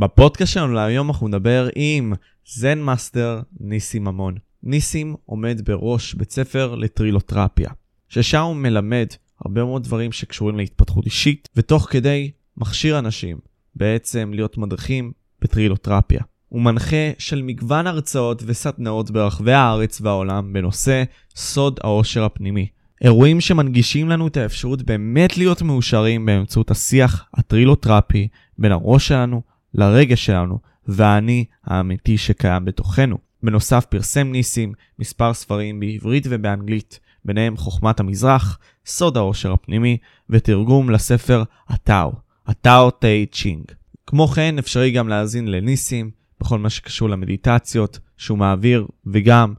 [0.00, 2.12] בפודקאסט שלנו להיום אנחנו נדבר עם
[2.46, 4.34] זן מאסטר ניסים אמון.
[4.62, 7.70] ניסים עומד בראש בית ספר לטרילותרפיה,
[8.08, 9.06] ששם הוא מלמד
[9.44, 13.38] הרבה מאוד דברים שקשורים להתפתחות אישית, ותוך כדי מכשיר אנשים
[13.74, 16.20] בעצם להיות מדריכים בטרילותרפיה.
[16.48, 21.02] הוא מנחה של מגוון הרצאות וסדנאות ברחבי הארץ והעולם בנושא
[21.36, 22.66] סוד העושר הפנימי.
[23.04, 28.28] אירועים שמנגישים לנו את האפשרות באמת להיות מאושרים באמצעות השיח הטרילוטרפי
[28.58, 29.42] בין הראש שלנו
[29.78, 33.16] לרגש שלנו והאני האמיתי שקיים בתוכנו.
[33.42, 39.96] בנוסף פרסם ניסים מספר ספרים בעברית ובאנגלית, ביניהם חוכמת המזרח, סוד העושר הפנימי
[40.30, 42.12] ותרגום לספר הטאו,
[42.46, 43.64] הטאו טאי צ'ינג.
[44.06, 46.10] כמו כן אפשרי גם להאזין לניסים
[46.40, 49.54] בכל מה שקשור למדיטציות שהוא מעביר וגם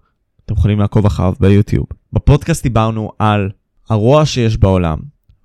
[0.46, 1.86] אתם יכולים לעקוב אחריו ביוטיוב.
[2.14, 3.50] בפודקאסט דיברנו על
[3.90, 5.00] הרוע שיש בעולם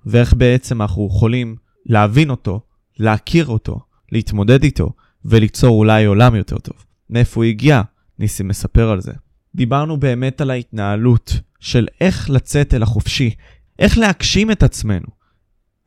[0.05, 1.55] ואיך בעצם אנחנו יכולים
[1.85, 2.61] להבין אותו,
[2.99, 3.79] להכיר אותו,
[4.15, 4.89] להתמודד איתו
[5.25, 6.85] וליצור אולי עולם יותר טוב.
[7.09, 7.81] מאיפה הוא הגיע?
[8.19, 9.11] ניסים מספר על זה.
[9.55, 13.35] דיברנו באמת על ההתנהלות של איך לצאת אל החופשי,
[13.79, 15.07] איך להגשים את עצמנו,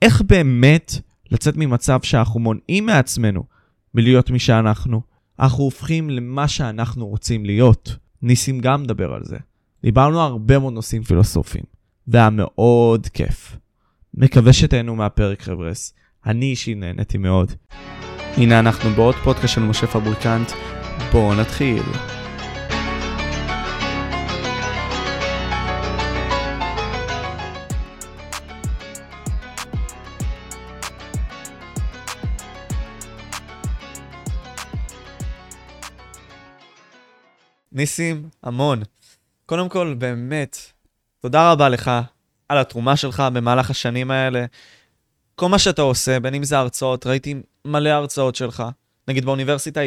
[0.02, 0.92] איך באמת
[1.30, 3.44] לצאת ממצב שאנחנו מונעים מעצמנו
[3.94, 5.02] מלהיות מי שאנחנו,
[5.40, 7.96] אנחנו הופכים למה שאנחנו רוצים להיות.
[8.22, 9.36] ניסים גם מדבר על זה.
[9.82, 11.64] דיברנו הרבה מאוד נושאים פילוסופיים,
[12.08, 13.56] והיה מאוד כיף.
[14.14, 15.94] מקווה שתהנו מהפרק חבר'ס,
[16.26, 17.52] אני אישי נהניתי מאוד.
[18.40, 20.52] הנה אנחנו בעוד פודקאסט של משה פבריקנט,
[21.12, 21.82] בואו נתחיל.
[37.72, 38.82] ניסים אמון.
[39.46, 40.56] קודם כל, באמת,
[41.20, 41.90] תודה רבה לך
[42.48, 44.44] על התרומה שלך במהלך השנים האלה.
[45.38, 48.62] כל מה שאתה עושה, בין אם זה הרצאות, ראיתי מלא הרצאות שלך.
[49.08, 49.80] נגיד באוניברסיטה,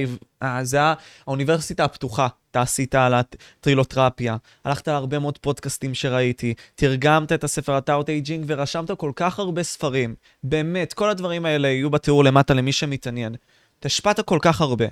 [0.43, 0.93] אה, זה היה
[1.27, 7.73] האוניברסיטה הפתוחה, אתה עשית על הטרילותרפיה, הלכת על הרבה מאוד פודקאסטים שראיתי, תרגמת את הספר
[7.73, 10.15] הטאו טה צ'ינג ורשמת כל כך הרבה ספרים.
[10.43, 13.35] באמת, כל הדברים האלה יהיו בתיאור למטה למי שמתעניין.
[13.79, 14.85] אתה השפעת כל כך הרבה.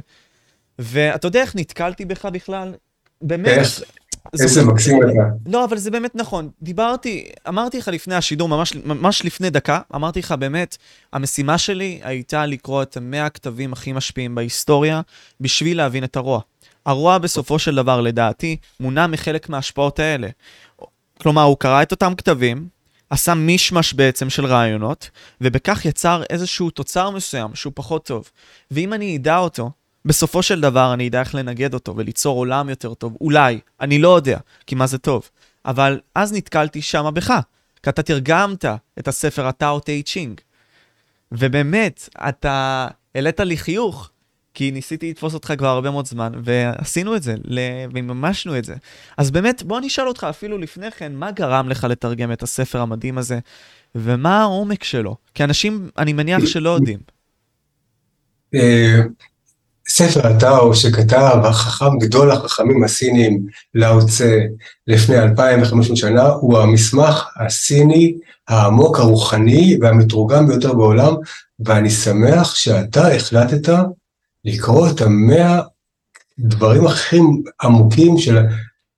[0.79, 2.73] ואתה יודע איך נתקלתי בך בכלל?
[3.21, 3.67] באמת.
[4.33, 5.21] איזה מקסים אתה.
[5.45, 6.49] לא, אבל זה באמת נכון.
[6.61, 10.77] דיברתי, אמרתי לך לפני השידור, ממש, ממש לפני דקה, אמרתי לך באמת,
[11.13, 15.01] המשימה שלי הייתה לקרוא את המאה הכתבים הכי משפיעים בהיסטוריה,
[15.41, 16.39] בשביל להבין את הרוע.
[16.85, 20.27] הרוע בסופו של דבר, לדעתי, מונע מחלק מההשפעות האלה.
[21.21, 22.67] כלומר, הוא קרא את אותם כתבים,
[23.09, 25.09] עשה מישמש בעצם של רעיונות,
[25.41, 28.29] ובכך יצר איזשהו תוצר מסוים שהוא פחות טוב.
[28.71, 29.71] ואם אני אדע אותו,
[30.09, 33.17] בסופו של דבר אני אדע איך לנגד אותו וליצור עולם יותר טוב.
[33.21, 35.29] אולי, אני לא יודע, כי מה זה טוב.
[35.65, 37.33] אבל אז נתקלתי שמה בך,
[37.83, 38.65] כי אתה תרגמת
[38.99, 40.41] את הספר הטאו טי צ'ינג.
[41.31, 44.09] ובאמת, אתה העלית לי חיוך,
[44.53, 47.35] כי ניסיתי לתפוס אותך כבר הרבה מאוד זמן, ועשינו את זה,
[47.93, 48.75] ומימשנו את זה.
[49.17, 52.81] אז באמת, בוא אני אשאל אותך אפילו לפני כן, מה גרם לך לתרגם את הספר
[52.81, 53.39] המדהים הזה,
[53.95, 55.15] ומה העומק שלו?
[55.33, 56.99] כי אנשים, אני מניח שלא יודעים.
[59.89, 63.45] ספר הטאו שכתב החכם גדול החכמים הסינים
[63.75, 64.39] לאו צה
[64.87, 68.17] לפני 2,500 שנה הוא המסמך הסיני
[68.47, 71.13] העמוק הרוחני והמתורגם ביותר בעולם
[71.59, 73.73] ואני שמח שאתה החלטת
[74.45, 75.61] לקרוא את המאה
[76.39, 77.19] דברים הכי
[77.61, 78.37] עמוקים של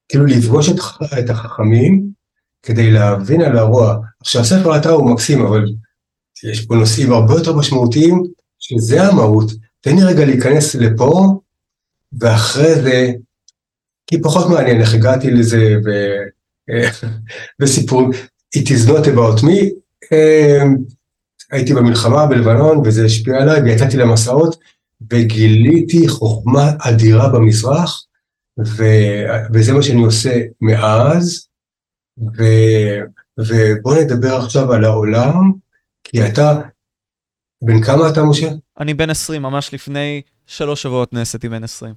[0.10, 0.76] כאילו לפגוש את,
[1.20, 2.04] את החכמים
[2.64, 3.98] כדי להבין על הרוע.
[4.22, 5.66] עכשיו ספר הטאו הוא מקסים אבל
[6.52, 8.24] יש פה נושאים הרבה יותר משמעותיים
[8.60, 9.52] שזה המהות.
[9.82, 11.40] תן לי רגע להיכנס לפה,
[12.20, 13.12] ואחרי זה,
[14.08, 15.90] כי פחות מעניין איך הגעתי לזה, ו...
[17.60, 18.10] וסיפורים,
[18.58, 19.82] it is not about me,
[20.12, 20.76] אמ,
[21.52, 24.60] הייתי במלחמה בלבנון וזה השפיע עליי ויצאתי למסעות
[25.12, 28.06] וגיליתי חוכמה אדירה במזרח
[28.68, 28.84] ו...
[29.54, 31.48] וזה מה שאני עושה מאז.
[32.38, 32.44] ו...
[33.40, 35.52] ובוא נדבר עכשיו על העולם
[36.04, 36.62] כי אתה,
[37.62, 38.50] בן כמה אתה משה?
[38.82, 41.94] אני בן 20, ממש לפני שלוש שבועות נעשיתי בן 20.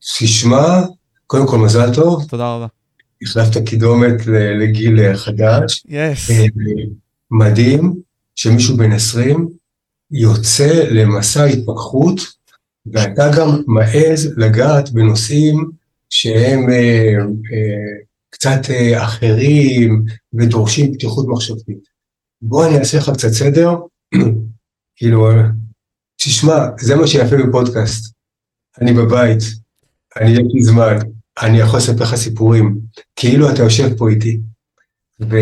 [0.00, 0.82] תשמע,
[1.26, 2.24] קודם כל מזל טוב.
[2.28, 2.66] תודה רבה.
[3.22, 4.26] החלפת קידומת
[4.60, 5.84] לגיל חדש.
[5.88, 6.30] יס.
[6.30, 6.44] אה,
[7.30, 7.94] מדהים
[8.34, 9.48] שמישהו בן 20
[10.10, 12.20] יוצא למסע התפכחות,
[12.86, 15.70] ואתה גם מעז לגעת בנושאים
[16.10, 17.16] שהם אה,
[17.52, 21.96] אה, קצת אה, אחרים ודורשים פתיחות מחשבתית.
[22.42, 23.74] בוא אני אעשה לך קצת סדר,
[24.96, 25.28] כאילו
[26.16, 28.14] תשמע, זה מה שיפה בפודקאסט.
[28.80, 29.38] אני בבית,
[30.16, 30.96] אני יש לי זמן,
[31.42, 32.78] אני יכול לספר לך סיפורים,
[33.16, 34.40] כאילו אתה יושב פה איתי.
[35.20, 35.36] ו,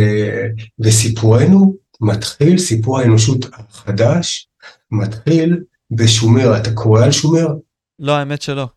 [0.81, 4.49] וסיפורנו מתחיל, סיפור האנושות החדש,
[4.91, 5.61] מתחיל
[5.91, 7.47] בשומר, אתה קורא על שומר?
[7.99, 8.69] לא, האמת שלא.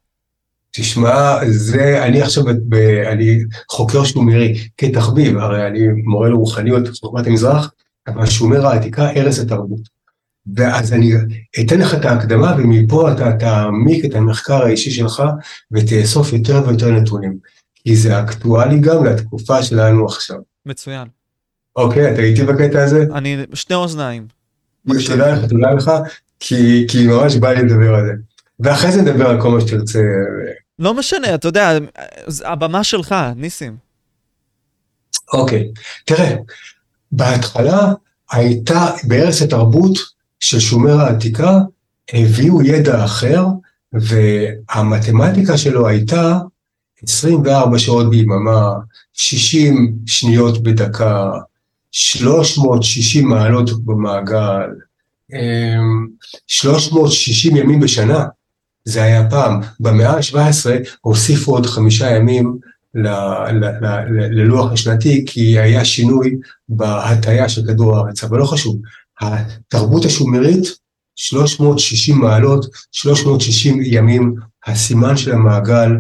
[0.72, 2.76] תשמע, זה, אני עכשיו, ב,
[3.12, 3.40] אני
[3.72, 7.72] חוקר שומרי כתחביב, הרי אני מורה לרוחניות בחוכמת המזרח,
[8.08, 9.97] אבל שומר העתיקה, ארץ התרבות.
[10.56, 11.14] ואז אני
[11.62, 15.24] אתן לך את ההקדמה, ומפה אתה תעמיק את המחקר האישי שלך,
[15.72, 17.38] ותאסוף יותר ויותר נתונים.
[17.76, 20.38] כי זה אקטואלי גם לתקופה שלנו עכשיו.
[20.66, 21.08] מצוין.
[21.76, 23.06] אוקיי, אתה איתי בקטע הזה?
[23.14, 24.28] אני שתי אוזניים.
[25.08, 25.92] תודה לך, תודה לך,
[26.40, 28.12] כי, כי ממש בא לי לדבר על זה.
[28.60, 30.00] ואחרי זה נדבר על כל מה שתרצה.
[30.80, 31.78] לא משנה, אתה יודע,
[32.46, 33.76] הבמה שלך, ניסים.
[35.34, 35.72] אוקיי,
[36.06, 36.36] תראה,
[37.12, 37.94] בהתחלה
[38.32, 39.98] הייתה בארץ התרבות
[40.40, 41.60] של שומר העתיקה,
[42.14, 43.46] הביאו ידע אחר,
[43.94, 46.40] והמתמטיקה שלו הייתה
[47.04, 48.72] 24 שעות ביממה,
[49.14, 51.32] 60 שניות בדקה,
[51.92, 54.70] 360 מעלות במעגל,
[56.48, 58.26] 360 אמ, ימים בשנה,
[58.86, 59.62] זה היה פעם.
[59.80, 60.70] במאה ה-17
[61.02, 62.58] הוסיפו עוד חמישה ימים
[64.32, 66.36] ללוח השנתי, כי היה שינוי
[66.70, 68.78] בהטיה של כדור הארץ, אבל לא חשוב.
[69.22, 70.64] התרבות השומרית,
[71.16, 74.36] 360 מעלות, 360 ימים,
[74.66, 75.92] הסימן של המעגל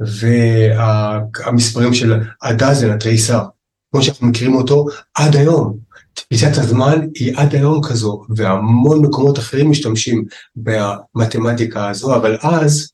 [0.00, 3.44] והמספרים של הדאזן, התריסר,
[3.92, 5.78] כמו שאנחנו מכירים אותו עד היום.
[6.14, 10.24] תפיסת הזמן היא עד היום כזו, והמון מקומות אחרים משתמשים
[10.56, 12.92] במתמטיקה הזו, אבל אז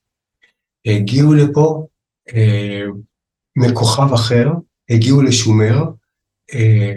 [0.86, 1.86] הגיעו לפה
[2.34, 2.84] אה,
[3.56, 4.48] מכוכב אחר,
[4.90, 5.82] הגיעו לשומר,
[6.54, 6.94] אה,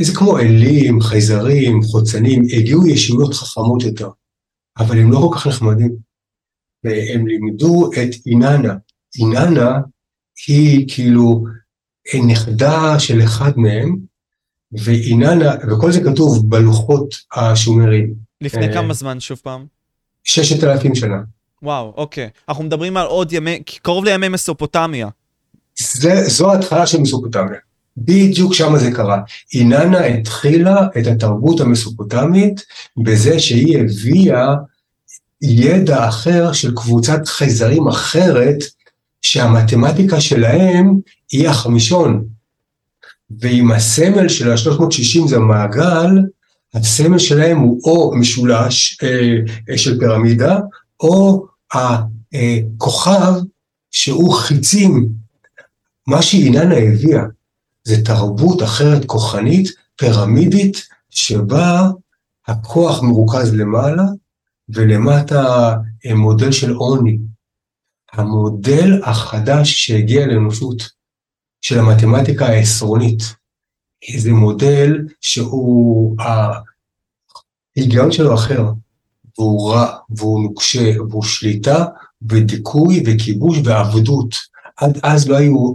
[0.00, 4.08] זה כמו אלים, חייזרים, חוצנים, הגיעו ישיבות חכמות יותר,
[4.78, 5.96] אבל הם לא כל כך נחמדים.
[6.84, 8.74] והם לימדו את איננה.
[9.18, 9.80] איננה
[10.46, 11.44] היא כאילו
[12.26, 13.96] נכדה של אחד מהם,
[14.72, 18.14] ואיננה, וכל זה כתוב בלוחות השומרים.
[18.40, 19.66] לפני uh, כמה זמן שוב פעם?
[20.24, 21.22] ששת אלפים שנה.
[21.62, 22.28] וואו, אוקיי.
[22.48, 25.08] אנחנו מדברים על עוד ימי, קרוב לימי מסופוטמיה.
[25.78, 27.58] זה, זו ההתחלה של מסופוטמיה.
[27.96, 29.20] בדיוק שם זה קרה.
[29.54, 32.62] איננה התחילה את התרבות המסופוטמית
[32.96, 34.54] בזה שהיא הביאה
[35.42, 38.56] ידע אחר של קבוצת חייזרים אחרת,
[39.22, 40.98] שהמתמטיקה שלהם
[41.32, 42.24] היא החמישון.
[43.40, 46.18] ואם הסמל של ה-360 זה מעגל,
[46.74, 49.36] הסמל שלהם הוא או משולש אה,
[49.70, 50.58] אה, של פירמידה,
[51.00, 53.32] או הכוכב
[53.90, 55.08] שהוא חיצים.
[56.06, 57.22] מה שאיננה הביאה
[57.86, 61.90] זה תרבות אחרת כוחנית, פירמידית, שבה
[62.46, 64.04] הכוח מרוכז למעלה,
[64.68, 65.74] ולמטה
[66.06, 67.18] אה, מודל של עוני.
[68.12, 70.96] המודל החדש שהגיע לאנושות.
[71.60, 73.22] של המתמטיקה העשרונית.
[74.16, 76.16] זה מודל שהוא,
[77.76, 78.64] ההיגיון שלו אחר,
[79.38, 81.84] והוא רע, והוא נוקשה, והוא שליטה
[82.22, 84.34] ודיכוי וכיבוש ועבדות.
[84.76, 85.74] עד אז לא, היו,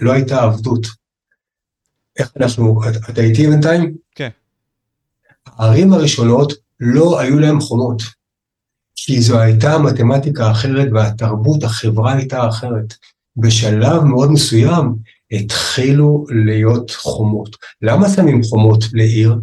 [0.00, 1.01] לא הייתה עבדות.
[2.18, 2.80] איך אנחנו,
[3.10, 3.94] אתה איתי בינתיים?
[4.14, 4.28] כן.
[5.46, 8.02] הערים הראשונות לא היו להם חומות,
[8.96, 12.94] כי זו הייתה מתמטיקה אחרת והתרבות, החברה הייתה אחרת.
[13.36, 14.94] בשלב מאוד מסוים
[15.32, 17.56] התחילו להיות חומות.
[17.82, 19.34] למה שמים חומות לעיר?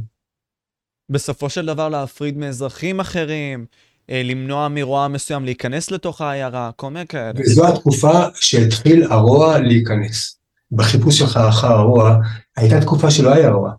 [1.10, 3.66] בסופו של דבר להפריד מאזרחים אחרים,
[4.10, 7.32] אה, למנוע מרוע מסוים להיכנס לתוך העיירה, כל מיני כאלה.
[7.40, 10.39] וזו התקופה שהתחיל הרוע להיכנס.
[10.72, 12.18] בחיפוש שלך אחר הרוע,
[12.58, 13.72] הייתה תקופה שלא היה רוע.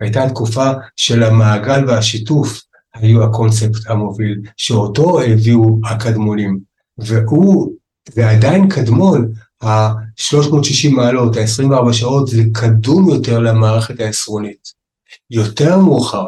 [0.00, 2.62] הייתה תקופה של המעגל והשיתוף
[2.94, 6.60] היו הקונספט המוביל, שאותו הביאו הקדמונים.
[6.98, 7.72] והוא,
[8.12, 14.72] זה עדיין קדמון, ה-360 מעלות, ה-24 שעות, זה קדום יותר למערכת העשרונית.
[15.30, 16.26] יותר מאוחר,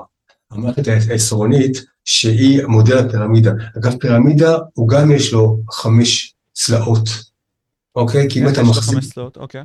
[0.50, 3.52] המערכת העשרונית, שהיא מודל הפירמידה.
[3.78, 7.08] אגב, פירמידה, הוא גם יש לו חמש צלעות,
[7.96, 8.30] אוקיי?
[8.30, 8.94] כי אם אתה מחזיק...
[8.94, 9.62] חמש צלעות, אוקיי.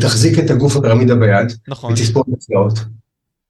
[0.00, 1.92] תחזיק את הגוף הפירמידה ביד, נכון.
[1.92, 2.78] ותספור את הצלעות.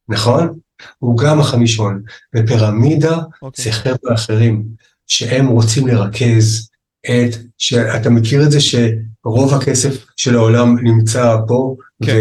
[0.09, 0.59] נכון?
[0.99, 2.03] הוא גם החמישון.
[2.35, 3.65] ופירמידה אוקיי.
[3.65, 4.65] זה חבר'ה אחרים,
[5.07, 6.69] שהם רוצים לרכז
[7.05, 12.13] את, שאתה מכיר את זה שרוב הכסף של העולם נמצא פה, כן.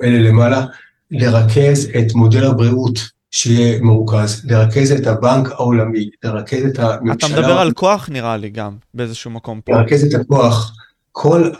[0.00, 0.66] ואלה למעלה,
[1.10, 2.98] לרכז את מודל הבריאות
[3.30, 7.28] שיהיה מרוכז, לרכז את הבנק העולמי, לרכז את הממשלה.
[7.30, 9.72] אתה מדבר על כוח נראה לי גם, באיזשהו מקום פה.
[9.72, 10.72] לרכז את הכוח.
[11.12, 11.50] כל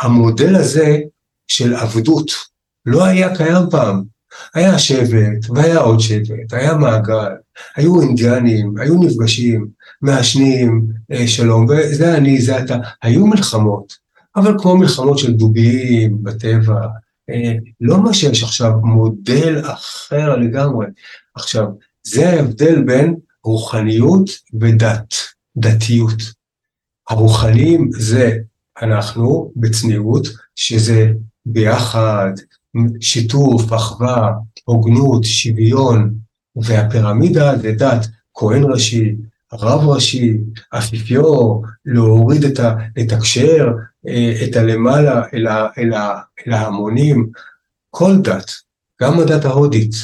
[0.00, 0.98] המודל הזה
[1.48, 2.30] של עבדות
[2.86, 4.14] לא היה קיים פעם.
[4.54, 7.32] היה שבט, והיה עוד שבט, היה מעגל,
[7.76, 9.68] היו אינדיאנים, היו נפגשים,
[10.02, 12.76] מעשנים אה, שלום, וזה אני, זה אתה.
[13.02, 13.92] היו מלחמות,
[14.36, 16.86] אבל כמו מלחמות של דובים בטבע,
[17.30, 20.86] אה, לא מה שיש עכשיו, מודל אחר לגמרי.
[21.34, 21.66] עכשיו,
[22.02, 25.14] זה ההבדל בין רוחניות ודת,
[25.56, 26.22] דתיות.
[27.08, 28.38] הרוחניים זה
[28.82, 31.12] אנחנו בצניעות, שזה
[31.46, 32.32] ביחד,
[33.00, 34.32] שיתוף, אחווה,
[34.64, 36.14] הוגנות, שוויון,
[36.56, 39.16] והפירמידה זה דת, כהן ראשי,
[39.52, 40.38] רב ראשי,
[40.78, 42.74] אפיפיור, להוריד את ה...
[42.96, 43.68] לתקשר
[44.08, 47.30] אה, את הלמעלה אל, ה, אל, ה, אל ההמונים,
[47.90, 48.50] כל דת,
[49.02, 49.94] גם הדת ההודית,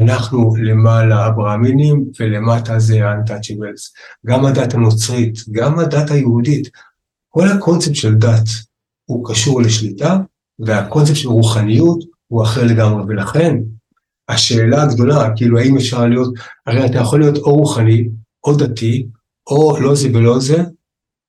[0.00, 3.92] אנחנו למעלה אברהמינים ולמטה זה untouchables,
[4.26, 6.68] גם הדת הנוצרית, גם הדת היהודית,
[7.34, 8.48] כל הקונספט של דת
[9.04, 10.18] הוא קשור לשליטה,
[10.58, 13.56] והקונספט של רוחניות הוא אחר לגמרי, ולכן
[14.28, 16.34] השאלה הגדולה, כאילו האם אפשר להיות,
[16.66, 18.08] הרי אתה יכול להיות או רוחני,
[18.44, 19.06] או דתי,
[19.50, 20.62] או לא זה ולא זה,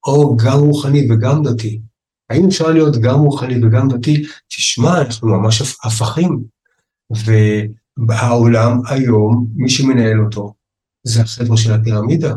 [0.08, 1.82] או גם רוחני וגם דתי.
[2.30, 4.24] האם אפשר להיות גם רוחני וגם דתי?
[4.48, 6.44] תשמע, אנחנו ממש הפכים.
[8.08, 10.54] והעולם היום, מי שמנהל אותו,
[11.04, 12.34] זה החבר'ה של הפירמידה.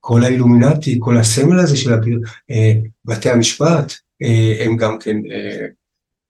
[0.00, 2.72] כל האילומינטי, כל הסמל הזה של הפיר, אה,
[3.04, 3.92] בתי המשפט,
[4.22, 5.16] אה, הם גם כן...
[5.32, 5.66] אה,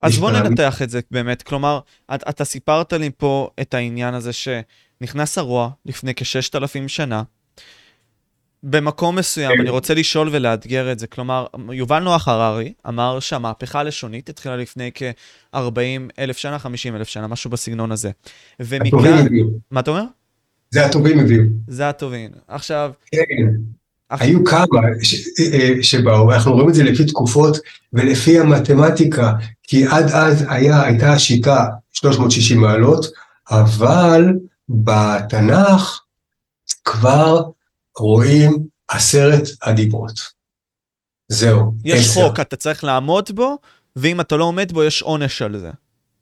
[0.02, 1.80] אז בוא ננתח את זה באמת, כלומר,
[2.14, 7.22] אתה, אתה סיפרת לי פה את העניין הזה שנכנס הרוע לפני כששת אלפים שנה,
[8.62, 9.60] במקום מסוים, כן.
[9.60, 14.90] אני רוצה לשאול ולאתגר את זה, כלומר, יובל נוח הררי אמר שהמהפכה הלשונית התחילה לפני
[14.94, 15.58] כ-40
[16.18, 18.10] אלף שנה, 50 אלף שנה, משהו בסגנון הזה.
[18.60, 19.26] ומכאן...
[19.70, 20.04] מה אתה אומר?
[20.70, 21.42] זה הטובים הביאו.
[21.68, 22.30] זה הטובים.
[22.48, 22.92] עכשיו...
[23.06, 23.46] כן.
[24.08, 24.22] אח...
[24.22, 24.80] היו כמה
[25.52, 27.58] אה, שבאו, אנחנו רואים את זה לפי תקופות
[27.92, 33.06] ולפי המתמטיקה, כי עד אז היה, הייתה השיטה 360 מעלות,
[33.50, 34.24] אבל
[34.68, 36.00] בתנ"ך
[36.84, 37.42] כבר
[37.98, 38.58] רואים
[38.88, 40.40] עשרת הדיברות.
[41.28, 41.72] זהו.
[41.84, 42.28] יש עשר.
[42.28, 43.58] חוק, אתה צריך לעמוד בו,
[43.96, 45.70] ואם אתה לא עומד בו, יש עונש על זה.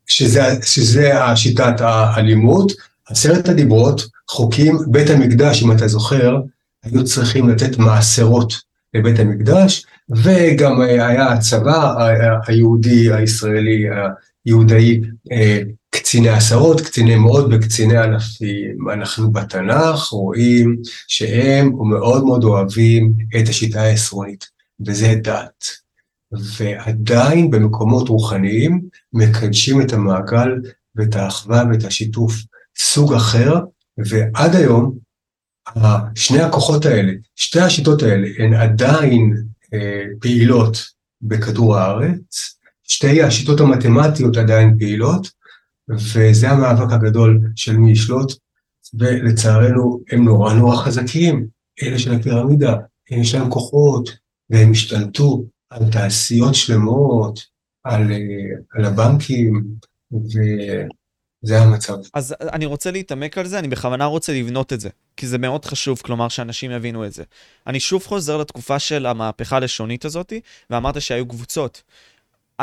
[0.05, 2.71] שזה, שזה השיטת הלימוד,
[3.07, 6.37] עשרת הדיברות, חוקים, בית המקדש, אם אתה זוכר,
[6.83, 8.53] היו צריכים לתת מעשרות
[8.93, 12.09] לבית המקדש, וגם היה הצבא
[12.47, 13.83] היהודי, הישראלי,
[14.45, 15.59] היהודאי, אה,
[15.89, 18.89] קציני עשרות, קציני מאות וקציני אלפים.
[18.93, 24.47] אנחנו בתנ"ך רואים שהם מאוד מאוד אוהבים את השיטה העשרונית,
[24.85, 25.65] וזה דת.
[26.31, 28.81] ועדיין במקומות רוחניים
[29.13, 30.49] מקדשים את המעגל
[30.95, 32.35] ואת האחווה ואת השיתוף.
[32.77, 33.59] סוג אחר,
[34.05, 34.97] ועד היום
[36.15, 40.77] שני הכוחות האלה, שתי השיטות האלה, הן עדיין אה, פעילות
[41.21, 45.27] בכדור הארץ, שתי השיטות המתמטיות עדיין פעילות,
[45.89, 48.33] וזה המאבק הגדול של מי ישלוט,
[48.93, 51.47] ולצערנו הם נורא נורא חזקים,
[51.83, 52.75] אלה של הפירמידה,
[53.11, 54.09] יש להם כוחות,
[54.49, 57.39] והם השתלטו על תעשיות שלמות,
[57.83, 58.17] על, אה,
[58.71, 59.63] על הבנקים,
[61.43, 61.97] וזה המצב.
[62.13, 65.65] אז אני רוצה להתעמק על זה, אני בכוונה רוצה לבנות את זה, כי זה מאוד
[65.65, 67.23] חשוב, כלומר, שאנשים יבינו את זה.
[67.67, 70.33] אני שוב חוזר לתקופה של המהפכה הלשונית הזאת,
[70.69, 71.83] ואמרת שהיו קבוצות.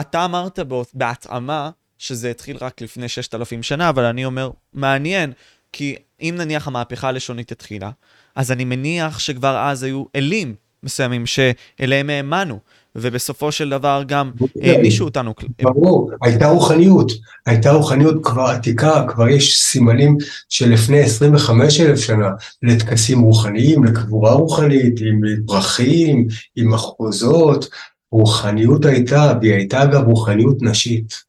[0.01, 0.59] אתה אמרת
[0.95, 5.33] בהתאמה שזה התחיל רק לפני 6,000 שנה, אבל אני אומר, מעניין,
[5.73, 7.91] כי אם נניח המהפכה הלשונית התחילה,
[8.35, 12.61] אז אני מניח שכבר אז היו אלים מסוימים שאליהם האמנו,
[12.97, 14.31] ובסופו של דבר גם
[14.63, 15.35] הענישו אותנו.
[15.63, 17.13] ברור, הייתה רוחניות,
[17.47, 20.17] הייתה רוחניות כבר עתיקה, כבר יש סימנים
[20.49, 22.31] של לפני 25 אלף שנה
[22.63, 26.27] לטקסים רוחניים, לקבורה רוחנית, עם פרחים,
[26.57, 27.69] עם מחרוזות,
[28.13, 31.27] רוחניות הייתה, והיא הייתה אגב רוחניות נשית.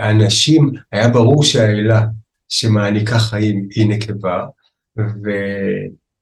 [0.00, 2.06] הנשים, אה, היה ברור שהאלה
[2.48, 4.44] שמעניקה חיים היא נקבה,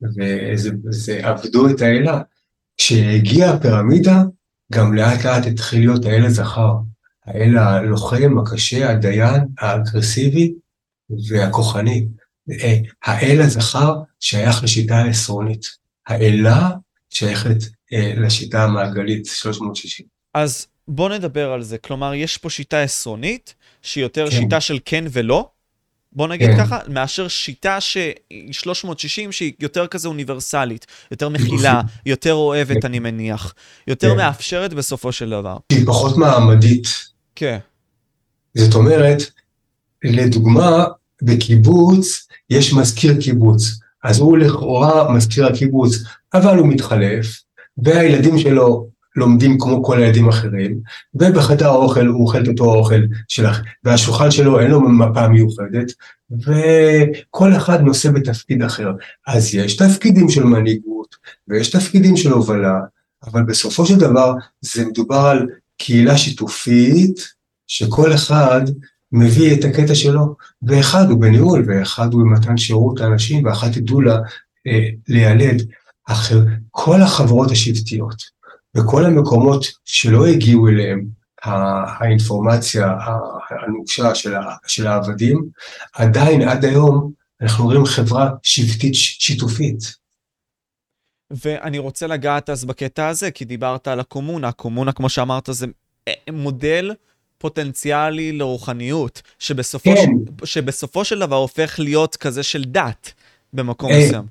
[0.03, 2.21] וזה עבדו את האלה.
[2.77, 4.23] כשהגיעה הפירמידה,
[4.73, 6.75] גם לאט לאט התחיל להיות האל הזכר,
[7.27, 10.53] האל הלוחם, הקשה, הדיין, האגרסיבי
[11.29, 12.09] והכוחני.
[12.51, 15.67] אה, האל הזכר שייך לשיטה העשרונית,
[16.07, 16.71] האלה
[17.11, 17.57] שייכת
[17.93, 20.07] אה, לשיטה המעגלית 360.
[20.35, 21.79] אז בוא נדבר על זה.
[21.79, 24.37] כלומר, יש פה שיטה עשרונית, שהיא יותר כן.
[24.37, 25.51] שיטה של כן ולא,
[26.13, 26.57] בוא נגיד כן.
[26.59, 32.89] ככה, מאשר שיטה שהיא 360, שהיא יותר כזה אוניברסלית, יותר מכילה, יותר אוהבת, כן.
[32.89, 33.55] אני מניח,
[33.87, 34.17] יותר כן.
[34.17, 35.57] מאפשרת בסופו של דבר.
[35.71, 36.87] היא פחות מעמדית.
[37.35, 37.59] כן.
[38.55, 39.23] זאת אומרת,
[40.05, 40.85] לדוגמה,
[41.23, 45.95] בקיבוץ יש מזכיר קיבוץ, אז הוא לכאורה מזכיר הקיבוץ,
[46.35, 47.43] אבל הוא מתחלף,
[47.79, 50.81] והילדים שלו לומדים כמו כל הילדים האחרים,
[51.15, 55.93] ובחדר האוכל הוא אוכל את אותו האוכל שלך, והשולחן שלו אין לו מפה מיוחדת,
[56.31, 58.91] וכל אחד נושא בתפקיד אחר.
[59.27, 61.17] אז יש תפקידים של מנהיגות,
[61.49, 62.81] ויש תפקידים של הובלה,
[63.25, 65.47] אבל בסופו של דבר זה מדובר על
[65.79, 67.21] קהילה שיתופית,
[67.67, 68.63] שכל אחד
[69.13, 74.19] מביא את הקטע שלו, ואחד הוא בניהול, ואחד הוא במתן שירות לאנשים, ואחת תדעו לה
[74.67, 75.63] אה, ליילד,
[76.07, 76.41] אחר,
[76.71, 78.32] כל החברות השבטיות
[78.77, 81.05] וכל המקומות שלא הגיעו אליהם
[81.43, 82.97] האינפורמציה
[83.51, 84.35] הנוקשה של,
[84.67, 85.49] של העבדים,
[85.93, 90.03] עדיין עד היום אנחנו רואים חברה שבטית שיתופית.
[91.31, 94.49] ואני רוצה לגעת אז בקטע הזה, כי דיברת על הקומונה.
[94.49, 95.67] הקומונה, כמו שאמרת, זה
[96.09, 96.95] אה, מודל
[97.39, 100.11] פוטנציאלי לרוחניות, שבסופו, כן.
[100.45, 100.53] ש...
[100.55, 103.13] שבסופו של דבר הופך להיות כזה של דת
[103.53, 104.25] במקום אה, מסוים.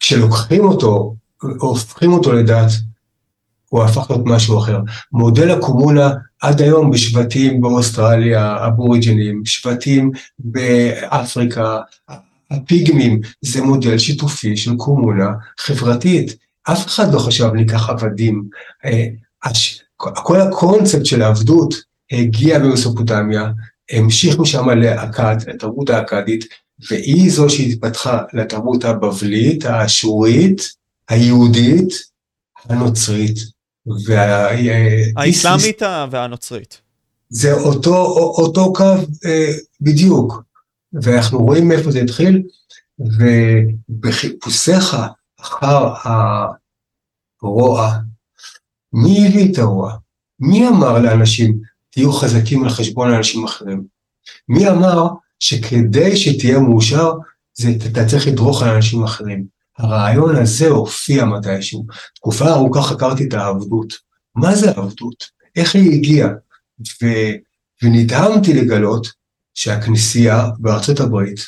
[0.00, 1.14] כשלוקחים אותו,
[1.58, 2.70] הופכים אותו לדת,
[3.68, 4.78] הוא הפך להיות משהו אחר.
[5.12, 6.10] מודל הקומונה
[6.40, 11.78] עד היום בשבטים באוסטרליה, אבוריג'ינים, שבטים באפריקה,
[12.50, 16.36] הפיגמים, זה מודל שיתופי של קומונה חברתית.
[16.62, 18.44] אף אחד לא חשב ניקח עבדים.
[18.84, 19.06] אה,
[19.96, 21.74] כל הקונספט של העבדות
[22.12, 23.50] הגיע ממסופוטמיה,
[23.90, 26.44] המשיך משם לאכד, לתרבות האכדית,
[26.90, 30.70] והיא זו שהתפתחה לתרבות הבבלית, האשורית,
[31.08, 31.88] היהודית,
[32.64, 33.38] הנוצרית,
[34.06, 34.48] וה...
[35.16, 36.80] האסלאמית והנוצרית.
[37.28, 37.96] זה אותו,
[38.38, 40.42] אותו קו אה, בדיוק,
[41.02, 42.42] ואנחנו רואים מאיפה זה התחיל,
[42.98, 44.96] ובחיפושיך
[45.40, 45.94] אחר
[47.42, 47.92] הרוע,
[48.92, 49.92] מי הביא את הרוע?
[50.40, 51.58] מי אמר לאנשים,
[51.90, 53.84] תהיו חזקים על חשבון אנשים אחרים?
[54.48, 55.06] מי אמר
[55.40, 57.12] שכדי שתהיה מאושר,
[57.54, 59.57] זה, אתה צריך לדרוך על אנשים אחרים?
[59.78, 61.86] הרעיון הזה הופיע מתישהו.
[62.14, 63.94] תקופה ארוכה חקרתי את העבדות.
[64.34, 65.24] מה זה העבדות?
[65.56, 66.28] איך היא הגיעה?
[66.80, 67.06] ו,
[67.82, 69.06] ונדהמתי לגלות
[69.54, 71.40] שהכנסייה בארצות הברית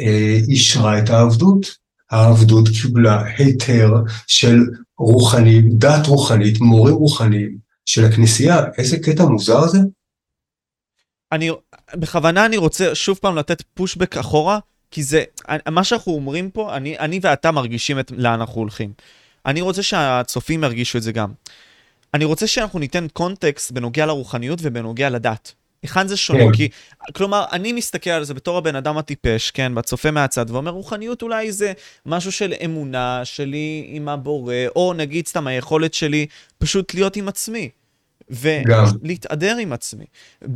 [0.00, 1.86] אה, אישרה את העבדות.
[2.10, 3.92] העבדות קיבלה היתר
[4.26, 4.58] של
[4.98, 8.64] רוחנים, דת רוחנית, מורים רוחניים של הכנסייה.
[8.78, 9.78] איזה קטע מוזר זה?
[11.32, 11.50] אני,
[11.94, 14.58] בכוונה אני רוצה שוב פעם לתת פושבק אחורה,
[14.90, 15.24] כי זה,
[15.70, 18.92] מה שאנחנו אומרים פה, אני, אני ואתה מרגישים את לאן אנחנו הולכים.
[19.46, 21.32] אני רוצה שהצופים ירגישו את זה גם.
[22.14, 25.52] אני רוצה שאנחנו ניתן קונטקסט בנוגע לרוחניות ובנוגע לדת.
[25.82, 26.44] היכן זה שונה?
[26.44, 26.52] כן.
[26.52, 26.68] כי,
[27.12, 31.52] כלומר, אני מסתכל על זה בתור הבן אדם הטיפש, כן, בצופה מהצד, ואומר, רוחניות אולי
[31.52, 31.72] זה
[32.06, 36.26] משהו של אמונה שלי עם הבורא, או נגיד סתם היכולת שלי
[36.58, 37.70] פשוט להיות עם עצמי.
[38.30, 40.04] ולהתהדר עם עצמי.
[40.40, 40.48] כן.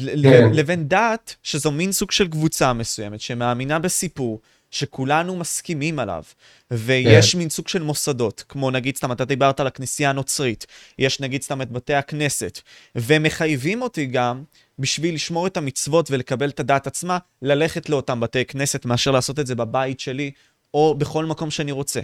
[0.52, 6.22] לבין דת, שזו מין סוג של קבוצה מסוימת, שמאמינה בסיפור, שכולנו מסכימים עליו,
[6.70, 7.38] ויש כן.
[7.38, 10.66] מין סוג של מוסדות, כמו נגיד סתם, אתה דיברת על הכנסייה הנוצרית,
[10.98, 12.60] יש נגיד סתם את בתי הכנסת,
[12.94, 14.42] ומחייבים אותי גם,
[14.78, 19.46] בשביל לשמור את המצוות ולקבל את הדת עצמה, ללכת לאותם בתי כנסת, מאשר לעשות את
[19.46, 20.30] זה בבית שלי,
[20.74, 22.00] או בכל מקום שאני רוצה.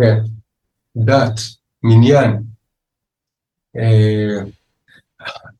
[0.00, 0.16] כן,
[0.96, 1.40] דת,
[1.82, 2.42] מניין,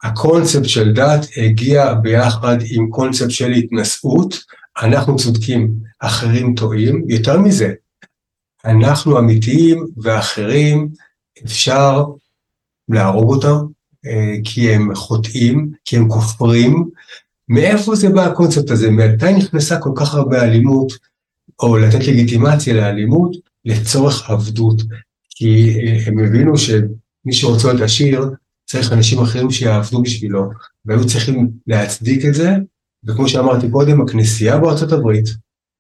[0.02, 4.38] הקונספט של דת הגיע ביחד עם קונספט של התנשאות,
[4.83, 7.72] אנחנו צודקים, אחרים טועים, יותר מזה,
[8.64, 10.88] אנחנו אמיתיים ואחרים
[11.44, 12.05] אפשר
[12.88, 13.66] להרוג אותם,
[14.07, 16.90] אה, כי הם חוטאים, כי הם כופרים.
[17.48, 18.90] מאיפה זה בא הקונספט הזה?
[18.90, 20.92] מתי נכנסה כל כך הרבה אלימות,
[21.62, 24.83] או לתת לגיטימציה לאלימות, לצורך עבדות?
[25.31, 26.70] כי אה, הם הבינו ש...
[27.26, 28.30] מי שרוצה להיות עשיר,
[28.66, 30.50] צריך אנשים אחרים שיעבדו בשבילו,
[30.84, 32.50] והיו צריכים להצדיק את זה,
[33.04, 35.24] וכמו שאמרתי קודם, הכנסייה בארצות הברית,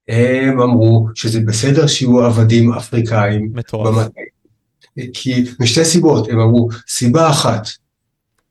[0.08, 3.50] הם אמרו שזה בסדר שיהיו עבדים אפריקאים.
[3.54, 4.08] מטורף.
[5.12, 7.68] כי משתי סיבות, הם אמרו, סיבה אחת,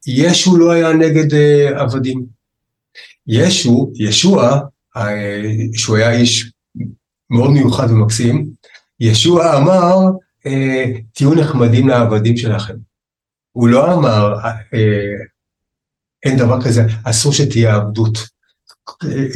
[0.08, 2.26] ישו לא היה נגד uh, עבדים.
[3.28, 4.60] ישו, ישוע,
[4.98, 5.00] uh,
[5.74, 6.52] שהוא היה איש
[7.30, 8.50] מאוד מיוחד ומקסים,
[9.00, 9.98] ישוע אמר,
[10.46, 12.74] אה, תהיו נחמדים לעבדים שלכם.
[13.52, 14.34] הוא לא אמר,
[14.74, 15.16] אה,
[16.26, 18.18] אין דבר כזה, אסור שתהיה עבדות,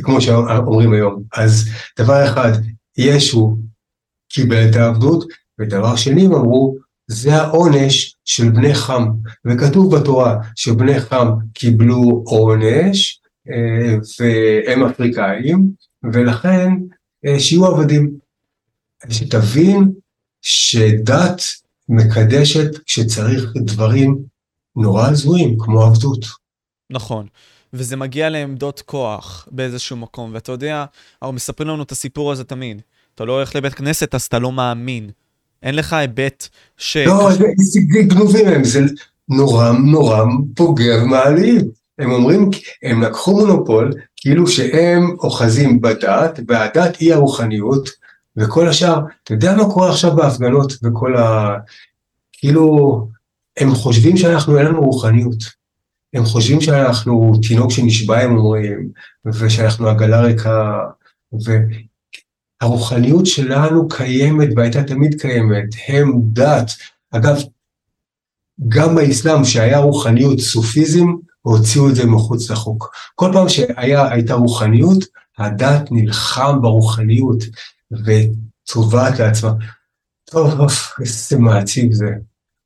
[0.03, 1.23] כמו שאומרים היום.
[1.33, 1.69] אז
[1.99, 2.51] דבר אחד,
[2.97, 3.57] ישו
[4.29, 5.25] קיבל את העבדות,
[5.59, 9.05] ודבר שני הם אמרו, זה העונש של בני חם.
[9.45, 15.71] וכתוב בתורה שבני חם קיבלו עונש, אה, והם אפריקאים,
[16.13, 16.69] ולכן
[17.37, 18.19] שיהיו עבדים.
[19.09, 19.91] שתבין
[20.41, 21.41] שדת
[21.89, 24.17] מקדשת כשצריך דברים
[24.75, 26.25] נורא הזויים, כמו עבדות.
[26.89, 27.27] נכון.
[27.73, 30.85] וזה מגיע לעמדות כוח באיזשהו מקום, ואתה יודע,
[31.21, 32.81] אנחנו מספרים לנו את הסיפור הזה תמיד.
[33.15, 35.09] אתה לא הולך לבית כנסת, אז אתה לא מאמין.
[35.63, 36.47] אין לך היבט
[36.77, 36.97] ש...
[36.97, 38.79] לא, זה גנובים הם, זה
[39.29, 40.23] נורא נורא
[40.55, 41.61] פוגע ומעליב.
[41.99, 42.49] הם אומרים,
[42.83, 47.89] הם לקחו מונופול, כאילו שהם אוחזים בדת, והדת היא הרוחניות,
[48.37, 51.55] וכל השאר, אתה יודע מה קורה עכשיו בהפגנות וכל ה...
[52.31, 53.07] כאילו,
[53.57, 55.59] הם חושבים שאנחנו, אין לנו רוחניות.
[56.13, 58.89] הם חושבים שאנחנו תינוק שנשבע, הם אומרים,
[59.25, 60.79] ושאנחנו עגלה ריקה,
[62.61, 66.71] הרוחניות שלנו קיימת והייתה תמיד קיימת, הם דת.
[67.11, 67.37] אגב,
[68.67, 71.05] גם באסלאם שהיה רוחניות סופיזם,
[71.41, 72.95] הוציאו את זה מחוץ לחוק.
[73.15, 75.03] כל פעם שהייתה רוחניות,
[75.37, 77.43] הדת נלחם ברוחניות
[77.91, 79.51] וצובעת לעצמה.
[80.31, 80.67] טוב,
[81.01, 82.09] איזה מעציב זה.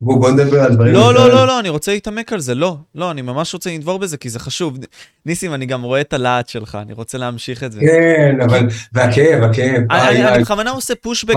[0.01, 0.93] בוא, בוא נדבר על דברים...
[0.93, 3.99] לא, לא, לא, לא, אני רוצה להתעמק על זה, לא, לא, אני ממש רוצה לנדבור
[3.99, 4.77] בזה, כי זה חשוב.
[5.25, 7.79] ניסים, אני גם רואה את הלהט שלך, אני רוצה להמשיך את זה.
[7.79, 9.91] כן, אבל, והכאב, הכאב.
[9.91, 11.35] אני בכוונה עושה פושבק,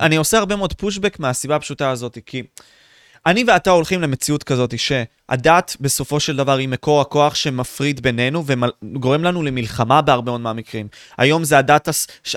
[0.00, 2.42] אני עושה הרבה מאוד פושבק מהסיבה הפשוטה הזאת, כי
[3.26, 9.24] אני ואתה הולכים למציאות כזאת שהדת בסופו של דבר היא מקור הכוח שמפריד בינינו וגורם
[9.24, 10.88] לנו למלחמה בהרבה מאוד מהמקרים.
[11.18, 11.88] היום זה הדת,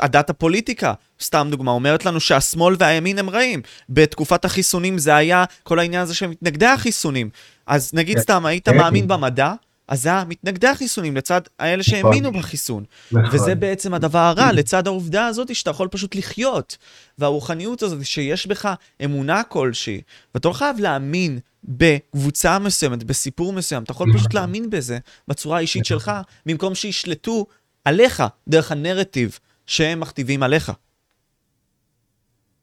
[0.02, 3.62] הדת הפוליטיקה, סתם דוגמה, אומרת לנו שהשמאל והימין הם רעים.
[3.90, 7.30] בתקופת החיסונים זה היה כל העניין הזה של מתנגדי החיסונים.
[7.68, 8.22] אז נגיד כן.
[8.22, 9.54] סתם, היית מאמין במדע,
[9.90, 11.84] אז זה המתנגדי החיסונים לצד האלה נכון.
[11.84, 12.84] שהאמינו בחיסון.
[13.12, 13.36] נכון.
[13.36, 16.78] וזה בעצם הדבר הרע, לצד העובדה הזאת שאתה יכול פשוט לחיות.
[17.18, 18.74] והרוחניות הזאת שיש בך
[19.06, 20.02] אמונה כלשהי,
[20.36, 24.42] ואתה לא חייב להאמין בקבוצה מסוימת, בסיפור מסוים, אתה יכול פשוט נכון.
[24.42, 26.12] להאמין בזה בצורה האישית שלך,
[26.46, 27.46] במקום שישלטו
[27.86, 30.72] עליך דרך הנרטיב שהם מכתיבים עליך.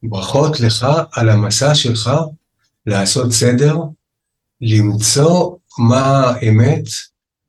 [0.03, 2.11] ברכות לך על המסע שלך
[2.85, 3.75] לעשות סדר,
[4.61, 6.83] למצוא מה האמת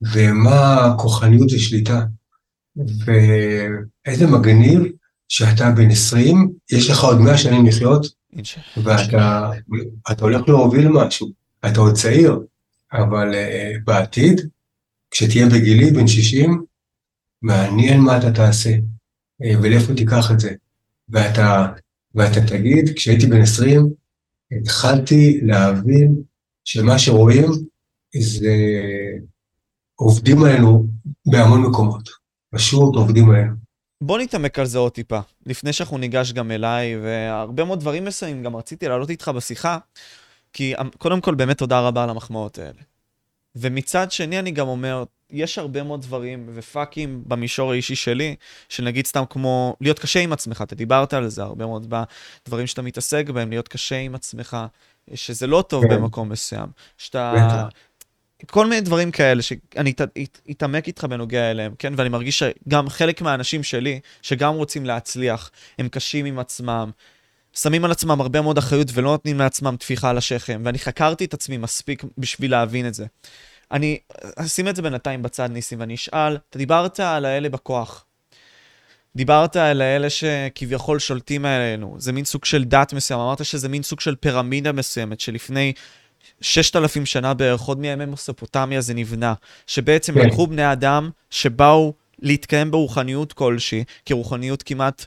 [0.02, 2.04] ומה כוחניות ושליטה.
[2.76, 4.82] ואיזה מגניב
[5.28, 8.06] שאתה בן 20, יש לך עוד 100 שנים לחיות,
[8.76, 11.28] ואתה הולך להוביל משהו.
[11.66, 12.40] אתה עוד צעיר,
[12.92, 14.40] אבל uh, בעתיד,
[15.10, 16.64] כשתהיה בגילי, בן 60,
[17.42, 20.50] מעניין מה אתה תעשה, uh, ולאיפה תיקח את זה.
[21.08, 21.66] ואתה,
[22.14, 23.88] ואתה תגיד, כשהייתי בן 20,
[24.60, 26.22] התחלתי להבין
[26.64, 27.50] שמה שרואים
[28.20, 28.56] זה
[30.00, 30.86] עובדים עלינו
[31.26, 32.08] בהמון מקומות,
[32.54, 33.54] פשוט עובדים עלינו.
[34.00, 38.42] בוא נתעמק על זה עוד טיפה, לפני שאנחנו ניגש גם אליי, והרבה מאוד דברים מסוימים,
[38.42, 39.78] גם רציתי לעלות איתך בשיחה,
[40.52, 42.80] כי אמ, קודם כל באמת תודה רבה על המחמאות האלה.
[43.56, 48.36] ומצד שני אני גם אומר, יש הרבה מאוד דברים ופאקים במישור האישי שלי,
[48.68, 51.94] שנגיד סתם כמו להיות קשה עם עצמך, אתה דיברת על זה הרבה מאוד
[52.46, 54.56] בדברים שאתה מתעסק בהם, להיות קשה עם עצמך,
[55.14, 55.96] שזה לא טוב כן.
[55.96, 56.66] במקום מסוים,
[56.98, 57.68] שאתה
[58.46, 59.92] כל מיני דברים כאלה שאני
[60.50, 61.92] אתעמק איתך בנוגע אליהם, כן?
[61.96, 66.90] ואני מרגיש שגם חלק מהאנשים שלי, שגם רוצים להצליח, הם קשים עם עצמם,
[67.52, 71.34] שמים על עצמם הרבה מאוד אחריות ולא נותנים לעצמם טפיחה על השכם, ואני חקרתי את
[71.34, 73.06] עצמי מספיק בשביל להבין את זה.
[73.72, 73.98] אני
[74.36, 78.04] אשים את זה בינתיים בצד, ניסים, ואני אשאל, אתה דיברת על האלה בכוח.
[79.16, 83.82] דיברת על האלה שכביכול שולטים עלינו, זה מין סוג של דת מסוים, אמרת שזה מין
[83.82, 85.72] סוג של פירמידה מסוימת, שלפני
[86.40, 89.34] ששת אלפים שנה בערך, עוד מימי מסופוטמיה זה נבנה,
[89.66, 90.20] שבעצם כן.
[90.20, 95.06] לקחו בני אדם שבאו להתקיים ברוחניות כלשהי, כי רוחניות כמעט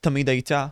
[0.00, 0.66] תמיד הייתה,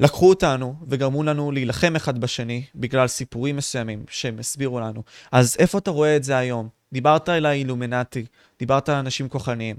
[0.00, 5.02] לקחו אותנו וגרמו לנו להילחם אחד בשני בגלל סיפורים מסוימים שהם הסבירו לנו.
[5.32, 6.68] אז איפה אתה רואה את זה היום?
[6.92, 8.26] דיברת על האילומינטי,
[8.58, 9.76] דיברת על אנשים כוחניים.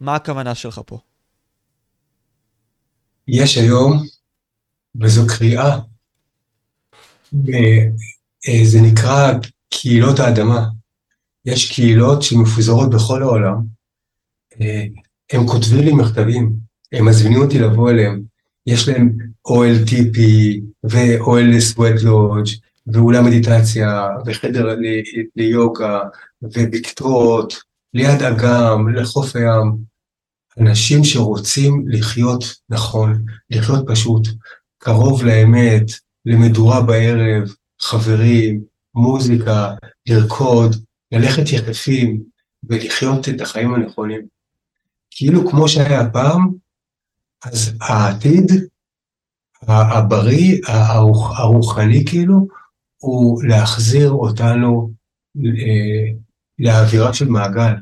[0.00, 0.98] מה הכוונה שלך פה?
[3.28, 4.02] יש היום,
[5.00, 5.78] וזו קריאה,
[7.34, 7.86] אה,
[8.64, 9.32] זה נקרא
[9.70, 10.66] קהילות האדמה.
[11.44, 13.54] יש קהילות שמפוזרות בכל העולם.
[14.60, 14.84] אה,
[15.32, 16.52] הם כותבים לי מכתבים,
[16.92, 18.22] הם מזמינים אותי לבוא אליהם.
[18.66, 22.50] יש להם אוהל טיפי ואוהל סוואט לודג'
[22.86, 24.76] ואולם מדיטציה וחדר
[25.36, 26.00] ליוגה
[26.42, 27.54] ובקתרות,
[27.94, 29.88] ליד אגם, לחוף הים.
[30.60, 34.28] אנשים שרוצים לחיות נכון, לחיות פשוט,
[34.78, 35.84] קרוב לאמת,
[36.26, 37.48] למדורה בערב,
[37.82, 38.64] חברים,
[38.94, 39.74] מוזיקה,
[40.06, 40.76] לרקוד,
[41.12, 42.22] ללכת יחפים
[42.64, 44.26] ולחיות את החיים הנכונים.
[45.10, 46.54] כאילו כמו שהיה פעם,
[47.44, 48.52] אז העתיד
[49.62, 50.58] הבריא,
[51.36, 52.46] הרוחני כאילו,
[52.96, 54.90] הוא להחזיר אותנו
[55.36, 56.12] אה,
[56.58, 57.72] לאווירה של מעגל,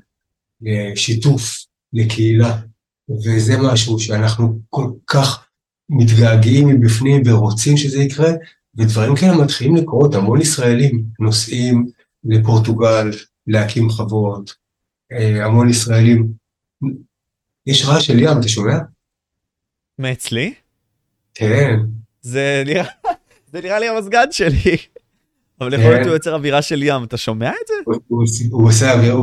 [0.61, 2.61] לשיתוף, לקהילה,
[3.09, 5.47] וזה משהו שאנחנו כל כך
[5.89, 8.31] מתגעגעים מבפנים ורוצים שזה יקרה,
[8.79, 11.87] ודברים כאלה מתחילים לקרות, המון ישראלים נוסעים
[12.25, 13.11] לפורטוגל
[13.47, 14.55] להקים חוות,
[15.13, 16.27] אה, המון ישראלים.
[17.67, 18.79] יש רעש של ים, אתה שומע?
[19.99, 20.55] מאצלי?
[21.35, 21.77] כן.
[22.23, 22.85] זה נראה,
[23.53, 24.77] זה נראה לי המסגד שלי.
[25.61, 26.09] אבל יכול להיות כן.
[26.09, 27.75] הוא יוצר אווירה של ים, אתה שומע את זה?
[28.51, 29.17] הוא עושה אווירה,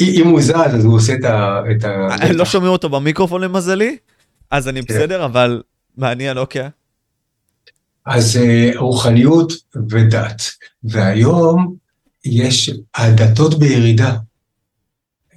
[0.00, 2.32] אם הוא זז אז הוא עושה את ה...
[2.32, 3.96] לא שומעים אותו במיקרופון למזלי,
[4.50, 4.94] אז אני כן.
[4.94, 5.62] בסדר, אבל
[5.96, 6.68] מעניין, אוקיי.
[8.06, 9.52] אז אה, רוחניות
[9.90, 10.42] ודת.
[10.84, 11.74] והיום
[12.24, 14.16] יש הדתות בירידה.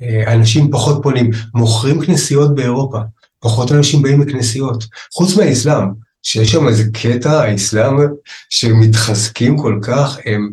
[0.01, 2.99] אה, אנשים פחות פונים, מוכרים כנסיות באירופה.
[3.39, 4.83] פחות אנשים באים לכנסיות.
[5.13, 5.87] חוץ מהאסלאם,
[6.23, 7.95] שיש שם איזה קטע, האסלאם,
[8.49, 10.49] שמתחזקים כל כך, הם,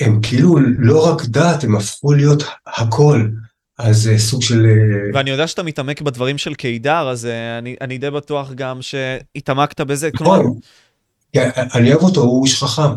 [0.00, 3.28] הם כאילו לא רק דת, הם הפכו להיות הכל.
[3.78, 4.66] אז זה סוג של...
[4.66, 8.82] אה, ואני יודע שאתה מתעמק בדברים של קידר, אז אה, אני, אני די בטוח גם
[8.82, 10.10] שהתעמקת בזה.
[10.14, 10.50] נכון, כלומר...
[11.34, 12.96] כן, אני אוהב אותו, הוא איש חכם.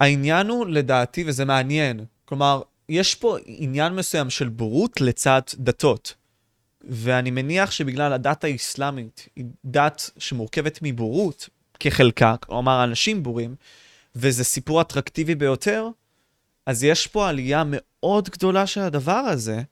[0.00, 6.14] העניין הוא, לדעתי, וזה מעניין, כלומר, יש פה עניין מסוים של בורות לצד דתות.
[6.84, 11.48] ואני מניח שבגלל הדת האסלאמית היא דת שמורכבת מבורות
[11.80, 13.54] כחלקה, כלומר אנשים בורים,
[14.16, 15.88] וזה סיפור אטרקטיבי ביותר,
[16.66, 19.62] אז יש פה עלייה מאוד גדולה של הדבר הזה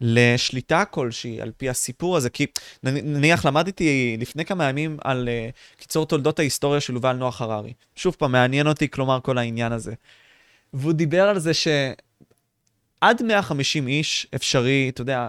[0.00, 2.30] לשליטה כלשהי על פי הסיפור הזה.
[2.30, 2.46] כי
[2.82, 7.72] נניח למדתי לפני כמה ימים על uh, קיצור תולדות ההיסטוריה של יובל נוח הררי.
[7.96, 9.94] שוב פעם, מעניין אותי כלומר כל העניין הזה.
[10.74, 15.28] והוא דיבר על זה שעד 150 איש אפשרי, אתה יודע,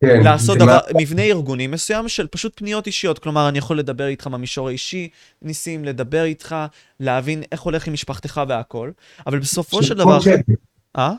[0.00, 1.00] כן, לעשות דבר, מה...
[1.00, 3.18] מבנה ארגוני מסוים של פשוט פניות אישיות.
[3.18, 5.08] כלומר, אני יכול לדבר איתך במישור האישי,
[5.42, 6.56] ניסים לדבר איתך,
[7.00, 8.90] להבין איך הולך עם משפחתך והכל,
[9.26, 10.18] אבל בסופו של דבר...
[10.98, 11.12] אה?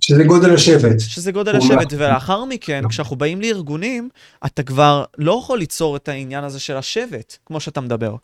[0.00, 1.00] שזה גודל השבט.
[1.00, 4.08] שזה גודל השבט, ולאחר מכן, כשאנחנו באים לארגונים,
[4.46, 8.16] אתה כבר לא יכול ליצור את העניין הזה של השבט, כמו שאתה מדבר.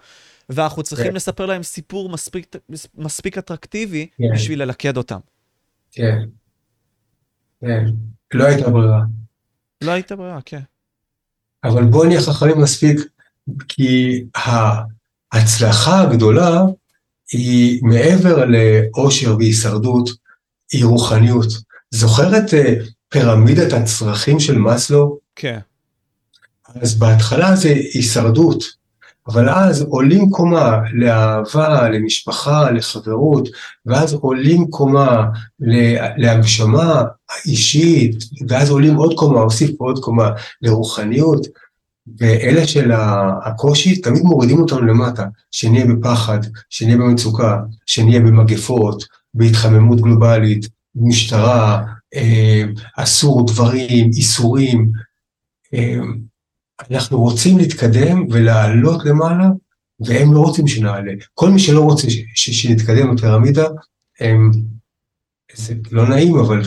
[0.48, 1.14] ואנחנו צריכים כן.
[1.14, 2.56] לספר להם סיפור מספיק,
[2.94, 4.24] מספיק אטרקטיבי כן.
[4.34, 5.18] בשביל ללכד אותם.
[5.92, 6.18] כן.
[7.60, 7.84] כן.
[8.34, 9.00] לא הייתה ברירה.
[9.84, 10.60] לא הייתה ברירה, כן.
[11.64, 13.00] אבל בואו נהיה חכמים מספיק,
[13.68, 14.24] כי
[15.32, 16.60] ההצלחה הגדולה
[17.32, 20.10] היא מעבר לאושר והישרדות,
[20.72, 21.48] היא רוחניות.
[21.90, 22.74] זוכר את אה,
[23.08, 25.18] פירמידת הצרכים של מאסלו?
[25.36, 25.58] כן.
[26.74, 28.64] אז בהתחלה זה הישרדות,
[29.28, 33.48] אבל אז עולים קומה לאהבה, למשפחה, לחברות,
[33.86, 35.24] ואז עולים קומה
[36.16, 37.02] להגשמה
[37.46, 40.30] אישית, ואז עולים עוד קומה, הוסיף עוד קומה
[40.62, 41.46] לרוחניות,
[42.18, 42.92] ואלה של
[43.44, 46.38] הקושי תמיד מורידים אותנו למטה, שנהיה בפחד,
[46.70, 49.04] שנהיה במצוקה, שנהיה במגפות,
[49.36, 52.62] בהתחממות גלובלית, משטרה, אה,
[52.96, 54.92] אסור דברים, איסורים.
[55.74, 55.98] אה,
[56.90, 59.46] אנחנו רוצים להתקדם ולעלות למעלה,
[60.00, 61.12] והם לא רוצים שנעלה.
[61.34, 63.66] כל מי שלא רוצה שנתקדם בפירמידה,
[64.20, 64.50] הם,
[65.54, 66.62] זה לא נעים, אבל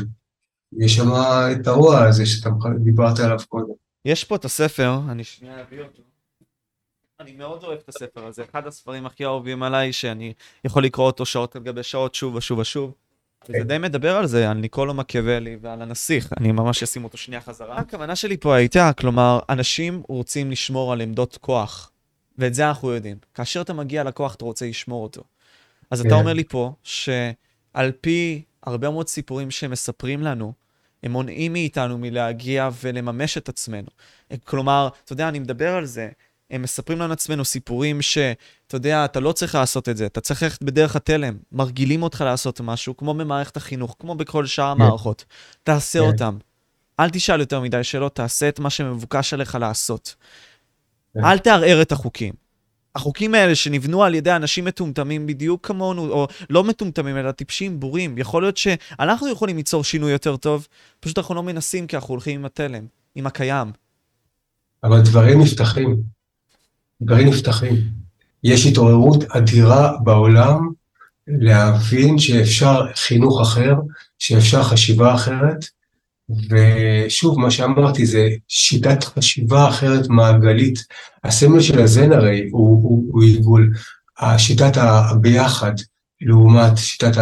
[0.79, 1.09] יש שם
[1.51, 2.49] את הרוע הזה שאתה
[2.83, 3.73] דיברת עליו קודם.
[4.05, 6.08] יש פה את הספר, אני שנייה אביא אותו.
[7.19, 10.33] אני מאוד אוהב את הספר הזה, אחד הספרים הכי אהובים עליי, שאני
[10.65, 12.93] יכול לקרוא אותו שעות על גבי שעות, שוב ושוב ושוב.
[13.43, 13.67] וזה כן.
[13.67, 16.33] די מדבר על זה, על ניקולו מקיאוולי ועל הנסיך.
[16.37, 17.77] אני ממש אשים אותו שנייה חזרה.
[17.77, 21.91] הכוונה שלי פה הייתה, כלומר, אנשים רוצים לשמור על עמדות כוח,
[22.37, 23.17] ואת זה אנחנו יודעים.
[23.33, 25.23] כאשר אתה מגיע לכוח, אתה רוצה לשמור אותו.
[25.91, 26.15] אז אתה כן.
[26.15, 30.53] אומר לי פה, שעל פי הרבה מאוד סיפורים שהם מספרים לנו,
[31.03, 33.87] הם מונעים מאיתנו מלהגיע ולממש את עצמנו.
[34.43, 36.09] כלומר, אתה יודע, אני מדבר על זה,
[36.51, 40.43] הם מספרים לנו עצמנו סיפורים שאתה יודע, אתה לא צריך לעשות את זה, אתה צריך
[40.43, 44.81] ללכת בדרך התלם, מרגילים אותך לעשות משהו, כמו במערכת החינוך, כמו בכל שאר כן.
[44.81, 45.25] המערכות.
[45.63, 46.05] תעשה כן.
[46.05, 46.37] אותם.
[46.99, 50.15] אל תשאל יותר מדי שאלות, תעשה את מה שמבוקש עליך לעשות.
[51.13, 51.25] כן.
[51.25, 52.33] אל תערער את החוקים.
[52.95, 58.17] החוקים האלה שנבנו על ידי אנשים מטומטמים בדיוק כמונו, או לא מטומטמים, אלא טיפשים, בורים,
[58.17, 60.67] יכול להיות שאנחנו יכולים ליצור שינוי יותר טוב,
[60.99, 62.85] פשוט אנחנו לא מנסים כי אנחנו הולכים עם התלם,
[63.15, 63.71] עם הקיים.
[64.83, 66.18] אבל דברים נפתחים.
[67.01, 67.75] דברים נפתחים.
[68.43, 70.69] יש התעוררות אדירה בעולם
[71.27, 73.73] להבין שאפשר חינוך אחר,
[74.19, 75.65] שאפשר חשיבה אחרת,
[76.29, 80.79] ושוב, מה שאמרתי זה שיטת חשיבה אחרת מעגלית.
[81.23, 83.73] הסמל של הזן הרי הוא, הוא, הוא עיגול.
[84.37, 85.73] שיטת הביחד
[86.21, 87.21] לעומת שיטת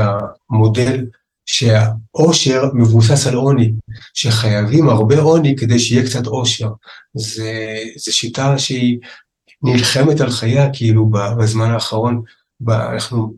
[0.50, 1.06] המודל,
[1.46, 3.72] שהעושר מבוסס על עוני,
[4.14, 6.70] שחייבים הרבה עוני כדי שיהיה קצת עושר.
[7.16, 8.98] זו שיטה שהיא
[9.64, 12.22] נלחמת על חייה כאילו בזמן האחרון,
[12.70, 13.34] אנחנו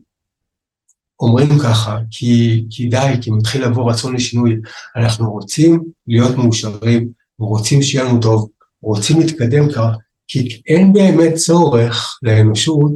[1.19, 4.55] אומרים ככה, כי, כי די, כי מתחיל לבוא רצון לשינוי,
[4.95, 8.49] אנחנו רוצים להיות מאושרים, רוצים שיהיה לנו טוב,
[8.81, 9.95] רוצים להתקדם כך,
[10.27, 12.91] כי אין באמת צורך לאנושות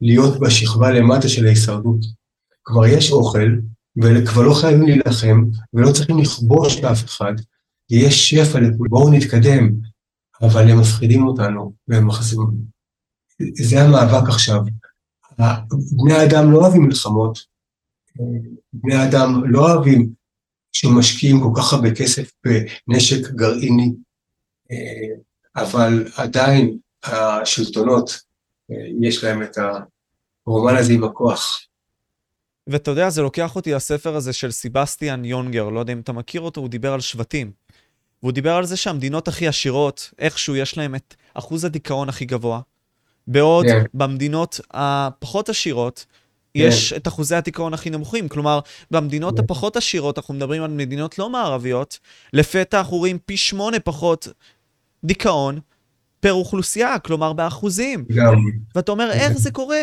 [0.00, 2.00] להיות בשכבה למטה של ההישרדות.
[2.64, 3.48] כבר יש אוכל,
[4.02, 7.32] וכבר לא חייבים להילחם, ולא צריכים לכבוש אף אחד,
[7.90, 9.70] יש שפע לכולם, בואו נתקדם,
[10.42, 12.78] אבל הם מפחידים אותנו, והם מחזירים.
[13.52, 14.60] זה המאבק עכשיו.
[15.92, 17.38] בני האדם לא אוהבים מלחמות,
[18.72, 20.12] בני אדם לא אוהבים
[20.72, 23.92] שמשקיעים כל כך הרבה כסף בנשק גרעיני,
[25.56, 28.20] אבל עדיין השלטונות,
[29.00, 29.56] יש להם את
[30.46, 31.60] הרומן הזה עם הכוח.
[32.66, 36.40] ואתה יודע, זה לוקח אותי לספר הזה של סיבסטיאן יונגר, לא יודע אם אתה מכיר
[36.40, 37.52] אותו, הוא דיבר על שבטים.
[38.22, 42.60] והוא דיבר על זה שהמדינות הכי עשירות, איכשהו יש להם את אחוז הדיכאון הכי גבוה.
[43.26, 43.68] בעוד yeah.
[43.68, 43.82] כן.
[43.94, 46.06] במדינות הפחות עשירות,
[46.54, 48.28] יש את אחוזי הדיכאון הכי נמוכים.
[48.28, 49.44] כלומר, במדינות כן.
[49.44, 51.98] הפחות עשירות, אנחנו מדברים על מדינות לא מערביות,
[52.32, 54.28] לפתע אנחנו רואים פי שמונה פחות
[55.04, 55.60] דיכאון
[56.20, 58.04] פר אוכלוסייה, כלומר באחוזים.
[58.14, 58.34] גם.
[58.74, 59.82] ואתה אומר, איך זה קורה?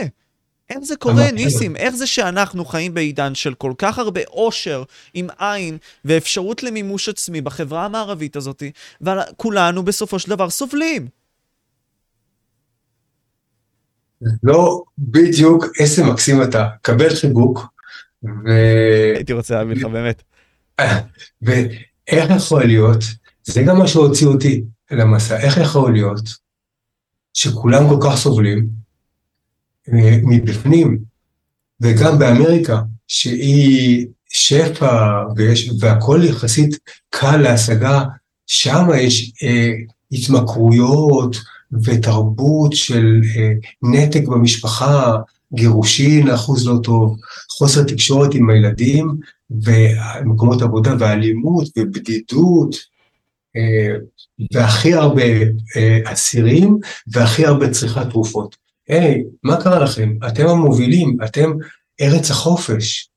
[0.70, 1.32] איך זה קורה.
[1.32, 1.76] ניסים?
[1.76, 7.42] איך זה שאנחנו חיים בעידן של כל כך הרבה עושר עם עין ואפשרות למימוש עצמי
[7.42, 8.64] בחברה המערבית הזאת,
[9.02, 11.08] וכולנו בסופו של דבר סובלים?
[14.44, 17.60] לא בדיוק איזה מקסים אתה, קבל חיבוק,
[18.24, 18.50] ו...
[19.16, 20.24] הייתי רוצה להבין לך באמת.
[21.42, 23.04] ואיך יכול להיות,
[23.44, 26.30] זה גם מה שהוציא אותי למסע, איך יכול להיות
[27.34, 28.85] שכולם כל כך סובלים
[30.24, 30.98] מבפנים,
[31.82, 38.04] וגם באמריקה, שהיא שפע ויש, והכל יחסית קל להשגה,
[38.48, 39.72] שם יש אה,
[40.12, 41.36] התמכרויות
[41.84, 43.52] ותרבות של אה,
[43.84, 45.16] נתק במשפחה,
[45.54, 47.18] גירושין, אחוז לא טוב,
[47.50, 49.16] חוסר תקשורת עם הילדים
[49.50, 52.76] ומקומות עבודה ואלימות ובדידות,
[53.56, 53.96] אה,
[54.54, 55.24] והכי הרבה
[55.76, 58.65] אה, אסירים והכי הרבה צריכת תרופות.
[58.88, 60.18] היי, מה קרה לכם?
[60.28, 61.52] אתם המובילים, אתם
[62.02, 63.10] ארץ החופש.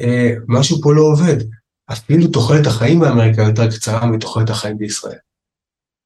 [0.00, 1.36] אה, משהו פה לא עובד.
[1.92, 5.18] אפילו תוחלת החיים באמריקה יותר קצרה מתוחלת החיים בישראל.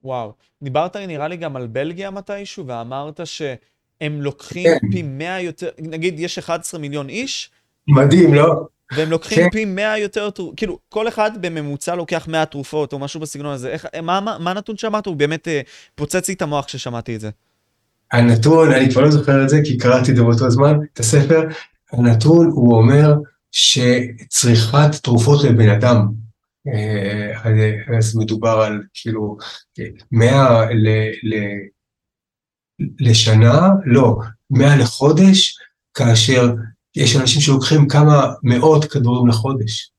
[0.02, 0.33] וואו.
[0.62, 4.90] דיברת נראה לי גם על בלגיה מתישהו, ואמרת שהם לוקחים כן.
[4.92, 7.50] פי 100 יותר, נגיד יש 11 מיליון איש,
[7.88, 8.66] מדהים, לא?
[8.92, 9.50] והם לוקחים כן.
[9.50, 13.68] פי 100 יותר תרופות, כאילו, כל אחד בממוצע לוקח 100 תרופות או משהו בסגנון הזה.
[13.68, 15.07] איך, מה, מה, מה הנתון שאמרת?
[15.07, 15.61] הוא באמת אה,
[15.94, 17.31] פוצץ לי את המוח כששמעתי את זה.
[18.12, 21.49] הנתון, אני כבר לא זוכר את זה, כי קראתי את זה באותו זמן, את הספר,
[21.92, 23.14] הנתון הוא אומר
[23.53, 26.07] שצריכת תרופות לבן אדם,
[26.69, 29.37] אה, אז מדובר על כאילו
[30.12, 30.88] 100 ל,
[31.23, 31.35] ל,
[33.01, 34.16] לשנה, לא,
[34.51, 35.59] 100 לחודש,
[35.95, 36.55] כאשר
[36.97, 39.90] יש אנשים שלוקחים כמה מאות כדורים לחודש.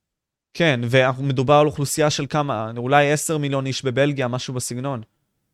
[0.54, 5.02] כן, ומדובר על אוכלוסייה של כמה, אולי 10 מיליון איש בבלגיה, משהו בסגנון.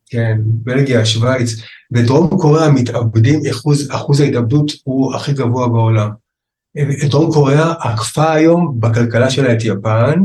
[0.09, 1.49] כן, בלגיה, שווייץ.
[1.91, 6.09] בדרום קוריאה מתאבדים, אחוז, אחוז ההתאבדות הוא הכי גבוה בעולם.
[7.09, 10.19] דרום קוריאה עקפה היום בכלכלה שלה את יפן,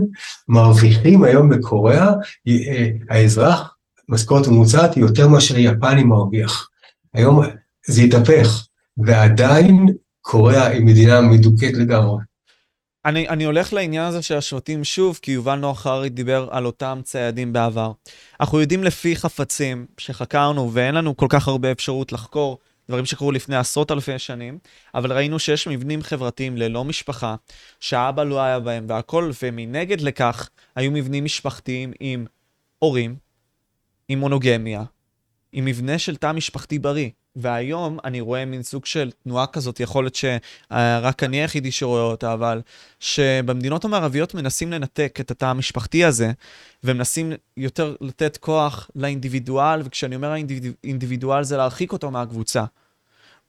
[0.49, 2.13] מרוויחים היום בקוריאה,
[2.49, 3.75] אה, האזרח,
[4.09, 6.69] משכורת ממוצעת יותר מאשר יפני מרוויח.
[7.15, 7.43] היום
[7.87, 9.87] זה התהפך, ועדיין
[10.21, 12.28] קוריאה היא מדינה מדוכאת לגמרי.
[13.05, 17.01] אני, אני הולך לעניין הזה של השבטים שוב, כי יובל נוח הררי דיבר על אותם
[17.05, 17.93] ציידים בעבר.
[18.41, 22.59] אנחנו יודעים לפי חפצים שחקרנו, ואין לנו כל כך הרבה אפשרות לחקור
[22.89, 24.59] דברים שקרו לפני עשרות אלפי שנים,
[24.95, 27.37] אבל ראינו שיש מבנים חברתיים ללא משפחה,
[27.81, 32.27] שהאבא לא היה בהם והכל, ומנגד לכך היו מבנים משפחתיים עם
[32.79, 33.17] הורים,
[34.09, 34.83] עם מונוגמיה,
[35.53, 37.09] עם מבנה של תא משפחתי בריא.
[37.41, 42.33] והיום אני רואה מין סוג של תנועה כזאת, יכול להיות שרק אני היחידי שרואה אותה,
[42.33, 42.63] אבל
[43.01, 46.33] שבמדינות המערביות מנסים לנתק את התא המשפחתי הזה,
[46.85, 52.65] ומנסים יותר לתת כוח לאינדיבידואל, וכשאני אומר האינדיבידואל זה להרחיק אותו מהקבוצה.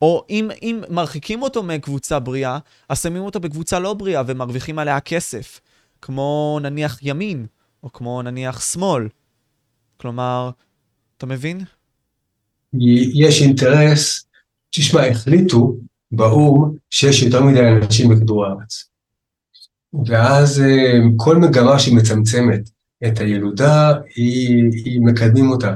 [0.02, 2.58] או אם, אם מרחיקים אותו מקבוצה בריאה,
[2.90, 5.60] אז שמים אותו בקבוצה לא בריאה ומרוויחים עליה כסף,
[6.02, 7.46] כמו נניח ימין,
[7.84, 9.08] או כמו נניח שמאל.
[9.98, 10.50] כלומר,
[11.18, 11.64] אתה מבין?
[13.14, 14.28] יש אינטרס,
[14.72, 15.78] תשמע, החליטו
[16.12, 18.90] באו"ם שיש יותר מדי אנשים בכדור הארץ.
[20.06, 22.70] ואז אה, כל מגמה שמצמצמת
[23.08, 25.76] את הילודה, היא, היא מקדמים אותה.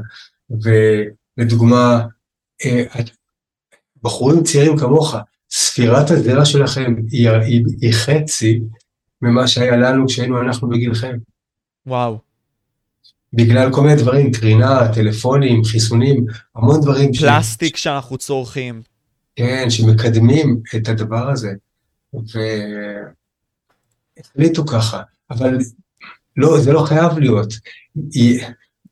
[0.50, 2.02] ולדוגמה,
[2.66, 2.84] אה,
[4.04, 5.16] בחורים צעירים כמוך,
[5.52, 8.62] ספירת הזרע שלכם היא, היא, היא חצי
[9.22, 11.18] ממה שהיה לנו כשהיינו אנחנו בגילכם.
[11.86, 12.33] וואו.
[13.34, 17.14] בגלל כל מיני דברים, קרינה, טלפונים, חיסונים, המון דברים.
[17.14, 17.84] פלסטיק ש...
[17.84, 18.82] שאנחנו צורכים.
[19.36, 21.52] כן, שמקדמים את הדבר הזה.
[24.26, 25.58] והחליטו ככה, אבל
[26.38, 27.54] לא, זה לא חייב להיות.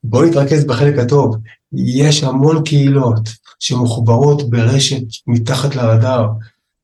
[0.04, 1.38] בואו נתרכז בחלק הטוב.
[1.73, 6.28] יש המון קהילות שמחוברות ברשת מתחת לרדאר,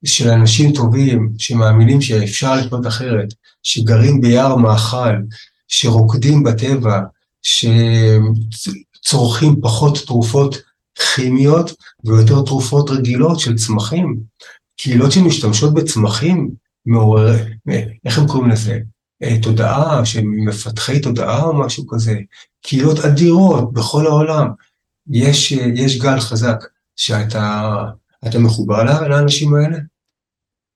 [0.06, 5.16] של אנשים טובים, שמאמינים שאפשר לחיות אחרת, שגרים ביער מאכל,
[5.68, 7.00] שרוקדים בטבע,
[9.02, 10.56] שצורכים פחות תרופות
[11.16, 11.72] כימיות
[12.06, 14.20] ויותר תרופות רגילות של צמחים.
[14.78, 16.52] קהילות שמשתמשות בצמחים
[16.86, 17.36] מעורר,
[18.06, 18.80] איך הם קוראים לזה?
[19.24, 22.20] אה, תודעה, שמפתחי תודעה או משהו כזה.
[22.62, 24.48] קהילות אדירות בכל העולם.
[25.12, 26.64] יש, יש גל חזק
[26.96, 27.74] שאתה
[28.28, 29.78] אתה מחובר לאנשים האלה?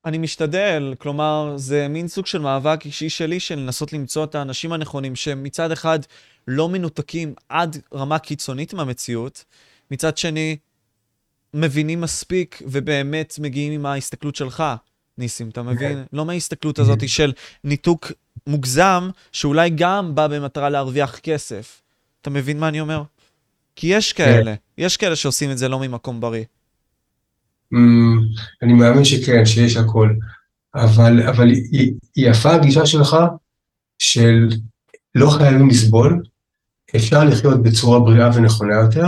[0.05, 4.73] אני משתדל, כלומר, זה מין סוג של מאבק אישי שלי של לנסות למצוא את האנשים
[4.73, 5.99] הנכונים, שמצד אחד
[6.47, 9.45] לא מנותקים עד רמה קיצונית מהמציאות,
[9.91, 10.57] מצד שני,
[11.53, 14.63] מבינים מספיק ובאמת מגיעים עם ההסתכלות שלך,
[15.17, 15.93] ניסים, אתה מבין?
[15.93, 16.03] כן.
[16.13, 17.33] לא מההסתכלות הזאת של
[17.63, 18.11] ניתוק
[18.47, 21.81] מוגזם, שאולי גם בא במטרה להרוויח כסף.
[22.21, 23.03] אתה מבין מה אני אומר?
[23.75, 24.25] כי יש כן.
[24.25, 26.43] כאלה, יש כאלה שעושים את זה לא ממקום בריא.
[27.73, 28.19] אמ,
[28.61, 30.13] אני מאמין שכן, שיש הכל.
[30.75, 31.51] אבל, אבל
[32.15, 33.17] יפה הגישה שלך
[33.99, 34.49] של
[35.15, 36.23] לא חייבים לסבול,
[36.95, 39.07] אפשר לחיות בצורה בריאה ונכונה יותר,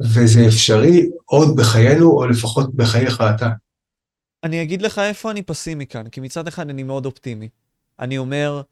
[0.00, 3.48] וזה אפשרי עוד בחיינו, או לפחות בחייך אתה.
[4.44, 7.48] אני אגיד לך איפה אני פסימי כאן, כי מצד אחד אני מאוד אופטימי.
[7.98, 8.62] אני אומר,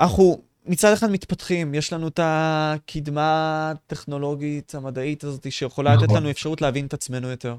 [0.00, 6.16] אנחנו מצד אחד מתפתחים, יש לנו את הקדמה הטכנולוגית המדעית הזאת שיכולה לתת נכון.
[6.16, 7.56] לנו אפשרות להבין את עצמנו יותר.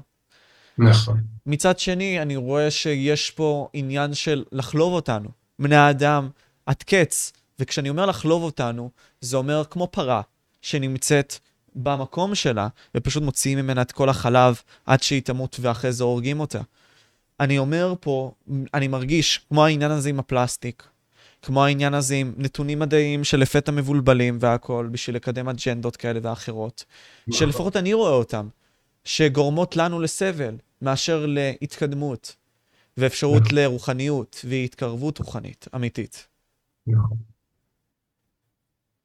[0.78, 1.20] נכון.
[1.46, 6.28] מצד שני, אני רואה שיש פה עניין של לחלוב אותנו, בני האדם,
[6.66, 7.32] עד קץ.
[7.60, 8.90] וכשאני אומר לחלוב אותנו,
[9.20, 10.22] זה אומר כמו פרה
[10.62, 11.34] שנמצאת
[11.74, 16.60] במקום שלה, ופשוט מוציאים ממנה את כל החלב עד שהיא תמות ואחרי זה הורגים אותה.
[17.40, 18.32] אני אומר פה,
[18.74, 20.82] אני מרגיש כמו העניין הזה עם הפלסטיק,
[21.42, 26.84] כמו העניין הזה עם נתונים מדעיים שלפתע מבולבלים והכול, בשביל לקדם אג'נדות כאלה ואחרות,
[27.30, 28.48] שלפחות אני רואה אותם,
[29.04, 32.36] שגורמות לנו לסבל, מאשר להתקדמות,
[32.96, 33.58] ואפשרות נכון.
[33.58, 36.26] לרוחניות והתקרבות רוחנית אמיתית.
[36.86, 37.27] נכון.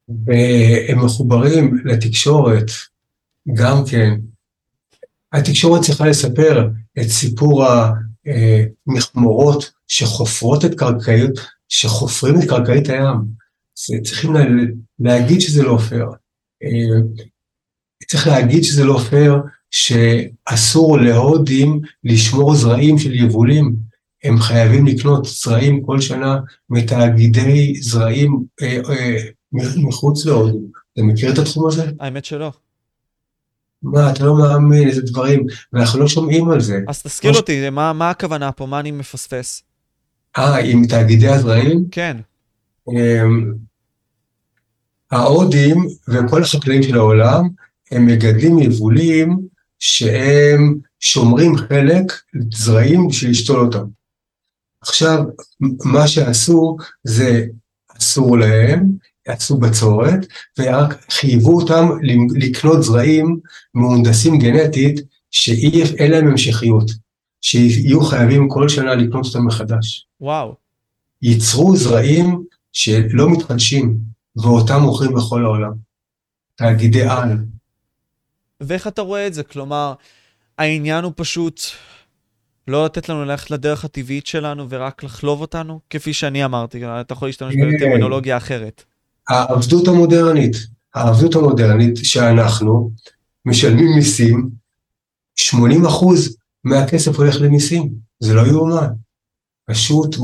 [0.08, 2.70] והם מחוברים לתקשורת,
[3.54, 4.14] גם כן.
[5.32, 6.68] התקשורת צריכה לספר
[7.00, 7.64] את סיפור
[8.86, 11.30] המכמורות שחופרות את קרקעית,
[11.68, 13.44] שחופרים את קרקעית הים.
[14.04, 14.44] צריכים לה,
[14.98, 16.06] להגיד שזה לא פייר.
[16.62, 17.24] אה,
[18.06, 19.34] צריך להגיד שזה לא פייר,
[19.70, 23.76] שאסור להודים לשמור זרעים של יבולים.
[24.24, 26.38] הם חייבים לקנות זרעים כל שנה
[26.70, 29.16] מתאגידי זרעים אה, אה,
[29.76, 30.58] מחוץ להודו.
[30.92, 31.90] אתה מכיר את התחום הזה?
[32.00, 32.52] האמת שלא.
[33.82, 36.80] מה, אתה לא מאמין איזה דברים, ואנחנו לא שומעים על זה.
[36.88, 38.66] אז כמו ש- אותי, מה, מה הכוונה פה?
[38.66, 39.62] מה אני מפספס?
[40.38, 41.84] אה, עם תאגידי הזרעים?
[41.90, 42.16] כן.
[42.88, 43.54] אמ,
[45.10, 47.48] ההודים וכל החקלאים של העולם,
[47.90, 49.38] הם מגדלים יבולים
[49.78, 52.12] שהם שומרים חלק
[52.54, 53.84] זרעים בשביל לשתול אותם.
[54.80, 55.24] עכשיו,
[55.84, 57.46] מה שעשו זה
[57.98, 58.90] אסור להם,
[59.28, 60.26] עשו בצורת,
[60.58, 61.88] ורק חייבו אותם
[62.34, 63.40] לקנות זרעים
[63.74, 65.00] מהונדסים גנטית
[65.30, 66.90] שאין להם המשכיות,
[67.40, 70.06] שיהיו חייבים כל שנה לקנות אותם מחדש.
[70.20, 70.54] וואו.
[71.22, 73.98] ייצרו זרעים שלא מתחדשים,
[74.36, 75.72] ואותם מוכרים בכל העולם.
[76.54, 77.36] תאגידי על.
[78.60, 79.42] ואיך אתה רואה את זה?
[79.42, 79.94] כלומר,
[80.58, 81.60] העניין הוא פשוט
[82.68, 85.80] לא לתת לנו ללכת לדרך הטבעית שלנו ורק לחלוב אותנו?
[85.90, 87.76] כפי שאני אמרתי, אתה יכול להשתמש כן.
[87.76, 88.84] בטרמינולוגיה אחרת.
[89.28, 90.56] העבדות המודרנית,
[90.94, 92.90] העבדות המודרנית שאנחנו
[93.46, 94.50] משלמים מיסים,
[95.36, 98.88] 80 אחוז מהכסף הולך למיסים, זה לא יאומן.
[99.70, 100.16] פשוט,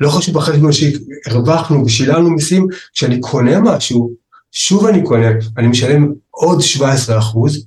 [0.00, 4.12] לא חשוב בחשבון שהרווחנו ושילמנו מיסים, כשאני קונה משהו,
[4.52, 5.26] שוב אני קונה,
[5.58, 7.66] אני משלם עוד 17 אחוז,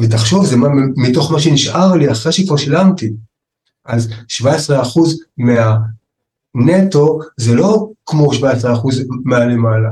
[0.00, 3.12] ותחשוב, זה מה, מתוך מה שנשאר לי אחרי שכבר שילמתי.
[3.84, 5.20] אז 17 אחוז
[6.54, 9.90] מהנטו, זה לא כמו 17 אחוז מהלמעלה,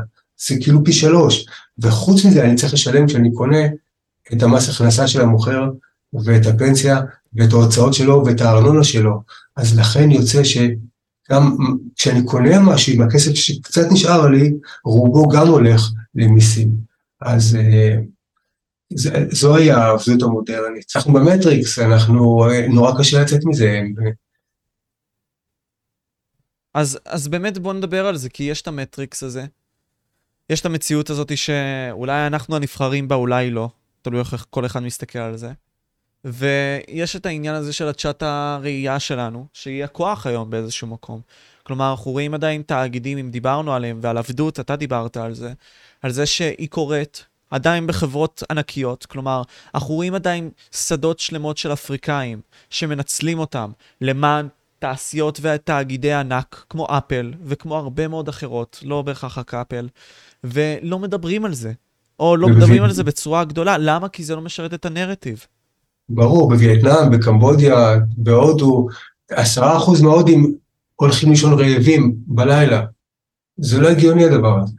[0.48, 1.46] זה כאילו פי שלוש.
[1.78, 3.66] וחוץ מזה, אני צריך לשלם כשאני קונה
[4.32, 5.70] את המס הכנסה של המוכר,
[6.24, 7.00] ואת הפנסיה,
[7.34, 9.22] ואת ההוצאות שלו, ואת הארנונה שלו.
[9.56, 11.56] אז לכן יוצא שגם
[11.96, 14.52] כשאני קונה משהו עם הכסף שקצת נשאר לי,
[14.84, 16.70] רובו גם הולך למיסים.
[17.20, 17.96] אז אה,
[19.30, 20.84] זוהי העבדות המודרנית.
[20.96, 23.80] אנחנו במטריקס, אנחנו, אה, נורא קשה לצאת מזה.
[26.74, 29.44] אז, אז באמת בוא נדבר על זה, כי יש את המטריקס הזה.
[30.50, 33.68] יש את המציאות הזאת שאולי אנחנו הנבחרים בה, אולי לא.
[34.02, 35.52] תלוי איך כל אחד מסתכל על זה.
[36.24, 41.20] ויש את העניין הזה של הצ'אט הראייה שלנו, שהיא הכוח היום באיזשהו מקום.
[41.62, 45.52] כלומר, אנחנו רואים עדיין תאגידים, אם דיברנו עליהם, ועל עבדות, אתה דיברת על זה,
[46.02, 49.06] על זה שהיא קורית עדיין בחברות ענקיות.
[49.06, 49.42] כלומר,
[49.74, 54.48] אנחנו רואים עדיין שדות שלמות של אפריקאים שמנצלים אותם למען
[54.82, 59.88] תעשיות ותאגידי ענק, כמו אפל וכמו הרבה מאוד אחרות, לא בהכרח רק אפל,
[60.44, 61.72] ולא מדברים על זה.
[62.20, 63.78] או לא מדברים על זה בצורה גדולה.
[63.78, 64.08] למה?
[64.08, 65.46] כי זה לא משרת את הנרטיב.
[66.08, 68.86] ברור, בווייטנאם, בקמבודיה, בהודו,
[69.30, 70.54] עשרה אחוז מההודים
[70.96, 72.82] הולכים לישון רעבים בלילה.
[73.56, 74.74] זה לא הגיוני הדבר הזה.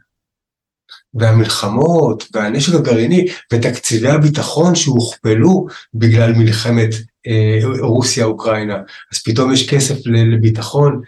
[1.14, 6.90] והמלחמות, והנשק הגרעיני, ותקציבי הביטחון שהוכפלו בגלל מלחמת
[7.26, 8.76] אה, רוסיה-אוקראינה,
[9.12, 11.00] אז פתאום יש כסף לביטחון.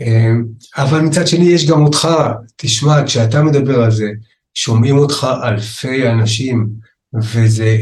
[0.00, 0.44] אמ,
[0.76, 2.08] אבל מצד שני יש גם אותך,
[2.56, 4.10] תשמע, כשאתה מדבר על זה,
[4.54, 6.68] שומעים אותך אלפי אנשים,
[7.14, 7.78] וזה,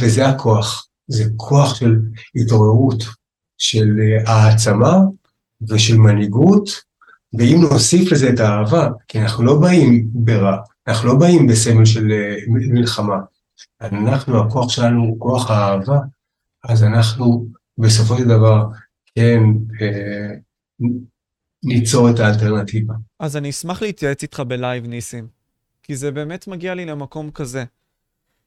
[0.00, 1.96] וזה הכוח, זה כוח של
[2.36, 3.04] התעוררות,
[3.58, 4.98] של אה, העצמה
[5.68, 6.68] ושל מנהיגות,
[7.38, 10.56] ואם נוסיף לזה את האהבה, כי אנחנו לא באים ברע,
[10.88, 13.18] אנחנו לא באים בסמל של אה, מלחמה,
[13.80, 15.98] אנחנו, הכוח שלנו הוא כוח האהבה,
[16.68, 17.46] אז אנחנו
[17.78, 18.66] בסופו של דבר
[19.14, 19.40] כן
[19.80, 20.34] אה,
[21.64, 22.94] ניצור את האלטרנטיבה.
[23.20, 25.26] אז אני אשמח להתייעץ איתך בלייב, ניסים,
[25.82, 27.64] כי זה באמת מגיע לי למקום כזה.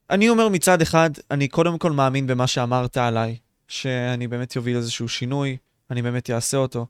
[0.10, 3.38] אני אומר מצד אחד, אני קודם כל מאמין במה שאמרת עליי,
[3.68, 5.58] שאני באמת אוביל איזשהו שינוי,
[5.92, 6.86] אני באמת אעשה אותו.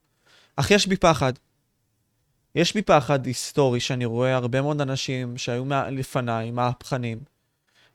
[0.55, 1.33] אך יש בי פחד.
[2.55, 7.17] יש בי פחד היסטורי שאני רואה הרבה מאוד אנשים שהיו לפניי, מהפכנים,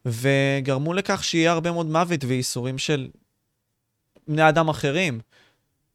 [0.06, 3.08] וגרמו לכך שיהיה הרבה מאוד מוות וייסורים של
[4.28, 5.20] בני אדם אחרים.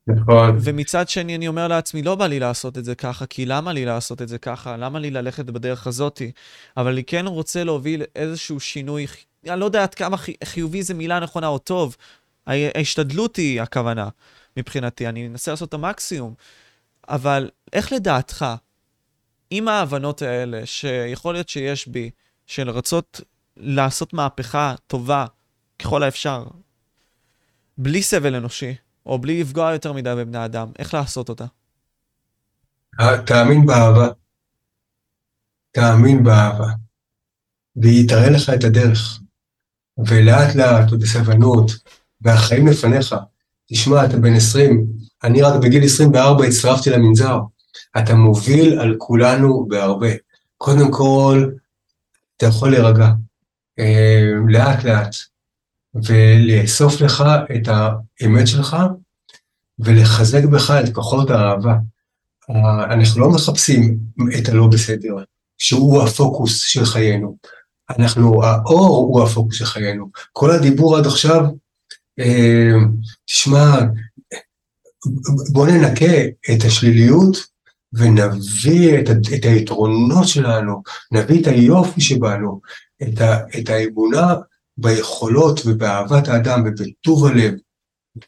[0.08, 0.58] נכון.
[0.62, 3.86] ומצד שני אני אומר לעצמי, לא בא לי לעשות את זה ככה, כי למה לי
[3.86, 4.78] לעשות את זה ככה?
[4.78, 6.32] למה לי ללכת בדרך הזאתי?
[6.78, 9.08] אבל אני כן רוצה להוביל איזשהו שינוי,
[9.50, 11.96] אני לא יודע עד כמה חיובי זה מילה נכונה או טוב.
[12.48, 14.10] ההשתדלות היא הכוונה
[14.58, 16.34] מבחינתי, אני אנסה לעשות את המקסימום.
[17.10, 18.46] אבל איך לדעתך,
[19.50, 22.10] עם ההבנות האלה, שיכול להיות שיש בי,
[22.48, 23.22] של רצות
[23.58, 25.26] לעשות מהפכה טובה
[25.80, 26.44] ככל האפשר,
[27.78, 28.76] בלי סבל אנושי,
[29.06, 31.46] או בלי לפגוע יותר מדי בבני אדם, איך לעשות אותה?
[33.26, 34.08] תאמין באהבה.
[35.72, 36.68] תאמין באהבה.
[37.76, 39.20] והיא תראה לך את הדרך.
[39.98, 41.72] ולאט לאט ובסבלנות,
[42.22, 43.16] והחיים לפניך.
[43.70, 44.88] תשמע, אתה בן 20,
[45.24, 47.40] אני רק בגיל 24 הצטרפתי למנזר.
[47.98, 50.10] אתה מוביל על כולנו בהרבה.
[50.58, 51.50] קודם כל,
[52.38, 53.08] אתה יכול להירגע.
[53.80, 55.16] אה, לאט לאט.
[56.06, 57.24] ולאסוף לך
[57.56, 58.78] את האמת שלך
[59.80, 61.76] ולחזק בך את כוחות האהבה.
[62.90, 63.98] אנחנו לא מחפשים
[64.40, 65.16] את הלא בסדר,
[65.58, 67.38] שהוא הפוקוס של חיינו.
[67.90, 70.10] אנחנו, האור הוא הפוקוס של חיינו.
[70.34, 71.46] כל הדיבור עד עכשיו,
[72.20, 72.74] אה,
[73.26, 73.80] תשמע,
[75.52, 76.22] בוא ננקה
[76.54, 77.38] את השליליות
[77.94, 82.62] ונביא את, את היתרונות שלנו, נביא את היופי שבנו,
[83.04, 84.36] את, ה, את האמונה
[84.78, 87.54] ביכולות ובאהבת האדם ובטוב הלב,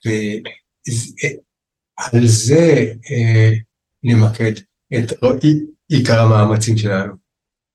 [0.05, 3.51] ועל זה אה,
[4.03, 4.51] נמקד
[4.93, 5.13] את
[5.89, 7.13] עיקר המאמצים שלנו.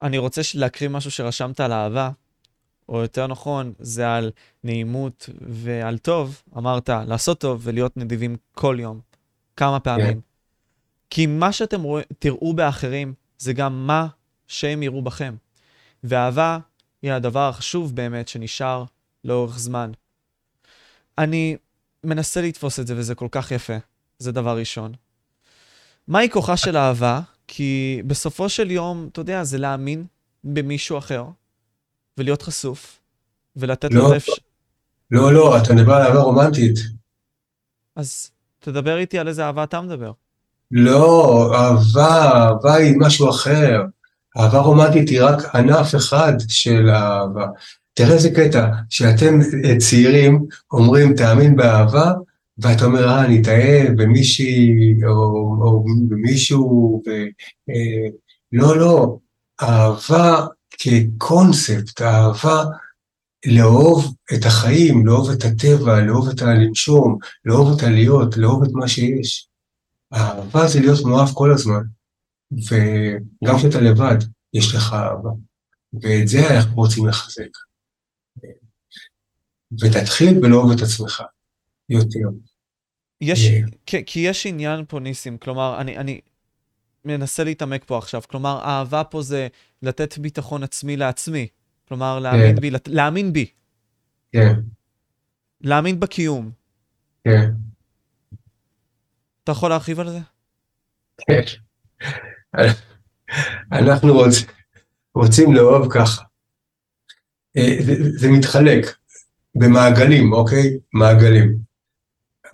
[0.03, 2.11] אני רוצה להקריא משהו שרשמת על אהבה,
[2.89, 4.31] או יותר נכון, זה על
[4.64, 6.43] נעימות ועל טוב.
[6.57, 9.01] אמרת, לעשות טוב ולהיות נדיבים כל יום,
[9.57, 10.07] כמה פעמים.
[10.07, 10.12] Yeah.
[10.12, 10.18] כן.
[11.11, 12.01] כי מה שאתם רוא...
[12.18, 14.07] תראו באחרים, זה גם מה
[14.47, 15.35] שהם יראו בכם.
[16.05, 16.59] ואהבה
[17.05, 18.84] היא הדבר החשוב באמת שנשאר
[19.24, 19.90] לאורך זמן.
[21.18, 21.57] אני
[22.05, 23.76] מנסה לתפוס את זה, וזה כל כך יפה.
[24.18, 24.92] זה דבר ראשון.
[26.09, 27.20] מהי כוחה של אהבה?
[27.46, 30.05] כי בסופו של יום, אתה יודע, זה להאמין
[30.44, 31.24] במישהו אחר,
[32.18, 33.00] ולהיות חשוף,
[33.57, 34.16] ולתת לא, לו...
[34.16, 34.32] אפשר...
[35.11, 36.78] לא, לא, אתה מדבר על אהבה רומנטית.
[37.96, 38.30] אז
[38.61, 40.12] תדבר איתי על איזה אהבה אתה מדבר.
[40.70, 43.82] לא, אהבה, אהבה היא משהו אחר.
[44.37, 47.47] אהבה רומנטית היא רק ענף אחד של האהבה.
[47.95, 52.12] תראה איזה קטע, שאתם אה, צעירים אומרים תאמין באהבה,
[52.59, 55.12] ואתה אומר, אה, אני אתאהב במישהי או,
[55.62, 57.11] או במישהו, ו...
[57.70, 58.09] אה,
[58.53, 59.16] לא, לא,
[59.62, 60.47] אהבה
[60.78, 62.64] כקונספט, אהבה
[63.47, 68.89] לאהוב את החיים, לאהוב את הטבע, לאהוב את הלנשום, לאהוב את הלהיות, לאהוב את מה
[68.89, 69.49] שיש.
[70.14, 71.82] אהבה זה להיות מאוהב כל הזמן.
[72.68, 74.16] וגם כשאתה לבד,
[74.55, 75.30] יש לך אהבה.
[76.02, 77.48] ואת זה אנחנו רוצים לחזק.
[79.80, 81.22] ותתחיל בלאהוב את עצמך
[81.88, 82.28] יותר.
[83.20, 83.61] יש, אה.
[83.86, 86.20] כי, כי יש עניין פה, ניסים, כלומר, אני, אני
[87.05, 89.48] מנסה להתעמק פה עכשיו, כלומר, אהבה פה זה
[89.82, 91.46] לתת ביטחון עצמי לעצמי,
[91.88, 92.61] כלומר, להאמין כן.
[92.61, 93.46] בי, להאמין בי.
[94.32, 94.55] כן.
[95.61, 96.50] להאמין בקיום.
[97.24, 97.50] כן.
[99.44, 100.20] אתה יכול להרחיב על זה?
[101.28, 101.40] כן.
[103.72, 104.34] אנחנו רוצ,
[105.14, 106.22] רוצים לאהוב ככה.
[107.57, 107.76] אה,
[108.16, 108.96] זה, מתחלק
[109.55, 110.78] במעגלים, אוקיי?
[110.92, 111.57] מעגלים.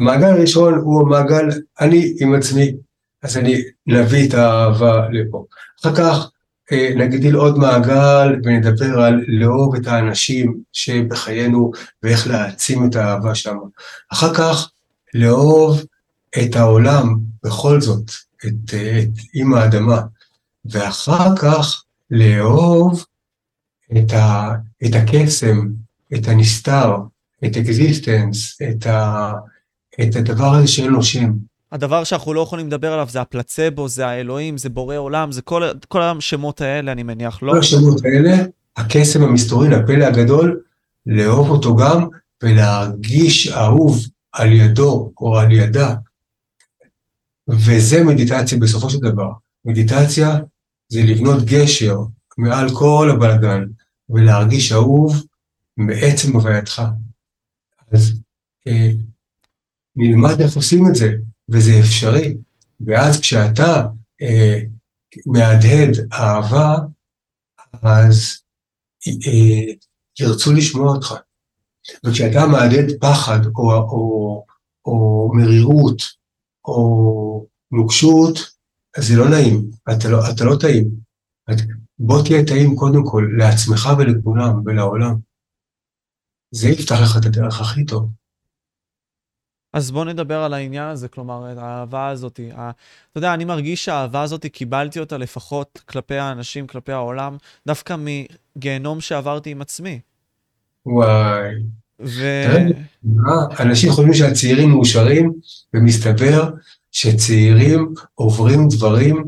[0.01, 1.49] המעגל הראשון הוא המעגל
[1.81, 2.77] אני עם עצמי,
[3.23, 5.45] אז אני נביא את האהבה לפה.
[5.81, 6.31] אחר כך
[6.73, 11.73] אה, נגדיל עוד מעגל ונדבר על לאהוב את האנשים שבחיינו
[12.03, 13.57] ואיך להעצים את האהבה שם.
[14.13, 14.71] אחר כך
[15.15, 15.83] לאהוב
[16.39, 18.11] את העולם בכל זאת,
[18.47, 20.01] את, את עם האדמה,
[20.65, 23.05] ואחר כך לאהוב
[23.99, 24.53] את, ה,
[24.87, 25.67] את הקסם,
[26.15, 26.97] את הנסתר,
[27.45, 29.33] את existence, את, ה,
[30.03, 31.33] את הדבר הזה שאין לו שם.
[31.73, 35.63] הדבר שאנחנו לא יכולים לדבר עליו זה הפלצבו, זה האלוהים, זה בורא עולם, זה כל,
[35.89, 37.53] כל השמות האלה, אני מניח, לא?
[37.53, 38.37] כל השמות האלה,
[38.77, 40.61] הקסם המסתורין, הפלא הגדול,
[41.07, 42.07] לאהוב אותו גם
[42.43, 43.99] ולהרגיש אהוב
[44.33, 45.95] על ידו או על ידה.
[47.51, 49.31] וזה מדיטציה בסופו של דבר.
[49.65, 50.39] מדיטציה
[50.89, 51.99] זה לבנות גשר
[52.39, 53.65] מעל כל הבלגן
[54.11, 55.27] ולהרגיש אהוב
[55.77, 56.83] מעצם הווייתך.
[57.93, 58.21] אז
[58.67, 58.91] אה,
[59.97, 61.13] נלמד איך עושים את זה,
[61.49, 62.37] וזה אפשרי.
[62.87, 63.87] ואז כשאתה
[64.23, 64.61] אה,
[65.27, 66.77] מהדהד אהבה,
[67.83, 68.39] אז
[69.09, 69.75] אה,
[70.21, 71.15] ירצו לשמוע אותך.
[72.05, 74.45] וכשאתה מהדהד פחד או, או,
[74.85, 76.20] או מרירות
[76.71, 78.39] או נוקשות,
[78.97, 80.91] זה לא נעים, אתה לא, אתה לא טעים.
[81.99, 85.17] בוא תהיה טעים קודם כל לעצמך ולכולם ולעולם.
[86.55, 88.11] זה יפתח לך את הדרך הכי טוב.
[89.73, 92.41] אז בוא נדבר על העניין הזה, כלומר, את האהבה הזאת.
[92.53, 92.71] אתה
[93.17, 97.97] יודע, אני מרגיש שהאהבה הזאת, קיבלתי אותה לפחות כלפי האנשים, כלפי העולם, דווקא
[98.57, 100.01] מגיהנום שעברתי עם עצמי.
[100.87, 101.55] וואי.
[102.05, 102.47] ו...
[103.61, 105.33] אנשים חושבים שהצעירים מאושרים,
[105.75, 106.51] ומסתבר
[106.93, 109.25] שצעירים עוברים דברים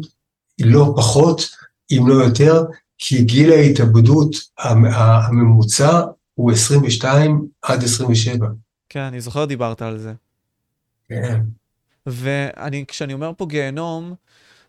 [0.61, 1.49] לא פחות,
[1.91, 2.63] אם לא יותר,
[2.99, 6.01] כי גיל ההתאבדות הממוצע
[6.35, 8.47] הוא 22 עד 27.
[8.89, 10.13] כן, אני זוכר דיברת על זה.
[11.09, 11.41] כן.
[12.07, 14.15] וכשאני אומר פה גיהנום,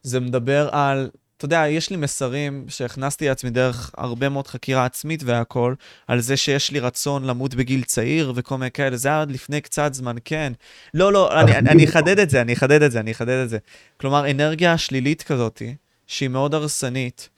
[0.03, 1.09] זה מדבר על
[1.45, 5.75] אתה יודע, יש לי מסרים שהכנסתי לעצמי דרך הרבה מאוד חקירה עצמית והכול,
[6.07, 9.61] על זה שיש לי רצון למות בגיל צעיר וכל מיני כאלה, זה היה עד לפני
[9.61, 10.53] קצת זמן, כן.
[10.93, 13.57] לא, לא, אני, אני אחדד את זה, אני אחדד את זה, אני אחדד את זה.
[13.97, 15.61] כלומר, אנרגיה שלילית כזאת,
[16.07, 17.29] שהיא מאוד הרסנית,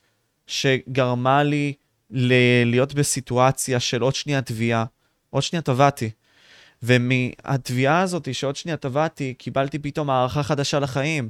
[0.47, 1.73] שגרמה לי
[2.11, 4.85] ל- להיות בסיטואציה של עוד שנייה תביעה,
[5.29, 6.09] עוד שנייה טבעתי.
[6.83, 11.29] ומהתביעה הזאת, שעוד שנייה טבעתי, קיבלתי פתאום הערכה חדשה לחיים.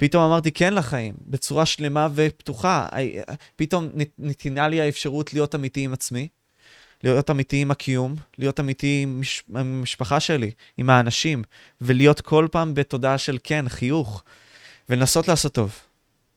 [0.00, 2.88] פתאום אמרתי כן לחיים, בצורה שלמה ופתוחה.
[3.56, 3.88] פתאום
[4.18, 6.28] נתינה לי האפשרות להיות אמיתי עם עצמי,
[7.04, 9.42] להיות אמיתי עם הקיום, להיות אמיתי עם, מש...
[9.48, 11.42] עם המשפחה שלי, עם האנשים,
[11.80, 14.22] ולהיות כל פעם בתודעה של כן, חיוך,
[14.88, 15.74] ולנסות לעשות טוב.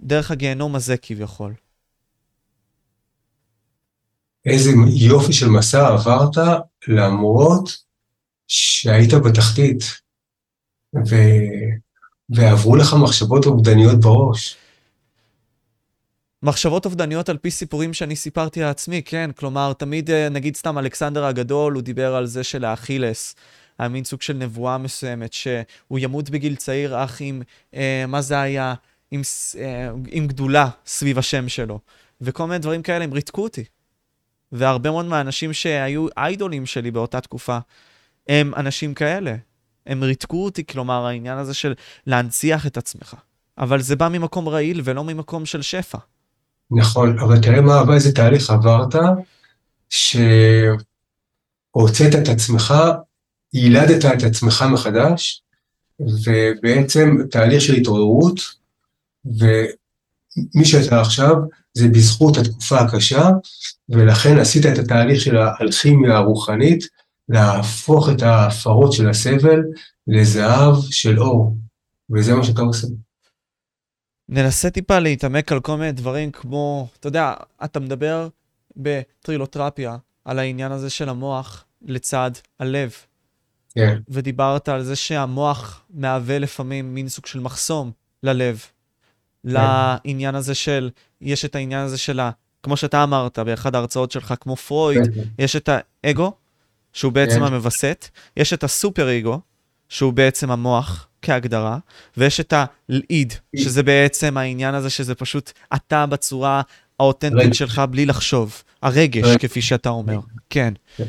[0.02, 1.54] דרך הגיהנום הזה כביכול.
[4.46, 6.38] איזה יופי של מסע עברת
[6.88, 7.78] למרות
[8.48, 9.84] שהיית בתחתית.
[10.96, 11.16] ו...
[12.36, 14.58] ועברו לך מחשבות אובדניות בראש.
[16.44, 19.30] מחשבות אובדניות על פי סיפורים שאני סיפרתי לעצמי, כן.
[19.36, 23.36] כלומר, תמיד, אה, נגיד סתם אלכסנדר הגדול, הוא דיבר על זה של האכילס.
[23.80, 27.42] היה מין סוג של נבואה מסוימת, שהוא ימות בגיל צעיר, אך עם,
[27.74, 28.74] אה, מה זה היה?
[29.12, 29.22] עם,
[29.60, 31.80] אה, עם גדולה סביב השם שלו.
[32.22, 33.64] וכל מיני דברים כאלה, הם ריתקו אותי.
[34.52, 37.58] והרבה מאוד מהאנשים שהיו איידולים שלי באותה תקופה,
[38.28, 39.36] הם אנשים כאלה.
[39.88, 41.74] הם ריתקו אותי, כלומר, העניין הזה של
[42.08, 43.16] להנציח את עצמך.
[43.58, 45.98] אבל זה בא ממקום רעיל ולא ממקום של שפע.
[46.72, 48.96] נכון, אבל תראה מה עבר, איזה תהליך עברת,
[49.90, 50.86] שהוצאת
[52.16, 52.74] את עצמך,
[53.54, 55.44] ילדת את עצמך מחדש,
[56.00, 58.40] ובעצם תהליך של התעוררות,
[59.26, 61.36] ומי שאתה עכשיו,
[61.74, 63.30] זה בזכות התקופה הקשה,
[63.90, 66.88] ולכן עשית את התהליך של האלכימיה הרוחנית,
[67.30, 69.60] להפוך את ההפרות של הסבל
[70.08, 71.58] לזהב של אור,
[72.10, 72.88] וזה מה שאתה עושה.
[74.30, 78.28] ננסה טיפה להתעמק על כל מיני דברים כמו, אתה יודע, אתה מדבר
[78.78, 82.92] בטרילותרפיה על העניין הזה של המוח לצד הלב.
[83.76, 83.96] כן.
[83.98, 84.02] Yeah.
[84.10, 87.92] ודיברת על זה שהמוח מהווה לפעמים מין סוג של מחסום
[88.24, 88.58] ללב.
[88.58, 89.52] Yeah.
[89.52, 89.54] כן.
[89.54, 90.90] לעניין הזה של,
[91.22, 92.32] יש את העניין הזה של ה...
[92.64, 95.16] כמו שאתה אמרת באחד ההרצאות שלך, כמו פרויד, yeah.
[95.16, 95.22] כן.
[95.40, 95.70] יש את
[96.04, 96.34] האגו,
[96.94, 97.48] שהוא בעצם yeah.
[97.48, 99.40] המווסת, יש את הסופר איגו,
[99.90, 101.78] שהוא בעצם המוח כהגדרה,
[102.18, 106.62] ויש את הלעיד, שזה בעצם העניין הזה שזה פשוט אתה בצורה
[107.00, 108.64] האותנטית שלך בלי לחשוב.
[108.82, 110.20] הרגש, כפי שאתה אומר.
[110.50, 110.74] כן.
[110.98, 111.04] כן.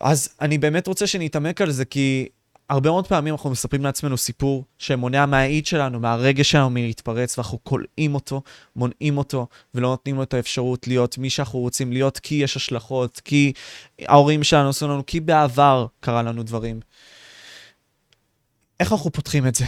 [0.00, 2.28] אז אני באמת רוצה שנתעמק על זה, כי
[2.70, 8.14] הרבה מאוד פעמים אנחנו מספרים לעצמנו סיפור שמונע מהאיד שלנו, מהרגש שלנו מלהתפרץ, ואנחנו כולאים
[8.14, 8.42] אותו,
[8.76, 13.20] מונעים אותו, ולא נותנים לו את האפשרות להיות מי שאנחנו רוצים להיות, כי יש השלכות,
[13.24, 13.52] כי
[14.02, 16.80] ההורים שלנו עשו לנו, כי בעבר קרה לנו דברים.
[18.80, 19.64] איך אנחנו פותחים את זה?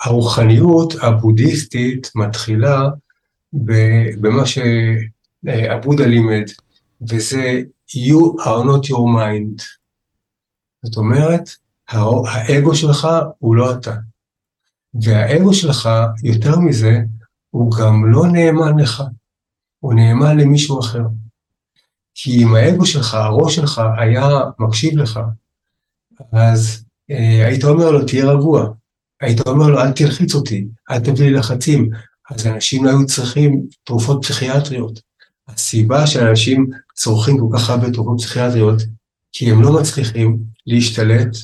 [0.00, 2.88] הרוחניות הבודהיסטית מתחילה
[4.20, 6.50] במה שעבודה לימד,
[7.10, 9.62] וזה you are not your mind.
[10.82, 11.50] זאת אומרת,
[11.88, 13.08] האגו שלך
[13.38, 13.94] הוא לא אתה.
[15.02, 15.88] והאגו שלך,
[16.22, 17.00] יותר מזה,
[17.50, 19.02] הוא גם לא נאמן לך,
[19.78, 21.02] הוא נאמן למישהו אחר.
[22.14, 24.28] כי אם האגו שלך, הראש שלך, היה
[24.58, 25.20] מקשיב לך,
[26.32, 28.68] אז אה, היית אומר לו, תהיה רגוע.
[29.20, 31.90] היית אומר לו, אל תלחיץ אותי, אל תביא לי לחצים.
[32.30, 35.00] אז אנשים היו צריכים תרופות פסיכיאטריות.
[35.48, 38.82] הסיבה שאנשים צורכים כל כך הרבה תרופות פסיכיאטריות,
[39.32, 41.36] כי הם לא מצליחים להשתלט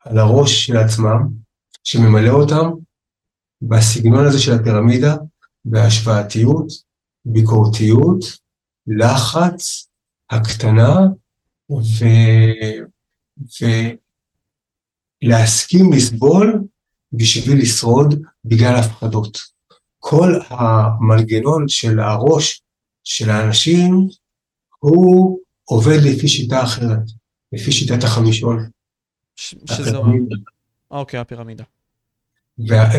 [0.00, 1.28] על הראש של עצמם,
[1.84, 2.70] שממלא אותם
[3.62, 5.16] בסגנון הזה של הפירמידה,
[5.64, 6.66] בהשוואתיות,
[7.24, 8.24] ביקורתיות,
[8.86, 9.88] לחץ,
[10.30, 10.98] הקטנה,
[11.70, 12.04] ו...
[15.22, 16.64] ולהסכים לסבול
[17.12, 19.38] בשביל לשרוד בגלל הפחדות.
[19.98, 22.63] כל המנגנון של הראש
[23.04, 24.08] של האנשים
[24.78, 26.98] הוא עובד לפי שיטה אחרת,
[27.52, 28.68] לפי שיטת החמישון.
[29.36, 29.98] שזה...
[30.90, 31.64] אוקיי, הפירמידה.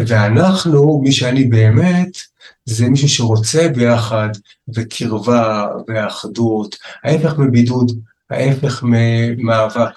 [0.08, 2.18] ואנחנו, מי שאני באמת,
[2.66, 4.30] זה מישהו שרוצה ביחד,
[4.76, 7.92] וקרבה, ואחדות, ההפך מבידוד,
[8.30, 9.94] ההפך ממאבק.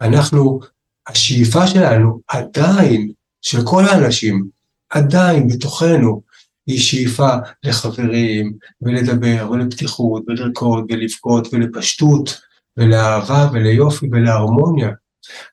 [0.00, 0.60] אנחנו,
[1.06, 4.48] השאיפה שלנו עדיין, של כל האנשים,
[4.90, 6.22] עדיין בתוכנו,
[6.70, 7.28] היא שאיפה
[7.64, 8.52] לחברים,
[8.82, 12.40] ולדבר, ולפתיחות, ולרקוד, ולבכות, ולפשטות,
[12.76, 14.90] ולאהבה, וליופי, ולהרמוניה.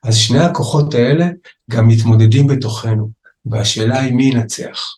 [0.04, 1.26] אז שני הכוחות האלה
[1.70, 3.18] גם מתמודדים בתוכנו.
[3.46, 4.96] והשאלה היא מי ינצח.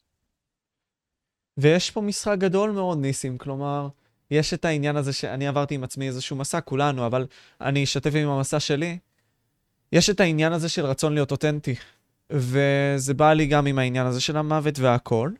[1.58, 3.88] ויש פה משחק גדול מאוד, ניסים, כלומר,
[4.30, 7.26] יש את העניין הזה שאני עברתי עם עצמי איזשהו מסע, כולנו, אבל
[7.60, 8.98] אני אשתף עם המסע שלי.
[9.92, 11.74] יש את העניין הזה של רצון להיות אותנטי,
[12.30, 15.30] וזה בא לי גם עם העניין הזה של המוות והכל.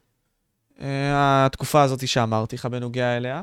[0.80, 3.42] אה, התקופה הזאת שאמרתי לך בנוגע אליה,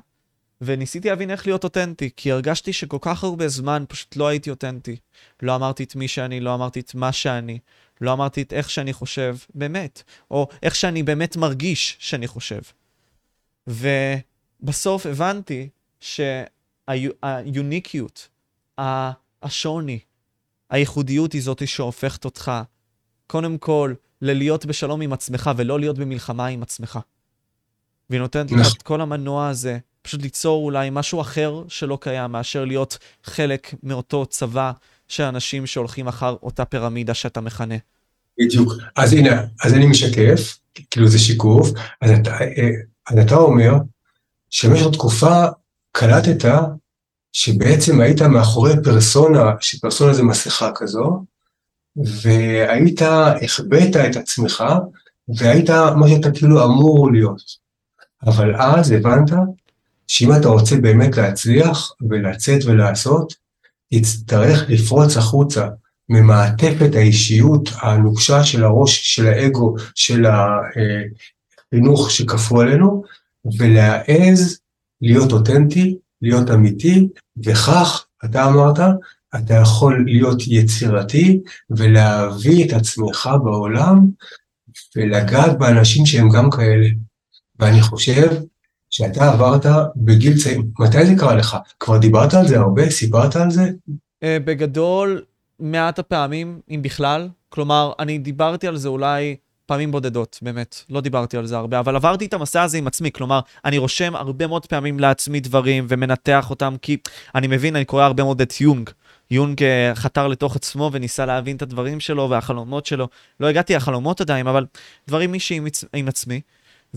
[0.61, 4.95] וניסיתי להבין איך להיות אותנטי, כי הרגשתי שכל כך הרבה זמן פשוט לא הייתי אותנטי.
[5.41, 7.59] לא אמרתי את מי שאני, לא אמרתי את מה שאני,
[8.01, 12.61] לא אמרתי את איך שאני חושב באמת, או איך שאני באמת מרגיש שאני חושב.
[13.67, 15.69] ובסוף הבנתי
[15.99, 18.27] שהיוניקיות,
[19.43, 19.99] השוני,
[20.69, 22.51] הייחודיות היא זאת שהופכת אותך,
[23.27, 26.99] קודם כל, ללהיות בשלום עם עצמך ולא להיות במלחמה עם עצמך.
[28.09, 32.65] והיא נותנת לך את כל המנוע הזה, פשוט ליצור אולי משהו אחר שלא קיים, מאשר
[32.65, 34.71] להיות חלק מאותו צבא
[35.07, 37.75] של אנשים שהולכים אחר אותה פירמידה שאתה מכנה.
[38.39, 38.73] בדיוק.
[38.95, 40.57] אז הנה, אז אני משקף,
[40.91, 41.69] כאילו זה שיקוף,
[42.01, 42.37] אז אתה,
[43.09, 43.73] אז אתה אומר
[44.49, 45.45] שבמשך תקופה
[45.91, 46.49] קלטת
[47.33, 51.25] שבעצם היית מאחורי פרסונה, שפרסונה זה מסכה כזו,
[51.95, 53.01] והיית,
[53.43, 54.63] החבאת את עצמך,
[55.37, 57.66] והיית מה שאתה כאילו אמור להיות.
[58.25, 59.31] אבל אז הבנת
[60.07, 63.33] שאם אתה רוצה באמת להצליח ולצאת ולעשות,
[63.93, 65.67] תצטרך לפרוץ החוצה
[66.09, 73.03] ממעטפת האישיות הנוקשה של הראש, של האגו, של החינוך שכפו עלינו,
[73.57, 74.59] ולהעז
[75.01, 77.07] להיות אותנטי, להיות אמיתי,
[77.45, 78.79] וכך, אתה אמרת,
[79.35, 81.39] אתה יכול להיות יצירתי
[81.69, 84.05] ולהביא את עצמך בעולם
[84.95, 86.87] ולגעת באנשים שהם גם כאלה.
[87.59, 88.27] ואני חושב
[88.89, 91.57] שאתה עברת בגיל צעיר, מתי זה קרה לך?
[91.79, 92.89] כבר דיברת על זה הרבה?
[92.89, 93.69] סיפרת על זה?
[94.23, 95.21] אה, בגדול,
[95.59, 97.29] מעט הפעמים, אם בכלל.
[97.49, 99.35] כלומר, אני דיברתי על זה אולי
[99.65, 100.83] פעמים בודדות, באמת.
[100.89, 103.11] לא דיברתי על זה הרבה, אבל עברתי את המסע הזה עם עצמי.
[103.11, 106.97] כלומר, אני רושם הרבה מאוד פעמים לעצמי דברים ומנתח אותם, כי
[107.35, 108.89] אני מבין, אני קורא הרבה מאוד את יונג.
[109.31, 113.07] יונג אה, חתר לתוך עצמו וניסה להבין את הדברים שלו והחלומות שלו.
[113.39, 114.65] לא הגעתי לחלומות עדיין, אבל
[115.07, 116.41] דברים אישי עם, עם עצמי.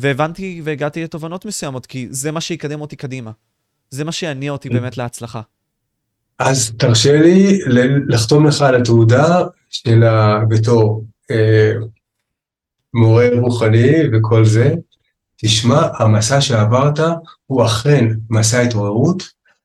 [0.00, 3.30] והבנתי והגעתי לתובנות מסוימות, כי זה מה שיקדם אותי קדימה.
[3.90, 5.40] זה מה שיניע אותי באמת להצלחה.
[6.38, 7.58] אז תרשה לי
[8.08, 9.40] לחתום לך על התעודה
[9.70, 10.04] של
[10.48, 11.72] בתור אה,
[12.94, 14.74] מורה רוחני וכל זה.
[15.36, 16.98] תשמע, המסע שעברת
[17.46, 19.22] הוא אכן מסע התעוררות,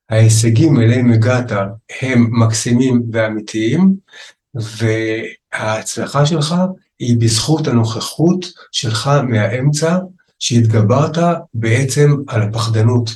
[0.09, 1.51] ההישגים אליהם הגעת
[2.01, 3.95] הם מקסימים ואמיתיים,
[4.55, 6.55] וההצלחה שלך
[6.99, 9.97] היא בזכות הנוכחות שלך מהאמצע,
[10.39, 11.17] שהתגברת
[11.53, 13.09] בעצם על הפחדנות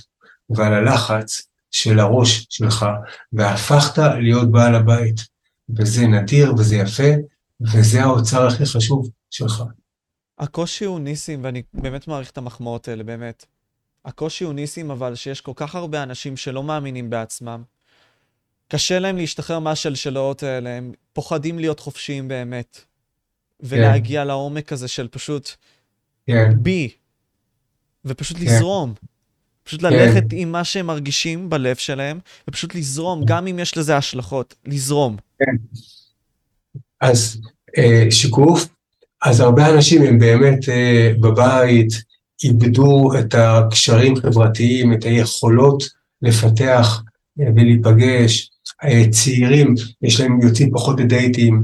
[0.50, 1.42] ועל הלחץ
[1.72, 2.86] של הראש שלך,
[3.34, 5.40] והפכת להיות בעל הבית.
[5.78, 7.10] וזה נדיר וזה יפה,
[7.62, 9.64] וזה האוצר הכי חשוב שלך.
[10.40, 13.46] הקושי הוא ניסים, ואני באמת מעריך את המחמאות האלה, באמת.
[14.06, 17.64] הקושי הוא ניסים, אבל שיש כל כך הרבה אנשים שלא מאמינים בעצמם.
[18.68, 22.86] קשה להם להשתחרר מהשלשלות האלה, הם פוחדים להיות חופשיים באמת.
[23.60, 24.28] ולהגיע כן.
[24.28, 25.50] לעומק הזה של פשוט
[26.28, 26.52] כן.
[26.56, 26.90] בי,
[28.10, 28.46] ופשוט כן.
[28.46, 28.94] לזרום.
[29.64, 29.94] פשוט כן.
[29.94, 35.18] ללכת עם מה שהם מרגישים בלב שלהם, ופשוט לזרום, גם אם יש לזה השלכות, לזרום.
[35.40, 35.56] כן.
[37.02, 37.42] אז
[37.78, 38.68] אה, שיקוף,
[39.22, 41.90] אז הרבה אנשים הם באמת אה, בבית,
[42.44, 45.84] איבדו את הקשרים החברתיים, את היכולות
[46.22, 47.04] לפתח
[47.40, 48.50] אה, ולהיפגש,
[49.12, 51.64] צעירים, יש להם יוצאים פחות לדייטים,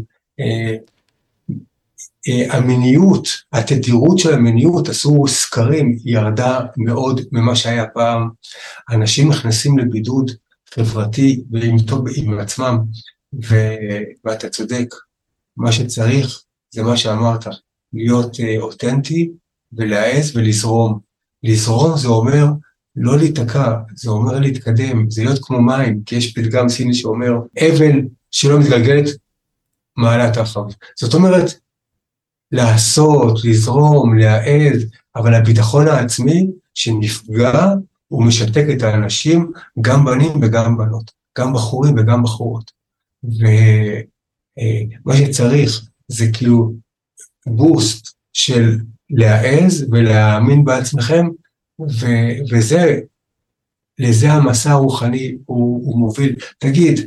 [2.49, 8.29] המיניות, התדירות של המיניות, עשו סקרים, ירדה מאוד ממה שהיה פעם.
[8.91, 10.31] אנשים נכנסים לבידוד
[10.75, 12.77] חברתי ועם עצמם,
[13.49, 13.55] ו...
[14.25, 14.87] ואתה צודק,
[15.57, 16.41] מה שצריך
[16.71, 17.45] זה מה שאמרת,
[17.93, 19.31] להיות אותנטי
[19.73, 20.99] ולהעז ולזרום.
[21.43, 22.45] לזרום זה אומר
[22.95, 27.99] לא להיתקע, זה אומר להתקדם, זה להיות כמו מים, כי יש פתגם סיני שאומר, אבן
[28.31, 29.05] שלא מתגלגלת,
[29.97, 30.61] מעלה תחב.
[30.99, 31.59] זאת אומרת,
[32.51, 34.85] לעשות, לזרום, להעז,
[35.15, 37.73] אבל הביטחון העצמי שנפגע,
[38.07, 42.71] הוא משתק את האנשים, גם בנים וגם בנות, גם בחורים וגם בחורות.
[43.23, 46.73] ומה אה, שצריך זה כאילו
[47.45, 48.79] בוסט של
[49.09, 51.27] להעז ולהאמין בעצמכם,
[51.79, 52.99] ו- וזה,
[53.99, 56.35] לזה המסע הרוחני הוא, הוא מוביל.
[56.57, 56.99] תגיד,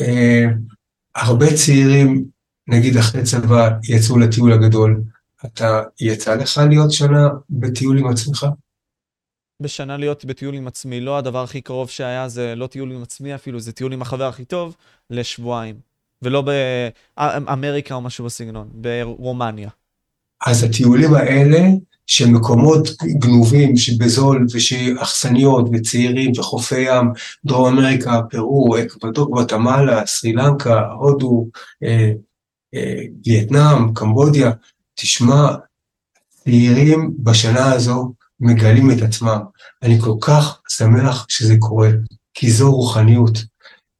[0.00, 0.44] אה,
[1.14, 2.24] הרבה צעירים,
[2.70, 5.02] נגיד אחרי צבא, יצאו לטיול הגדול.
[5.44, 8.46] אתה, יצא לך להיות שנה בטיול עם עצמך?
[9.60, 13.34] בשנה להיות בטיול עם עצמי, לא הדבר הכי קרוב שהיה זה לא טיול עם עצמי
[13.34, 14.76] אפילו, זה טיול עם החבר הכי טוב
[15.10, 15.76] לשבועיים.
[16.22, 16.42] ולא
[17.16, 19.70] באמריקה או משהו בסגנון, ברומניה.
[20.46, 21.60] אז הטיולים האלה
[22.06, 27.12] של מקומות גנובים שבזול ושאכסניות וצעירים וחופי ים,
[27.44, 31.46] דרום אמריקה, פרו, אקוודור, גואטמלה, סרי לנקה, הודו,
[31.82, 32.12] אה,
[33.26, 34.50] וייטנאם, קמבודיה,
[34.94, 35.48] תשמע,
[36.28, 39.38] צעירים בשנה הזו מגלים את עצמם.
[39.82, 41.90] אני כל כך שמח שזה קורה,
[42.34, 43.38] כי זו רוחניות.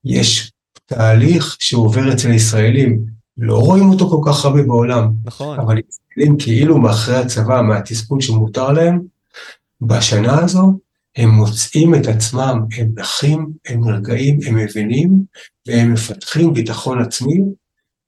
[0.05, 0.53] יש
[0.87, 3.05] תהליך שעובר אצל הישראלים,
[3.39, 5.13] לא רואים אותו כל כך הרבה בעולם.
[5.25, 5.61] נכון.
[5.61, 9.01] אבל מסתכלים כאילו מאחרי הצבא, מהתסכול שמותר להם,
[9.81, 10.79] בשנה הזו
[11.17, 15.25] הם מוצאים את עצמם, הם נחים, הם נרגעים, הם מבינים,
[15.67, 17.41] והם מפתחים ביטחון עצמי,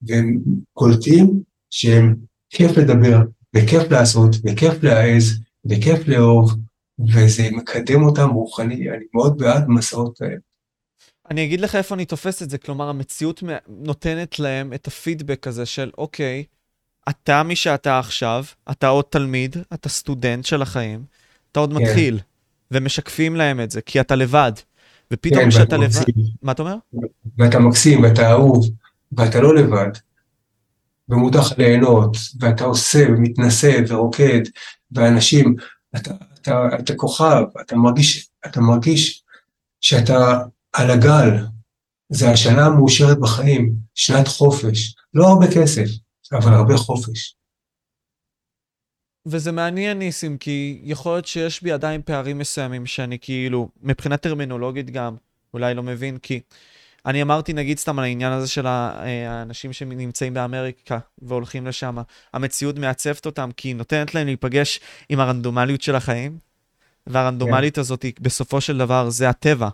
[0.07, 0.39] והם
[0.73, 2.15] קולטים שהם
[2.49, 3.19] כיף לדבר,
[3.55, 5.39] וכיף לעשות, וכיף להעז,
[5.69, 6.53] וכיף לאהוב,
[6.99, 10.37] וזה מקדם אותם רוחני, אני מאוד בעד מסעות כאלה.
[11.31, 15.65] אני אגיד לך איפה אני תופס את זה, כלומר, המציאות נותנת להם את הפידבק הזה
[15.65, 16.43] של, אוקיי,
[17.09, 21.03] אתה מי שאתה עכשיו, אתה עוד תלמיד, אתה סטודנט של החיים,
[21.51, 21.83] אתה עוד כן.
[21.83, 22.19] מתחיל,
[22.71, 24.51] ומשקפים להם את זה, כי אתה לבד.
[25.13, 26.01] ופתאום כן, כשאתה לבד...
[26.41, 26.75] מה אתה אומר?
[27.37, 28.69] ואתה מקסים, ואתה אהוב,
[29.17, 29.91] ואתה לא לבד.
[31.09, 34.41] ומותר לך ליהנות, ואתה עושה, ומתנשא, ורוקד,
[34.91, 35.55] ואנשים,
[35.95, 36.11] אתה,
[36.41, 39.23] אתה, אתה כוכב, אתה מרגיש, אתה מרגיש
[39.81, 40.39] שאתה
[40.73, 41.45] על הגל.
[42.09, 44.95] זה השנה המאושרת בחיים, שנת חופש.
[45.13, 45.85] לא הרבה כסף,
[46.31, 47.35] אבל הרבה חופש.
[49.25, 54.89] וזה מעניין, ניסים, כי יכול להיות שיש בי עדיין פערים מסוימים שאני כאילו, מבחינה טרמינולוגית
[54.89, 55.15] גם,
[55.53, 56.39] אולי לא מבין, כי
[57.05, 61.97] אני אמרתי, נגיד סתם על העניין הזה של אה, האנשים שנמצאים באמריקה והולכים לשם,
[62.33, 64.79] המציאות מעצבת אותם, כי היא נותנת להם להיפגש
[65.09, 66.37] עם הרנדומליות של החיים,
[67.07, 67.81] והרנדומלית yeah.
[67.81, 69.69] הזאת, בסופו של דבר, זה הטבע.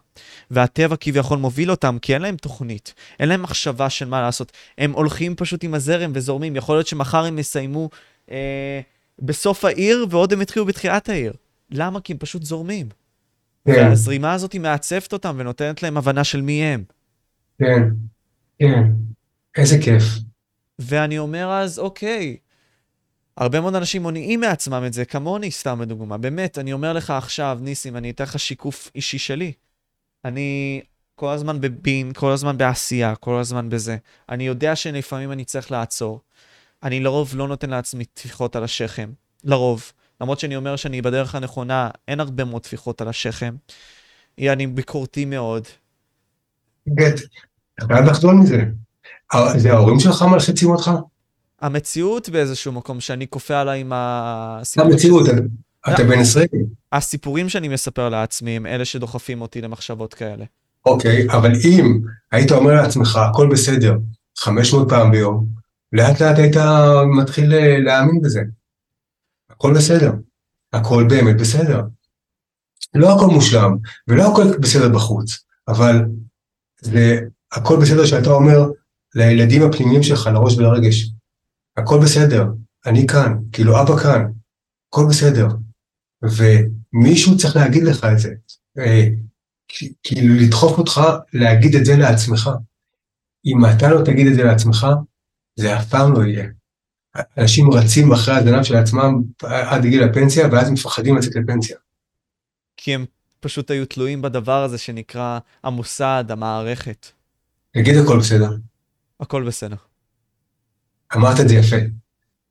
[0.51, 4.51] והטבע כביכול מוביל אותם, כי אין להם תוכנית, אין להם מחשבה של מה לעשות.
[4.77, 6.55] הם הולכים פשוט עם הזרם וזורמים.
[6.55, 7.89] יכול להיות שמחר הם יסיימו
[8.31, 8.81] אה,
[9.19, 11.33] בסוף העיר, ועוד הם יתחילו בתחילת העיר.
[11.71, 12.01] למה?
[12.01, 12.89] כי הם פשוט זורמים.
[13.65, 13.71] כן.
[13.71, 16.83] והזרימה הזאת מעצבת אותם ונותנת להם הבנה של מי הם.
[17.59, 17.81] כן,
[18.59, 18.83] כן.
[19.57, 20.03] איזה כיף.
[20.79, 22.37] ואני אומר אז, אוקיי,
[23.37, 26.17] הרבה מאוד אנשים מונעים מעצמם את זה, כמוני סתם לדוגמה.
[26.17, 29.51] באמת, אני אומר לך עכשיו, ניסים, אני אתן לך שיקוף אישי שלי.
[30.25, 30.81] אני
[31.15, 33.97] כל הזמן בבין, כל הזמן בעשייה, כל הזמן בזה.
[34.29, 36.21] אני יודע שלפעמים אני צריך לעצור.
[36.83, 39.11] אני לרוב לא נותן לעצמי טפיחות על השכם.
[39.43, 39.91] לרוב.
[40.21, 43.55] למרות שאני אומר שאני בדרך הנכונה, אין הרבה מאוד טפיחות על השכם.
[44.39, 45.67] אני ביקורתי מאוד.
[47.79, 48.63] אתה חייב לחזור מזה.
[49.57, 50.91] זה ההורים שלך מלחיצים אותך?
[51.61, 54.85] המציאות באיזשהו מקום שאני כופה עליי עם הסיפור...
[54.87, 55.27] המציאות,
[55.93, 56.47] אתה בן 20.
[56.91, 60.45] הסיפורים שאני מספר לעצמי הם אלה שדוחפים אותי למחשבות כאלה.
[60.85, 61.99] אוקיי, אבל אם
[62.31, 63.97] היית אומר לעצמך, הכל בסדר,
[64.37, 65.47] 500 פעם ביום,
[65.93, 66.55] לאט לאט היית
[67.17, 67.53] מתחיל
[67.85, 68.41] להאמין בזה.
[69.49, 70.11] הכל בסדר.
[70.73, 71.81] הכל באמת בסדר.
[72.95, 73.77] לא הכל מושלם,
[74.07, 76.05] ולא הכל בסדר בחוץ, אבל
[76.81, 77.19] זה
[77.51, 78.57] הכל בסדר שאתה אומר
[79.15, 81.11] לילדים הפנימיים שלך, לראש ולרגש,
[81.77, 82.45] הכל בסדר,
[82.85, 84.31] אני כאן, כאילו אבא כאן,
[84.89, 85.47] הכל בסדר.
[86.21, 88.33] ומישהו צריך להגיד לך את זה,
[88.77, 89.07] אה,
[90.03, 91.01] כאילו לדחוף אותך
[91.33, 92.49] להגיד את זה לעצמך.
[93.45, 94.87] אם אתה לא תגיד את זה לעצמך,
[95.55, 96.45] זה אף פעם לא יהיה.
[97.37, 101.77] אנשים רצים אחרי הזנב של עצמם עד גיל הפנסיה, ואז מפחדים לצאת לפנסיה.
[102.77, 103.05] כי הם
[103.39, 107.07] פשוט היו תלויים בדבר הזה שנקרא המוסד, המערכת.
[107.71, 108.49] תגיד הכל בסדר.
[109.19, 109.75] הכל בסדר.
[111.15, 111.75] אמרת את זה יפה.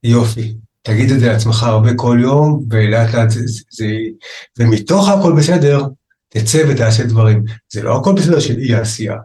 [0.03, 0.57] יופי.
[0.83, 3.41] תגיד את זה לעצמך הרבה כל יום, ולאט לאט זה,
[3.71, 3.87] זה.
[4.59, 5.83] ומתוך הכל בסדר,
[6.29, 7.45] תצא ותעשה דברים.
[7.69, 9.17] זה לא הכל בסדר של אי עשייה,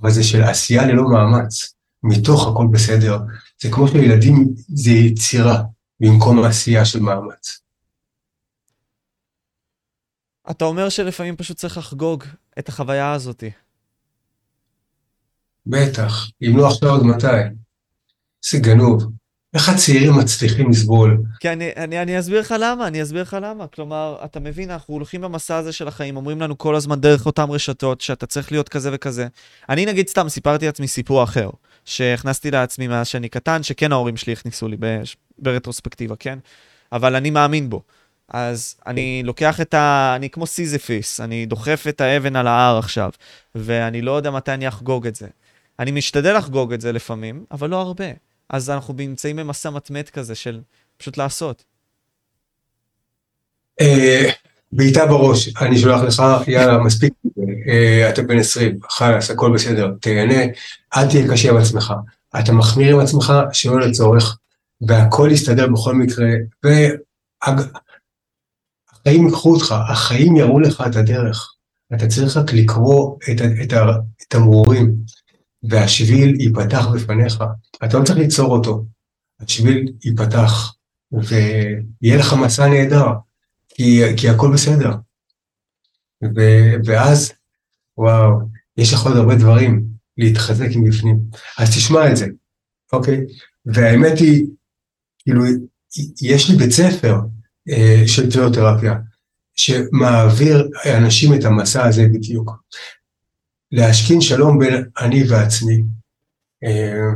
[0.00, 1.74] אבל זה של עשייה ללא מאמץ.
[2.02, 3.18] מתוך הכל בסדר.
[3.62, 5.62] זה כמו שילדים, זה יצירה,
[6.00, 7.60] במקום עשייה של מאמץ.
[10.50, 12.24] אתה אומר שלפעמים פשוט צריך לחגוג
[12.58, 13.50] את החוויה הזאתי.
[15.66, 17.26] בטח, אם לא עכשיו עוד מתי.
[18.50, 19.04] זה גנוב.
[19.54, 21.22] איך הצעירים מצליחים לסבול?
[21.40, 23.66] כי אני, אני, אני אסביר לך למה, אני אסביר לך למה.
[23.66, 27.50] כלומר, אתה מבין, אנחנו הולכים במסע הזה של החיים, אומרים לנו כל הזמן דרך אותן
[27.50, 29.26] רשתות, שאתה צריך להיות כזה וכזה.
[29.68, 31.50] אני נגיד סתם סיפרתי לעצמי סיפור אחר,
[31.84, 34.76] שהכנסתי לעצמי מאז שאני קטן, שכן ההורים שלי הכניסו לי
[35.38, 36.38] ברטרוספקטיבה, כן?
[36.92, 37.82] אבל אני מאמין בו.
[38.28, 40.12] אז אני לוקח את ה...
[40.16, 43.10] אני כמו סיזיפוס, אני דוחף את האבן על ההר עכשיו,
[43.54, 45.26] ואני לא יודע מתי אני אחגוג את זה.
[45.78, 48.04] אני משתדל לחגוג את זה לפעמים, אבל לא הרבה.
[48.48, 50.60] אז אנחנו נמצאים במסע מתמיד כזה של
[50.96, 51.64] פשוט לעשות.
[53.80, 54.30] אה,
[54.72, 57.12] בעיטה בראש, אני שולח לך, יאללה, מספיק,
[57.68, 60.42] אה, אתה בן 20, חלאס, הכל בסדר, תהנה,
[60.96, 61.94] אל תהיה קשה עם עצמך.
[62.40, 64.38] אתה מחמיר עם עצמך שלא לצורך,
[64.88, 66.28] והכל יסתדר בכל מקרה,
[66.62, 67.66] והחיים
[69.26, 71.54] ייקחו אותך, החיים יראו לך את הדרך.
[71.94, 73.78] אתה צריך רק לקרוא את, את, את
[74.20, 74.94] התמרורים,
[75.70, 77.44] והשביל ייפתח בפניך.
[77.84, 78.84] אתה לא צריך ליצור אותו,
[79.40, 80.74] השביל ייפתח,
[81.12, 83.06] ויהיה לך מסע נהדר,
[83.68, 84.90] כי, כי הכל בסדר.
[86.24, 86.40] ו,
[86.84, 87.32] ואז,
[87.98, 88.38] וואו,
[88.76, 89.84] יש לך עוד הרבה דברים
[90.18, 91.16] להתחזק מבפנים.
[91.58, 92.26] אז תשמע את זה,
[92.92, 93.20] אוקיי?
[93.66, 94.46] והאמת היא,
[95.18, 95.44] כאילו,
[96.22, 97.16] יש לי בית ספר
[97.68, 98.94] אה, של פיזיותרפיה,
[99.54, 102.50] שמעביר אנשים את המסע הזה בדיוק.
[103.74, 105.82] להשכין שלום בין אני ועצמי.
[106.64, 107.08] אה,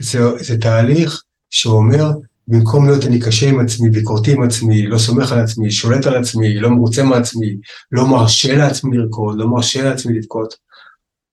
[0.00, 2.10] זה, זה תהליך שאומר,
[2.48, 6.16] במקום להיות אני קשה עם עצמי, ביקורתי עם עצמי, לא סומך על עצמי, שולט על
[6.16, 7.56] עצמי, לא מרוצה מעצמי,
[7.92, 10.54] לא מרשה לעצמי לרקוד, לא מרשה לעצמי לבכות,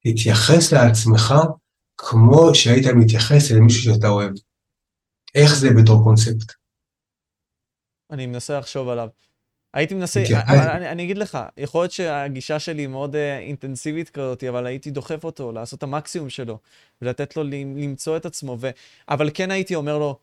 [0.03, 1.33] תתייחס לעצמך
[1.97, 4.31] כמו שהיית מתייחס אל מישהו שאתה אוהב.
[5.35, 6.53] איך זה בתור קונספט?
[8.11, 9.07] אני מנסה לחשוב עליו.
[9.77, 13.17] הייתי מנסה, אני, אני, אני אגיד לך, יכול להיות שהגישה שלי מאוד uh,
[13.47, 16.57] אינטנסיבית כזאת, אבל הייתי דוחף אותו לעשות את המקסימום שלו,
[17.01, 17.43] ולתת לו
[17.75, 18.69] למצוא את עצמו, ו...
[19.09, 20.17] אבל כן הייתי אומר לו,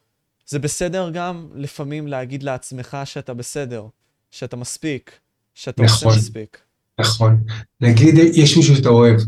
[0.46, 3.86] זה בסדר גם לפעמים להגיד לעצמך שאתה בסדר,
[4.30, 5.10] שאתה מספיק,
[5.54, 6.58] שאתה נכון, עושה מספיק.
[7.00, 7.40] נכון.
[7.80, 9.20] נגיד, יש מישהו שאתה אוהב,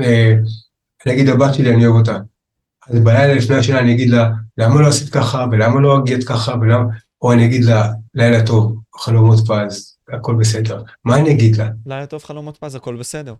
[0.00, 0.34] אה,
[1.06, 2.18] נגיד הבת שלי, אני אוהב אותה.
[2.88, 6.54] אז בלילה לפני השאלה אני אגיד לה, למה לא עשית ככה, ולמה לא הגית ככה,
[6.60, 6.84] ולמה...
[7.22, 10.82] או אני אגיד לה, לילה טוב, חלומות פז, הכל בסדר.
[11.04, 11.68] מה אני אגיד לה?
[11.86, 13.34] לילה טוב, חלומות פז, הכל בסדר.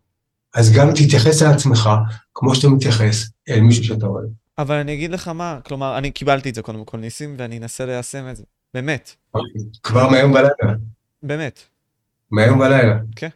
[0.55, 1.91] אז גם תתייחס לעצמך
[2.35, 4.29] כמו שאתה מתייחס אל מישהו שאתה אוהב.
[4.59, 7.87] אבל אני אגיד לך מה, כלומר, אני קיבלתי את זה קודם כל, ניסים, ואני אנסה
[7.87, 8.43] ליישם את זה.
[8.75, 9.15] באמת.
[9.35, 9.63] אוקיי.
[9.83, 10.75] כבר מהיום בלילה.
[11.23, 11.61] באמת.
[12.31, 12.99] מהיום בלילה.
[13.17, 13.29] כן,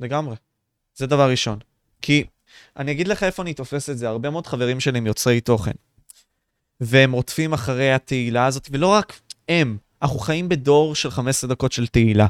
[0.00, 0.36] לגמרי.
[0.94, 1.58] זה דבר ראשון.
[2.02, 2.24] כי
[2.76, 5.72] אני אגיד לך איפה אני תופס את זה, הרבה מאוד חברים שלי הם יוצרי תוכן.
[6.80, 11.86] והם רודפים אחרי התהילה הזאת, ולא רק הם, אנחנו חיים בדור של 15 דקות של
[11.86, 12.26] תהילה.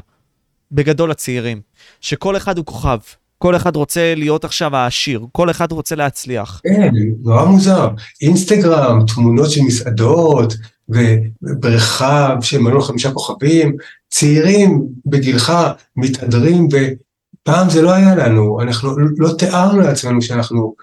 [0.71, 1.61] בגדול הצעירים.
[2.01, 2.97] שכל אחד הוא כוכב.
[3.37, 6.61] כל אחד רוצה להיות עכשיו העשיר, כל אחד רוצה להצליח.
[6.63, 6.91] כן,
[7.23, 7.89] נורא מוזר.
[8.21, 10.53] אינסטגרם, תמונות של מסעדות,
[10.89, 13.75] ובריכה של מלון חמישה כוכבים,
[14.09, 15.53] צעירים בגילך
[15.95, 20.75] מתהדרים, ופעם זה לא היה לנו, אנחנו לא תיארנו לעצמנו שאנחנו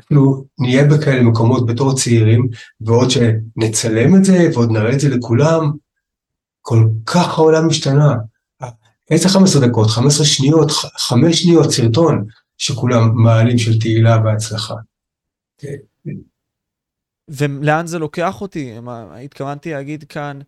[0.00, 2.48] אפילו נהיה בכאלה מקומות בתור צעירים,
[2.80, 5.72] ועוד שנצלם את זה, ועוד נראה את זה לכולם,
[6.68, 8.14] כל כך העולם השתנה.
[9.10, 12.26] איזה 15 דקות, 15 שניות, 5 שניות סרטון
[12.58, 14.74] שכולם מעלים של תהילה והצלחה.
[17.28, 18.74] ולאן זה לוקח אותי?
[19.24, 20.40] התכוונתי להגיד כאן,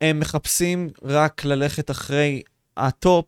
[0.00, 2.42] הם מחפשים רק ללכת אחרי
[2.76, 3.26] הטופ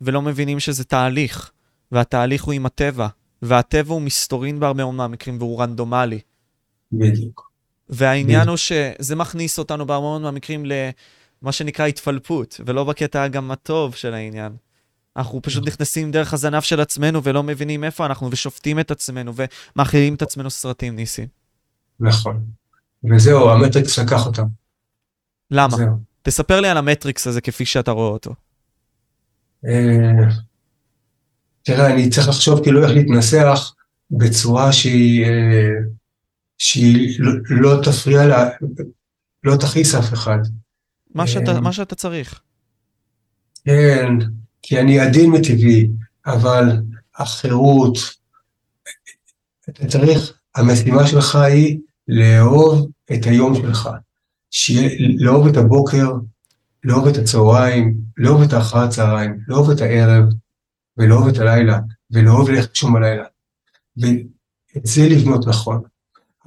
[0.00, 1.50] ולא מבינים שזה תהליך,
[1.92, 3.08] והתהליך הוא עם הטבע,
[3.42, 6.20] והטבע הוא מסתורין בהרבה מאוד מהמקרים והוא רנדומלי.
[6.92, 7.50] בדיוק.
[7.88, 8.48] והעניין בדיוק.
[8.48, 10.64] הוא שזה מכניס אותנו בהרבה מאוד מהמקרים
[11.42, 14.52] למה שנקרא התפלפות, ולא בקטע גם הטוב של העניין.
[15.16, 15.72] אנחנו פשוט נכון.
[15.72, 19.32] נכנסים דרך הזנב של עצמנו ולא מבינים איפה אנחנו, ושופטים את עצמנו
[19.76, 21.26] ומאכילים את עצמנו סרטים, ניסי.
[22.00, 22.44] נכון.
[23.10, 24.46] וזהו, המטריקס לקח אותם.
[25.50, 25.76] למה?
[25.76, 26.08] זהו.
[26.22, 28.34] תספר לי על המטריקס הזה כפי שאתה רואה אותו.
[29.66, 30.28] אה,
[31.62, 33.74] תראה, אני צריך לחשוב כאילו איך להתנסח
[34.10, 35.70] בצורה שהיא, אה,
[36.58, 38.48] שהיא לא, לא תפריע לה,
[39.44, 40.38] לא תכעיס אף אחד.
[41.14, 42.40] מה שאתה, אה, מה שאתה צריך.
[43.64, 44.12] כן,
[44.62, 45.90] כי אני עדין מטבעי,
[46.26, 46.82] אבל
[47.16, 47.98] החירות,
[49.68, 51.78] אתה צריך, המשימה שלך היא
[52.08, 53.88] לאהוב את היום שלך,
[54.50, 56.12] שיהיה, לאהוב את הבוקר,
[56.84, 60.24] לאהוב את הצהריים, לאהוב את האחר הצהריים, לאהוב את הערב,
[60.96, 61.78] ולאהוב את הלילה,
[62.10, 63.24] ולאהוב ללכת שום הלילה.
[63.96, 65.82] ואת זה לבנות נכון.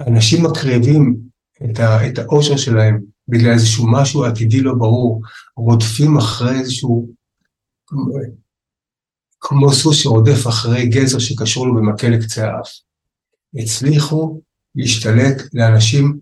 [0.06, 1.16] אנשים מקריבים
[1.64, 5.22] את, ה, את האושר שלהם בגלל איזשהו משהו עתידי לא ברור,
[5.56, 7.08] רודפים אחרי איזשהו,
[9.40, 12.70] כמו סוס שרודף אחרי גזר שקשור לו במקל לקצה האף.
[13.54, 14.40] הצליחו
[14.74, 16.18] להשתלט לאנשים,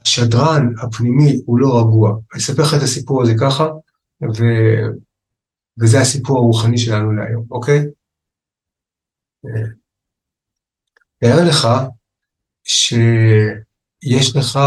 [0.00, 2.10] השדרן הפנימי הוא לא רגוע.
[2.32, 3.64] אני אספר לך את הסיפור הזה ככה,
[4.22, 4.44] ו...
[5.80, 7.80] וזה הסיפור הרוחני שלנו להיום, אוקיי?
[11.20, 11.68] תאר לך
[12.64, 14.58] שיש לך,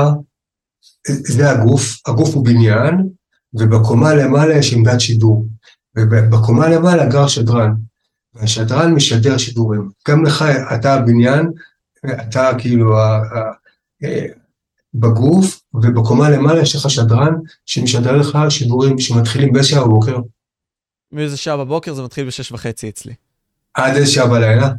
[1.09, 3.09] זה הגוף, הגוף הוא בניין,
[3.53, 5.47] ובקומה למעלה יש עמדת שידור,
[5.95, 7.73] ובקומה למעלה גר שדרן,
[8.33, 9.89] והשדרן משדר שידורים.
[10.07, 10.45] גם לך,
[10.75, 11.49] אתה הבניין,
[12.05, 12.95] אתה כאילו
[14.93, 17.33] בגוף, ובקומה למעלה יש לך שדרן
[17.65, 20.17] שמשדר לך שידורים שמתחילים באיזה שעה בבוקר.
[21.11, 23.13] מאיזה שעה בבוקר זה מתחיל בשש וחצי אצלי.
[23.73, 24.69] עד איזה שעה בלילה?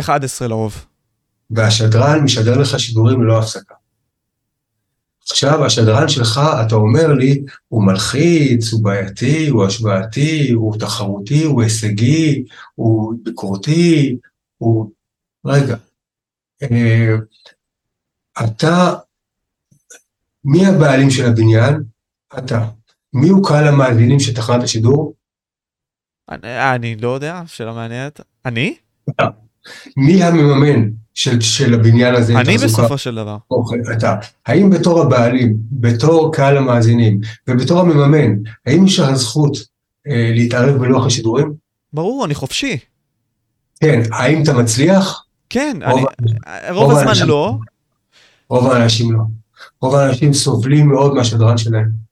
[0.00, 0.84] 11 לרוב.
[1.50, 3.74] והשדרן משדר לך שידורים ללא הפסקה.
[5.30, 11.62] עכשיו, השדרן שלך, אתה אומר לי, הוא מלחיץ, הוא בעייתי, הוא השוואתי, הוא תחרותי, הוא
[11.62, 14.16] הישגי, הוא ביקורתי,
[14.58, 14.90] הוא...
[15.44, 15.76] רגע.
[16.62, 17.14] אה,
[18.44, 18.94] אתה,
[20.44, 21.82] מי הבעלים של הבניין?
[22.38, 22.68] אתה.
[23.12, 25.14] מי הוא קהל המאזינים של תחנת השידור?
[26.28, 28.20] אני, אני לא יודע, שאלה מעניינת.
[28.44, 28.76] אני?
[29.96, 32.38] מי המממן של, של הבניין הזה?
[32.40, 33.36] אני בסופו של דבר.
[33.50, 34.14] אוקיי, אתה.
[34.46, 39.56] האם בתור הבעלים, בתור קהל המאזינים ובתור המממן, האם יש לך זכות
[40.08, 41.52] אה, להתערב בלוח השידורים?
[41.92, 42.78] ברור, אני חופשי.
[43.80, 45.24] כן, האם אתה מצליח?
[45.50, 46.32] כן, רוב, אני,
[46.70, 47.58] רוב, רוב הזמן האנשים, לא.
[48.50, 49.20] רוב האנשים לא.
[49.80, 52.07] רוב האנשים סובלים מאוד מהשדרן שלהם.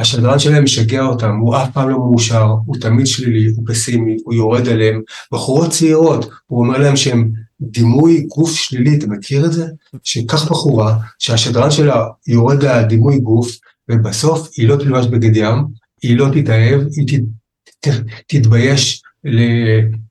[0.00, 4.34] השדרן שלהם משגע אותם, הוא אף פעם לא מאושר, הוא תמיד שלילי, הוא פסימי, הוא
[4.34, 5.00] יורד עליהם.
[5.32, 7.30] בחורות צעירות, הוא אומר להם שהם
[7.60, 9.66] דימוי גוף שלילי, אתה מכיר את זה?
[10.02, 13.50] שקח בחורה, שהשדרן שלה יורד על דימוי גוף,
[13.88, 15.64] ובסוף היא לא תלבש בגד ים,
[16.02, 17.92] היא לא תתאהב, היא ת, ת,
[18.26, 19.38] תתבייש ל,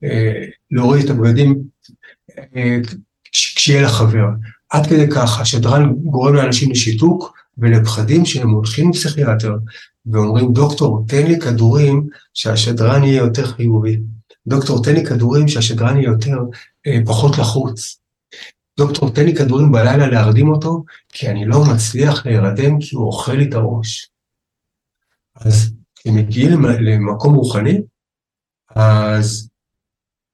[0.04, 1.60] אה, להוריד את הבגדים
[2.56, 2.78] אה,
[3.32, 4.26] כשיהיה לה חבר.
[4.70, 9.55] עד כדי כך, השדרן גורם לאנשים לשיתוק, ולפחדים שהם הולכים לפסיכיאטר
[10.05, 13.99] ואומרים, דוקטור, תן לי כדורים שהשדרן יהיה יותר חיובי.
[14.47, 16.38] דוקטור, תן לי כדורים שהשדרן יהיה יותר,
[16.88, 17.99] אה, פחות לחוץ.
[18.80, 23.34] דוקטור, תן לי כדורים בלילה להרדים אותו, כי אני לא מצליח להירדם כי הוא אוכל
[23.34, 24.12] לי את הראש.
[25.36, 27.82] אז כשהם מגיעים למקום רוחני,
[28.76, 29.49] אז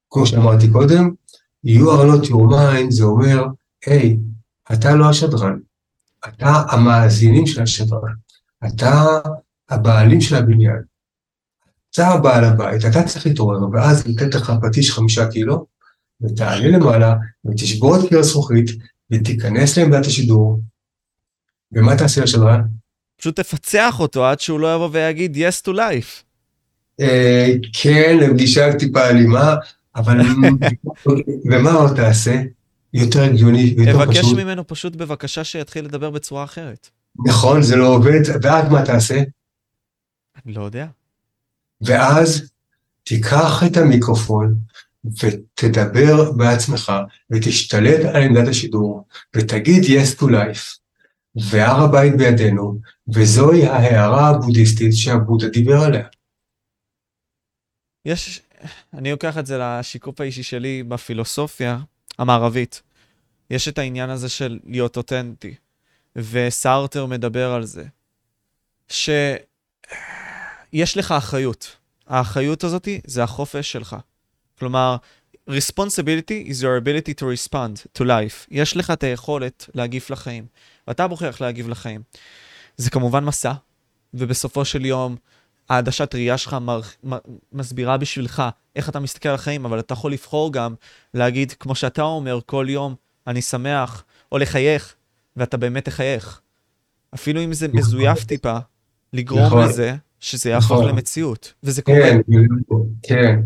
[0.09, 1.11] כמו שאמרתי קודם,
[1.67, 3.45] you are not your mind, זה אומר,
[3.85, 4.17] היי,
[4.69, 5.59] hey, אתה לא השדרן,
[6.27, 8.13] אתה המאזינים של השדרן,
[8.67, 9.19] אתה
[9.69, 10.81] הבעלים של הבניין,
[11.89, 15.65] אתה הבעל הבית, אתה צריך להתעורר, ואז לתת לך פטיש חמישה קילו,
[16.21, 17.15] ותעלה למעלה,
[17.45, 18.69] ותשבור את קיר הזכוכית,
[19.11, 20.59] ותיכנס לעמדת השידור,
[21.71, 22.61] ומה תעשה לשדרן?
[23.17, 26.23] פשוט תפצח אותו עד שהוא לא יבוא ויגיד yes to life.
[26.99, 29.55] אה, כן, לפגישה טיפה אלימה,
[29.95, 30.17] אבל
[31.51, 32.41] ומה עוד תעשה?
[32.95, 34.25] יותר הגיוני ויותר פשוט.
[34.25, 36.89] אבקש ממנו פשוט בבקשה שיתחיל לדבר בצורה אחרת.
[37.25, 39.23] נכון, זה לא עובד, ואז מה תעשה?
[40.45, 40.87] אני לא יודע.
[41.81, 42.51] ואז
[43.03, 44.55] תיקח את המיקרופון
[45.05, 46.93] ותדבר בעצמך
[47.29, 50.79] ותשתלט על עמדת השידור ותגיד yes to life
[51.35, 52.79] והר הבית בידינו
[53.13, 56.07] וזוהי ההערה הבודהיסטית שהבודה דיבר עליה.
[58.05, 58.41] יש,
[58.93, 61.77] אני לוקח את זה לשיקוף האישי שלי בפילוסופיה,
[62.17, 62.81] המערבית.
[63.49, 65.55] יש את העניין הזה של להיות אותנטי,
[66.15, 67.83] וסארטר מדבר על זה,
[68.89, 69.37] שיש
[70.97, 71.75] לך אחריות.
[72.07, 73.95] האחריות הזאת זה החופש שלך.
[74.59, 74.97] כלומר,
[75.49, 78.47] responsibility is your ability to respond to life.
[78.51, 80.45] יש לך את היכולת להגיב לחיים,
[80.87, 82.01] ואתה בוחר איך להגיב לחיים.
[82.77, 83.53] זה כמובן מסע,
[84.13, 85.15] ובסופו של יום,
[85.69, 86.81] העדשת ראייה שלך מר,
[87.53, 88.43] מסבירה בשבילך
[88.75, 90.75] איך אתה מסתכל על החיים, אבל אתה יכול לבחור גם
[91.13, 92.95] להגיד, כמו שאתה אומר, כל יום,
[93.27, 94.95] אני שמח, או לחייך,
[95.37, 96.41] ואתה באמת תחייך.
[97.13, 98.57] אפילו אם זה מזויף טיפה,
[99.13, 99.65] לגרום נכון.
[99.65, 100.87] לזה שזה יהפוך נכון.
[100.87, 101.99] למציאות, וזה קורה.
[101.99, 102.21] כן,
[103.03, 103.39] כן.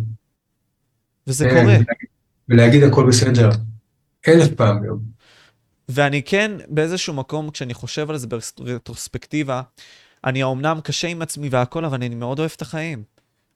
[1.28, 1.78] וזה כן, קורה.
[2.50, 3.50] ולהגיד הכל בסדר,
[4.28, 5.00] אלף פעם ביום.
[5.90, 8.28] ואני כן, באיזשהו מקום, כשאני חושב על זה
[8.60, 9.62] ברטרוספקטיבה,
[10.26, 13.04] אני האומנם קשה עם עצמי והכל, אבל אני מאוד אוהב את החיים.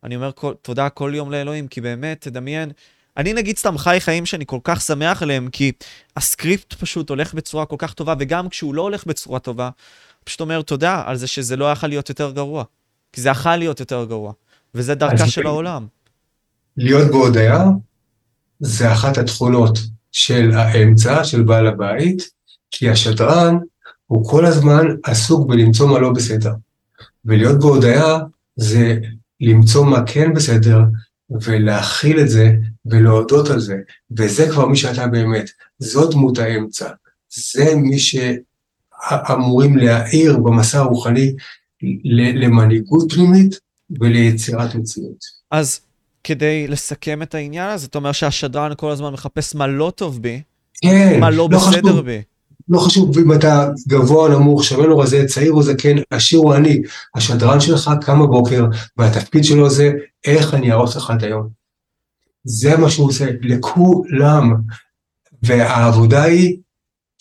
[0.04, 2.72] אני אומר כל, תודה כל יום לאלוהים, כי באמת, תדמיין,
[3.18, 5.72] אני נגיד סתם חי חיים שאני כל כך שמח עליהם, כי
[6.18, 9.70] הסקריפט פשוט הולך בצורה כל כך טובה, וגם כשהוא לא הולך בצורה טובה,
[10.24, 12.64] פשוט אומר תודה על זה שזה לא יכול להיות יותר גרוע.
[13.14, 14.34] כי זה יכול להיות יותר גרוע,
[14.76, 15.88] וזה דרכה של העולם.
[16.78, 17.64] להיות בהודיה
[18.60, 19.80] זה אחת התכונות
[20.12, 22.30] של האמצע, של בעל הבית,
[22.72, 23.58] כי השדרן
[24.08, 26.54] הוא כל הזמן עסוק בלמצוא מה לא בסדר.
[27.26, 28.18] ולהיות בהודיה
[28.56, 28.98] זה
[29.42, 30.80] למצוא מה כן בסדר,
[31.30, 32.52] ולהכיל את זה,
[32.86, 33.76] ולהודות על זה.
[34.18, 35.50] וזה כבר מי שאתה באמת.
[35.80, 36.90] זו דמות האמצע.
[37.54, 41.36] זה מי שאמורים להאיר במסע הרוחני
[42.34, 43.60] למנהיגות פנימית
[44.00, 45.18] וליצירת מציאות.
[45.52, 45.80] אז
[46.24, 50.42] כדי לסכם את העניין הזה, אתה אומר שהשדרן כל הזמן מחפש מה לא טוב בי,
[50.82, 52.22] כן, מה לא, לא בסדר חשוב, בי.
[52.70, 56.54] לא חשוב אם אתה גבוה או נמוך, שמן או רזה, צעיר או זקן, עשיר או
[56.54, 56.82] עני,
[57.16, 58.66] השדרן שלך קם בבוקר,
[58.98, 59.92] והתפקיד שלו זה
[60.26, 61.50] איך אני ארוס לך את היום.
[62.44, 64.54] זה מה שהוא עושה לכולם,
[65.44, 66.58] והעבודה היא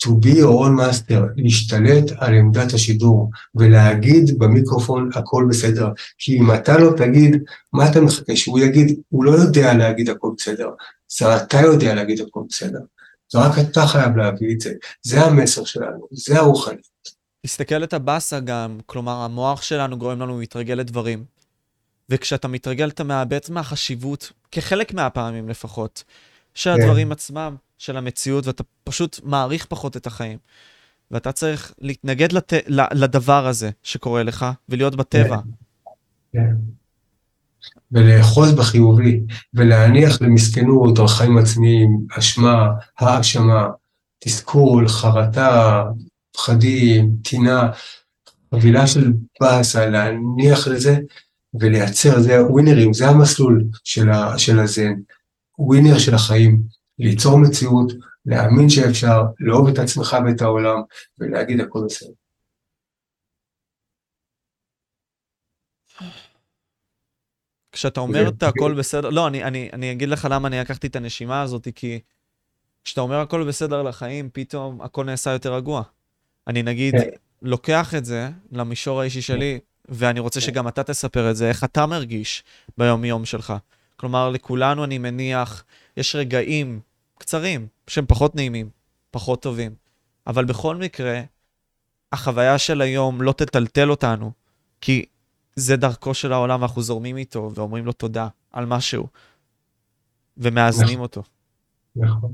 [0.03, 5.87] to be your own master, להשתלט על עמדת השידור ולהגיד במיקרופון הכל בסדר.
[6.17, 7.43] כי אם אתה לא תגיד,
[7.73, 8.35] מה אתה מחכה?
[8.35, 10.69] שהוא יגיד, הוא לא יודע להגיד הכל בסדר,
[11.17, 12.79] זה אתה יודע להגיד הכל בסדר.
[13.33, 14.73] זה רק אתה חייב להביא את זה.
[15.01, 16.87] זה המסר שלנו, זה הרוחנית.
[17.45, 21.25] תסתכל את הבאסה גם, כלומר המוח שלנו גורם לנו להתרגל לדברים.
[22.09, 26.03] וכשאתה מתרגל אתה מאבד מהחשיבות, כחלק מהפעמים לפחות,
[26.53, 26.81] של כן.
[26.81, 27.55] הדברים עצמם.
[27.83, 30.37] של המציאות, ואתה פשוט מעריך פחות את החיים.
[31.11, 32.53] ואתה צריך להתנגד לת...
[32.93, 35.37] לדבר הזה שקורה לך, ולהיות בטבע.
[36.33, 36.55] כן.
[37.91, 39.21] ולאחוז בחיובי,
[39.53, 42.67] ולהניח למסכנות על חיים עצמיים, אשמה,
[42.99, 43.67] האשמה,
[44.19, 45.83] תסכול, חרטה,
[46.33, 47.71] פחדים, טינה,
[48.55, 50.97] חבילה של באסה, להניח לזה
[51.53, 54.93] ולייצר, זה הווינרים, זה המסלול של, ה, של הזן,
[55.59, 56.61] ווינר של החיים.
[56.99, 57.93] ליצור מציאות,
[58.25, 60.81] להאמין שאפשר, לאהוב את עצמך ואת העולם,
[61.19, 62.22] ולהגיד הכל בסדר.
[67.73, 70.95] כשאתה אומר את הכל בסדר, לא, אני, אני, אני אגיד לך למה אני לקחתי את
[70.95, 71.99] הנשימה הזאת, כי
[72.83, 75.81] כשאתה אומר הכל בסדר לחיים, פתאום הכל נעשה יותר רגוע.
[76.47, 77.09] אני נגיד, כן.
[77.41, 79.59] לוקח את זה למישור האישי שלי,
[79.89, 80.45] ואני רוצה כן.
[80.45, 82.43] שגם אתה תספר את זה, איך אתה מרגיש
[82.77, 83.53] ביום-יום שלך.
[83.95, 85.63] כלומר, לכולנו, אני מניח,
[85.97, 86.79] יש רגעים
[87.17, 88.69] קצרים שהם פחות נעימים,
[89.11, 89.75] פחות טובים,
[90.27, 91.21] אבל בכל מקרה,
[92.11, 94.31] החוויה של היום לא תטלטל אותנו,
[94.81, 95.05] כי
[95.55, 99.07] זה דרכו של העולם ואנחנו זורמים איתו ואומרים לו תודה על משהו,
[100.37, 100.99] ומאזנים נכון.
[100.99, 101.23] אותו.
[101.95, 102.33] נכון.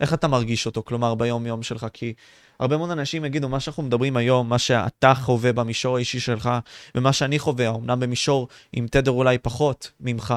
[0.00, 1.86] איך אתה מרגיש אותו, כלומר, ביום-יום שלך?
[1.92, 2.14] כי
[2.60, 6.50] הרבה מאוד אנשים יגידו, מה שאנחנו מדברים היום, מה שאתה חווה במישור האישי שלך,
[6.94, 10.34] ומה שאני חווה, אמנם במישור עם תדר אולי פחות ממך,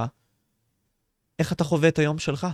[1.40, 2.48] איך אתה חווה את היום שלך?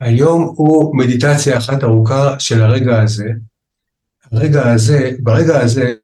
[0.00, 3.28] היום הוא מדיטציה אחת ארוכה של הרגע הזה.
[4.32, 5.94] הרגע הזה, ברגע הזה,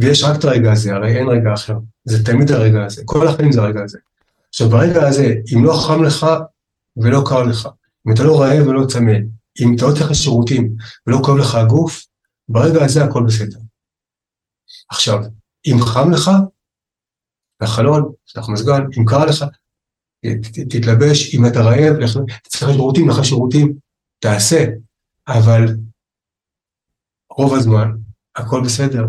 [0.00, 3.52] ויש רק את הרגע הזה, הרי אין רגע אחר, זה תמיד הרגע הזה, כל החיים
[3.52, 3.98] זה הרגע הזה.
[4.48, 6.26] עכשיו ברגע הזה, אם לא חם לך
[6.96, 7.68] ולא קר לך,
[8.08, 9.16] אם אתה לא רעב ולא צמא,
[9.60, 10.76] אם אתה לא צריך לשירותים
[11.06, 12.06] ולא כואב לך הגוף,
[12.48, 13.58] ברגע הזה הכל בסדר.
[14.90, 15.18] עכשיו,
[15.66, 16.30] אם חם לך,
[17.62, 19.44] לחלון, פתח מזגן, אם קר לך,
[20.70, 22.06] תתלבש, אם אתה רעב,
[22.48, 23.74] צריך שירותים, לך שירותים,
[24.18, 24.64] תעשה,
[25.28, 25.76] אבל
[27.30, 27.90] רוב הזמן
[28.36, 29.04] הכל בסדר.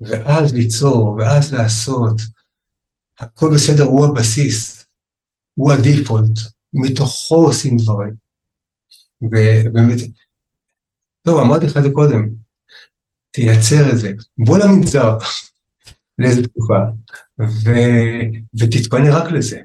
[0.00, 2.20] ואז ליצור, ואז לעשות,
[3.18, 4.86] הכל בסדר הוא הבסיס,
[5.54, 6.38] הוא הדיפולט,
[6.72, 8.14] מתוכו עושים דברים.
[9.22, 9.98] ובאמת,
[11.22, 12.28] טוב, אמרתי לך את זה קודם,
[13.30, 15.18] תייצר את זה, בוא למנזר
[16.18, 16.78] לאיזה תקופה,
[17.40, 17.70] ו...
[18.60, 19.60] ותתפנה רק לזה.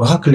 [0.00, 0.26] רק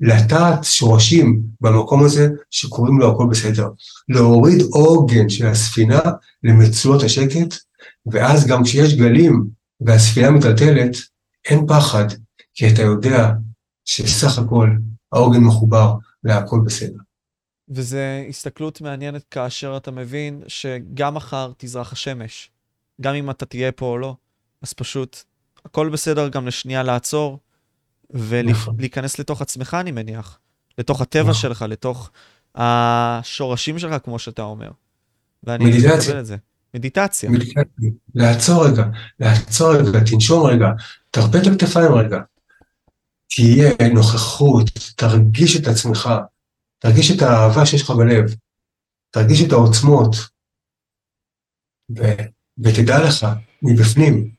[0.00, 3.68] לטעת שורשים במקום הזה שקוראים לו הכל בסדר.
[4.08, 6.00] להוריד עוגן של הספינה
[6.42, 7.54] למצוות השקט,
[8.12, 9.46] ואז גם כשיש גלים
[9.80, 10.96] והספינה מטלטלת,
[11.44, 12.04] אין פחד,
[12.54, 13.32] כי אתה יודע
[13.84, 14.70] שסך הכל
[15.12, 15.94] העוגן מחובר
[16.24, 16.98] להכל בסדר.
[17.68, 17.98] וזו
[18.28, 22.50] הסתכלות מעניינת כאשר אתה מבין שגם מחר תזרח השמש.
[23.00, 24.14] גם אם אתה תהיה פה או לא,
[24.62, 25.22] אז פשוט
[25.64, 27.38] הכל בסדר גם לשנייה לעצור,
[28.10, 29.22] ולהיכנס נכון.
[29.22, 30.38] לתוך עצמך, אני מניח.
[30.78, 31.34] לתוך הטבע נכון.
[31.34, 32.10] שלך, לתוך
[32.54, 34.70] השורשים שלך, כמו שאתה אומר.
[35.44, 36.20] ואני מדיטציה.
[36.20, 36.36] את זה.
[36.74, 37.30] מדיטציה.
[38.14, 38.84] לעצור רגע,
[39.20, 40.66] לעצור רגע, תנשום רגע,
[41.10, 42.18] תרפה את הכתפיים רגע.
[43.28, 46.10] תהיה נוכחות, תרגיש את עצמך,
[46.78, 48.34] תרגיש את האהבה שיש לך בלב,
[49.10, 50.16] תרגיש את העוצמות,
[51.98, 52.02] ו...
[52.58, 53.26] ותדע לך,
[53.62, 54.30] מבפנים,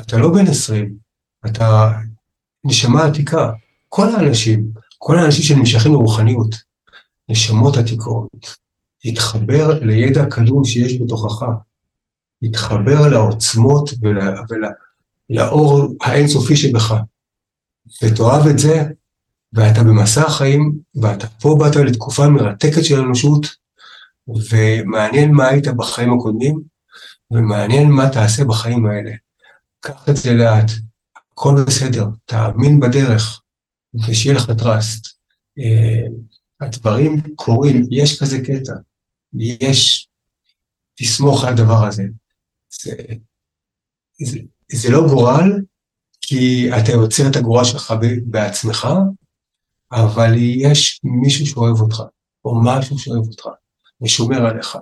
[0.00, 0.96] אתה לא בן 20,
[1.46, 1.92] אתה
[2.64, 3.52] נשמה עתיקה,
[3.88, 6.54] כל האנשים, כל האנשים שנמשכים לרוחניות,
[7.28, 8.56] נשמות עתיקות,
[9.06, 11.46] להתחבר לידע קדום שיש בתוכך,
[12.42, 13.90] להתחבר לעוצמות
[15.30, 16.94] ולאור ול, האינסופי שבך,
[18.02, 18.82] ותאהב את זה,
[19.52, 23.46] ואתה במסע החיים, ואתה פה באת לתקופה מרתקת של האנושות,
[24.28, 26.60] ומעניין מה היית בחיים הקודמים,
[27.30, 29.12] ומעניין מה תעשה בחיים האלה.
[29.80, 30.70] קח את זה לאט,
[31.16, 33.40] הכל בסדר, תאמין בדרך,
[33.94, 35.06] ושיהיה לך טראסט.
[35.58, 36.06] אה,
[36.60, 38.72] הדברים קורים, יש כזה קטע,
[39.38, 40.08] יש,
[40.94, 42.02] תסמוך על הדבר הזה.
[42.70, 42.92] זה,
[44.18, 44.38] זה,
[44.72, 45.52] זה לא גורל,
[46.20, 47.94] כי אתה יוצר את הגורל שלך
[48.24, 48.88] בעצמך,
[49.92, 52.02] אבל יש מישהו שאוהב אותך,
[52.44, 53.48] או משהו שאוהב אותך,
[54.02, 54.78] ושומר עליך,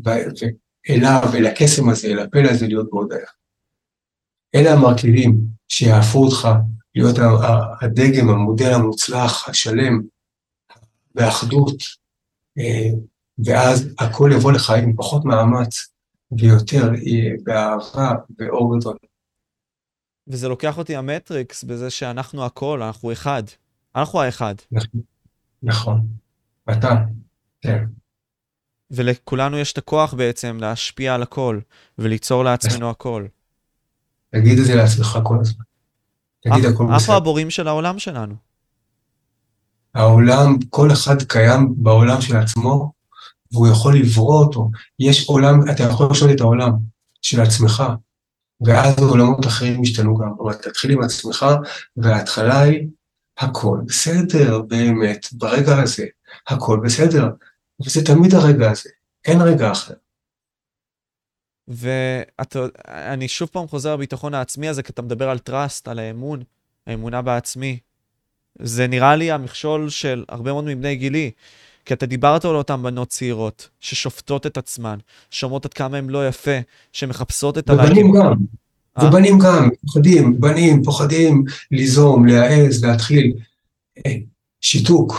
[0.00, 3.26] ואליו, אל הקסם הזה, אל הפלא הזה להיות בהודיה.
[4.54, 6.48] אלה המרכיבים שיעפו אותך
[6.94, 7.16] להיות
[7.80, 10.02] הדגם, המודל המוצלח, השלם,
[11.14, 11.76] באחדות,
[12.58, 12.90] אה,
[13.38, 15.88] ואז הכל יבוא לך עם פחות מאמץ
[16.38, 18.96] ויותר אה, באהבה ואור גדול.
[20.26, 23.42] וזה לוקח אותי המטריקס בזה שאנחנו הכל, אנחנו אחד.
[23.96, 24.54] אנחנו האחד.
[25.62, 26.06] נכון.
[26.70, 27.04] אתה,
[27.60, 27.84] כן.
[28.90, 31.60] ולכולנו יש את הכוח בעצם להשפיע על הכל,
[31.98, 33.26] וליצור לעצמנו הכל.
[34.30, 35.64] תגיד את זה לעצמך כל הזמן.
[36.40, 36.94] תגיד הכל בסדר.
[36.94, 38.34] אנחנו הבורים של העולם שלנו.
[39.94, 42.92] העולם, כל אחד קיים בעולם של עצמו,
[43.52, 44.70] והוא יכול לברוא אותו.
[44.98, 46.72] יש עולם, אתה יכול לשאול את העולם
[47.22, 47.82] של עצמך,
[48.60, 50.32] ואז עולמות אחרים ישתנו גם.
[50.42, 51.46] אבל תתחיל עם עצמך,
[51.96, 52.88] וההתחלה היא,
[53.38, 56.06] הכל בסדר, באמת, ברגע הזה,
[56.48, 57.28] הכל בסדר.
[57.84, 58.90] וזה תמיד הרגע הזה,
[59.24, 59.94] אין רגע אחר.
[61.68, 66.42] ואני שוב פעם חוזר לביטחון העצמי הזה, כי אתה מדבר על טראסט, על האמון,
[66.86, 67.78] האמונה בעצמי.
[68.58, 71.30] זה נראה לי המכשול של הרבה מאוד מבני גילי.
[71.84, 74.98] כי אתה דיברת על אותן בנות צעירות, ששופטות את עצמן,
[75.30, 76.58] שאומרות עד כמה הן לא יפה,
[76.92, 78.06] שמחפשות את הלייקים.
[78.06, 78.32] ובנים גם,
[78.98, 79.08] אה?
[79.08, 83.32] ובנים גם, פוחדים, בנים פוחדים ליזום, להעז, להתחיל.
[84.06, 84.16] אה,
[84.60, 85.14] שיתוק,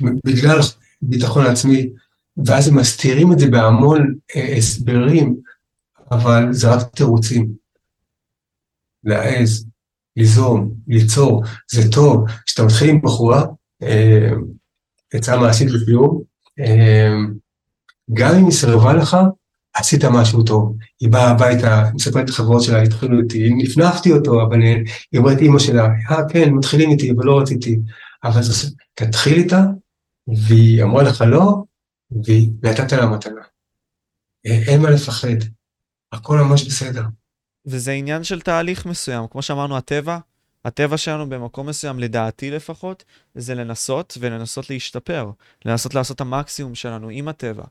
[0.00, 0.58] בגלל
[1.02, 1.88] ביטחון עצמי,
[2.46, 5.36] ואז הם מסתירים את זה בהמון אה, הסברים,
[6.10, 7.48] אבל זה רק תירוצים.
[9.04, 9.66] להעז,
[10.16, 12.24] ליזום, ליצור, זה טוב.
[12.46, 13.44] כשאתה מתחיל עם בחורה,
[13.82, 14.30] אה,
[15.14, 16.22] עצה מעשית לסיום,
[16.60, 17.14] אה,
[18.14, 19.16] גם אם היא סירבה לך,
[19.74, 20.76] עשית משהו טוב.
[21.00, 24.60] היא באה הביתה, מספרת לחברות שלה, התחילו איתי, נפנפתי אותו, אבל
[25.12, 27.78] היא אומרת אימא שלה, אה כן, מתחילים איתי, אבל לא רציתי.
[28.24, 29.60] אבל זה, תתחיל איתה,
[30.46, 31.62] והיא אמרה לך לא,
[32.24, 33.40] והיא נתת לה מתנה.
[34.44, 35.36] אין מה לפחד,
[36.12, 37.02] הכל ממש בסדר.
[37.66, 40.18] וזה עניין של תהליך מסוים, כמו שאמרנו, הטבע,
[40.64, 43.04] הטבע שלנו במקום מסוים, לדעתי לפחות,
[43.34, 45.30] זה לנסות ולנסות להשתפר,
[45.64, 47.64] לנסות לעשות את המקסימום שלנו עם הטבע.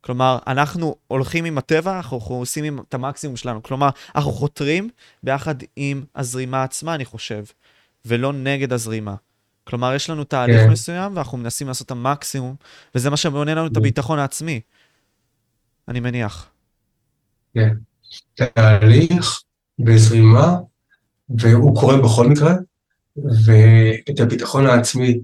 [0.00, 3.62] כלומר, אנחנו הולכים עם הטבע, אנחנו עושים את המקסימום שלנו.
[3.62, 4.90] כלומר, אנחנו חותרים
[5.22, 7.44] ביחד עם הזרימה עצמה, אני חושב,
[8.04, 9.14] ולא נגד הזרימה.
[9.64, 10.70] כלומר, יש לנו תהליך כן.
[10.70, 12.56] מסוים, ואנחנו מנסים לעשות את המקסימום,
[12.94, 13.78] וזה מה שמעונה לנו את כן.
[13.78, 14.60] הביטחון העצמי,
[15.88, 16.50] אני מניח.
[17.54, 17.74] כן.
[18.34, 19.42] תהליך
[19.78, 20.56] בזרימה,
[21.38, 22.54] והוא קורה בכל מקרה,
[23.16, 25.20] ואת הביטחון העצמי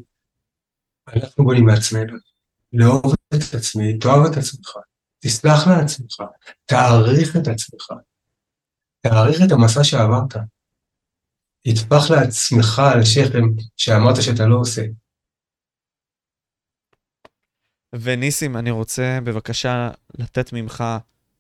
[1.09, 2.17] אנחנו בונים מעצמנו.
[2.73, 4.71] לאהוב את עצמי, תאהב את עצמך,
[5.19, 6.23] תסלח לעצמך,
[6.67, 7.91] תעריך את עצמך,
[9.01, 10.35] תעריך את המסע שעברת.
[11.63, 13.45] תטפח לעצמך על השכם
[13.77, 14.83] שאמרת שאתה לא עושה.
[17.95, 20.85] וניסים, אני רוצה בבקשה לתת ממך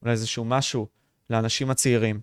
[0.02, 0.88] אולי איזשהו משהו
[1.30, 2.20] לאנשים הצעירים.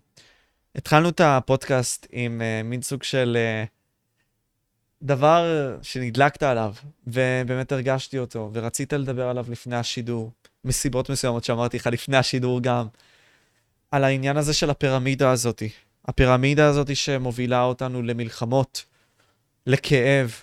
[0.75, 3.67] התחלנו את הפודקאסט עם uh, מין סוג של uh,
[5.01, 6.73] דבר שנדלקת עליו,
[7.07, 10.31] ובאמת הרגשתי אותו, ורצית לדבר עליו לפני השידור,
[10.65, 12.87] מסיבות מסוימות שאמרתי לך לפני השידור גם,
[13.91, 15.69] על העניין הזה של הפירמידה הזאתי.
[16.05, 18.85] הפירמידה הזאת שמובילה אותנו למלחמות,
[19.67, 20.35] לכאב,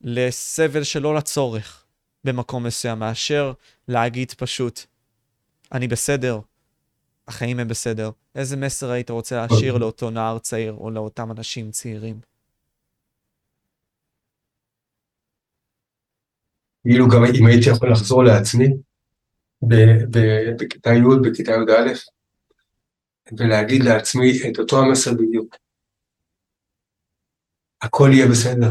[0.00, 1.84] לסבל שלא לצורך
[2.24, 3.52] במקום מסוים, מאשר
[3.88, 4.80] להגיד פשוט,
[5.72, 6.40] אני בסדר,
[7.28, 8.10] החיים הם בסדר.
[8.34, 12.20] איזה מסר היית רוצה להשאיר לאותו נער צעיר או לאותם אנשים צעירים?
[16.82, 18.66] כאילו גם אם הייתי יכול לחזור לעצמי
[20.58, 21.92] בכיתה י', בכיתה י"א,
[23.38, 25.56] ולהגיד לעצמי את אותו המסר בדיוק.
[27.82, 28.70] הכל יהיה בסדר.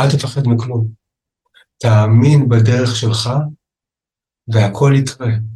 [0.00, 0.88] אל תפחד מכלום.
[1.78, 3.30] תאמין בדרך שלך,
[4.48, 5.51] והכל יקרה.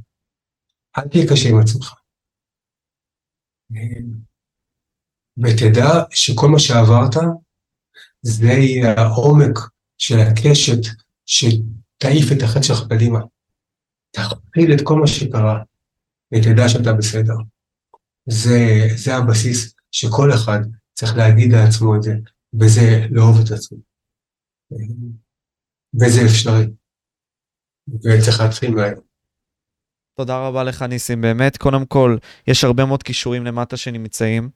[0.99, 1.95] אל תהיה קשה עם עצמך.
[5.39, 7.15] ותדע שכל מה שעברת,
[8.23, 9.59] זה יהיה העומק
[9.99, 10.97] של הקשת
[11.27, 13.21] שתעיף את החטא שלך קדימה.
[14.11, 15.63] תכפיל את כל מה שקרה,
[16.35, 17.37] ותדע שאתה בסדר.
[18.27, 20.59] זה, זה הבסיס שכל אחד
[20.93, 22.13] צריך להגיד לעצמו את זה,
[22.61, 23.79] וזה לאהוב את עצמו.
[26.01, 26.67] וזה אפשרי.
[27.89, 29.06] וצריך להתחיל מהיום.
[30.17, 32.17] תודה רבה לך ניסים, באמת, קודם כל,
[32.47, 34.49] יש הרבה מאוד כישורים למטה שנמצאים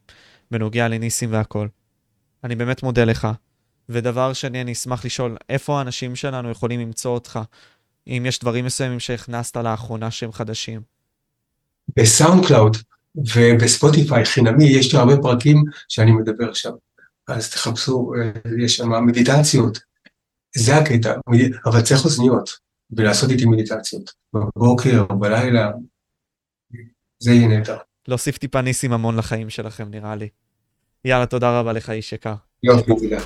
[0.50, 1.68] בנוגע לניסים והכל.
[2.44, 3.28] אני באמת מודה לך.
[3.88, 7.38] ודבר שני, אני אשמח לשאול, איפה האנשים שלנו יכולים למצוא אותך,
[8.06, 10.80] אם יש דברים מסוימים שהכנסת לאחרונה שהם חדשים?
[11.96, 12.76] ב SoundCloud
[13.14, 16.72] וב Spotify חינמי, יש לי הרבה פרקים שאני מדבר שם.
[17.28, 18.30] אז תחפשו, אה,
[18.64, 19.78] יש שם מדיטציות.
[20.56, 21.14] זה הקטע,
[21.66, 22.50] אבל צריך אוזניות,
[22.96, 24.10] ולעשות איתי מדיטציות.
[24.34, 25.70] בבוקר, בלילה,
[27.18, 27.76] זה יהיה נהדר.
[28.08, 30.28] להוסיף טיפה ניסים אמון לחיים שלכם, נראה לי.
[31.04, 32.34] יאללה, תודה רבה לך, איש יקר.
[32.62, 33.18] יופי, תודה.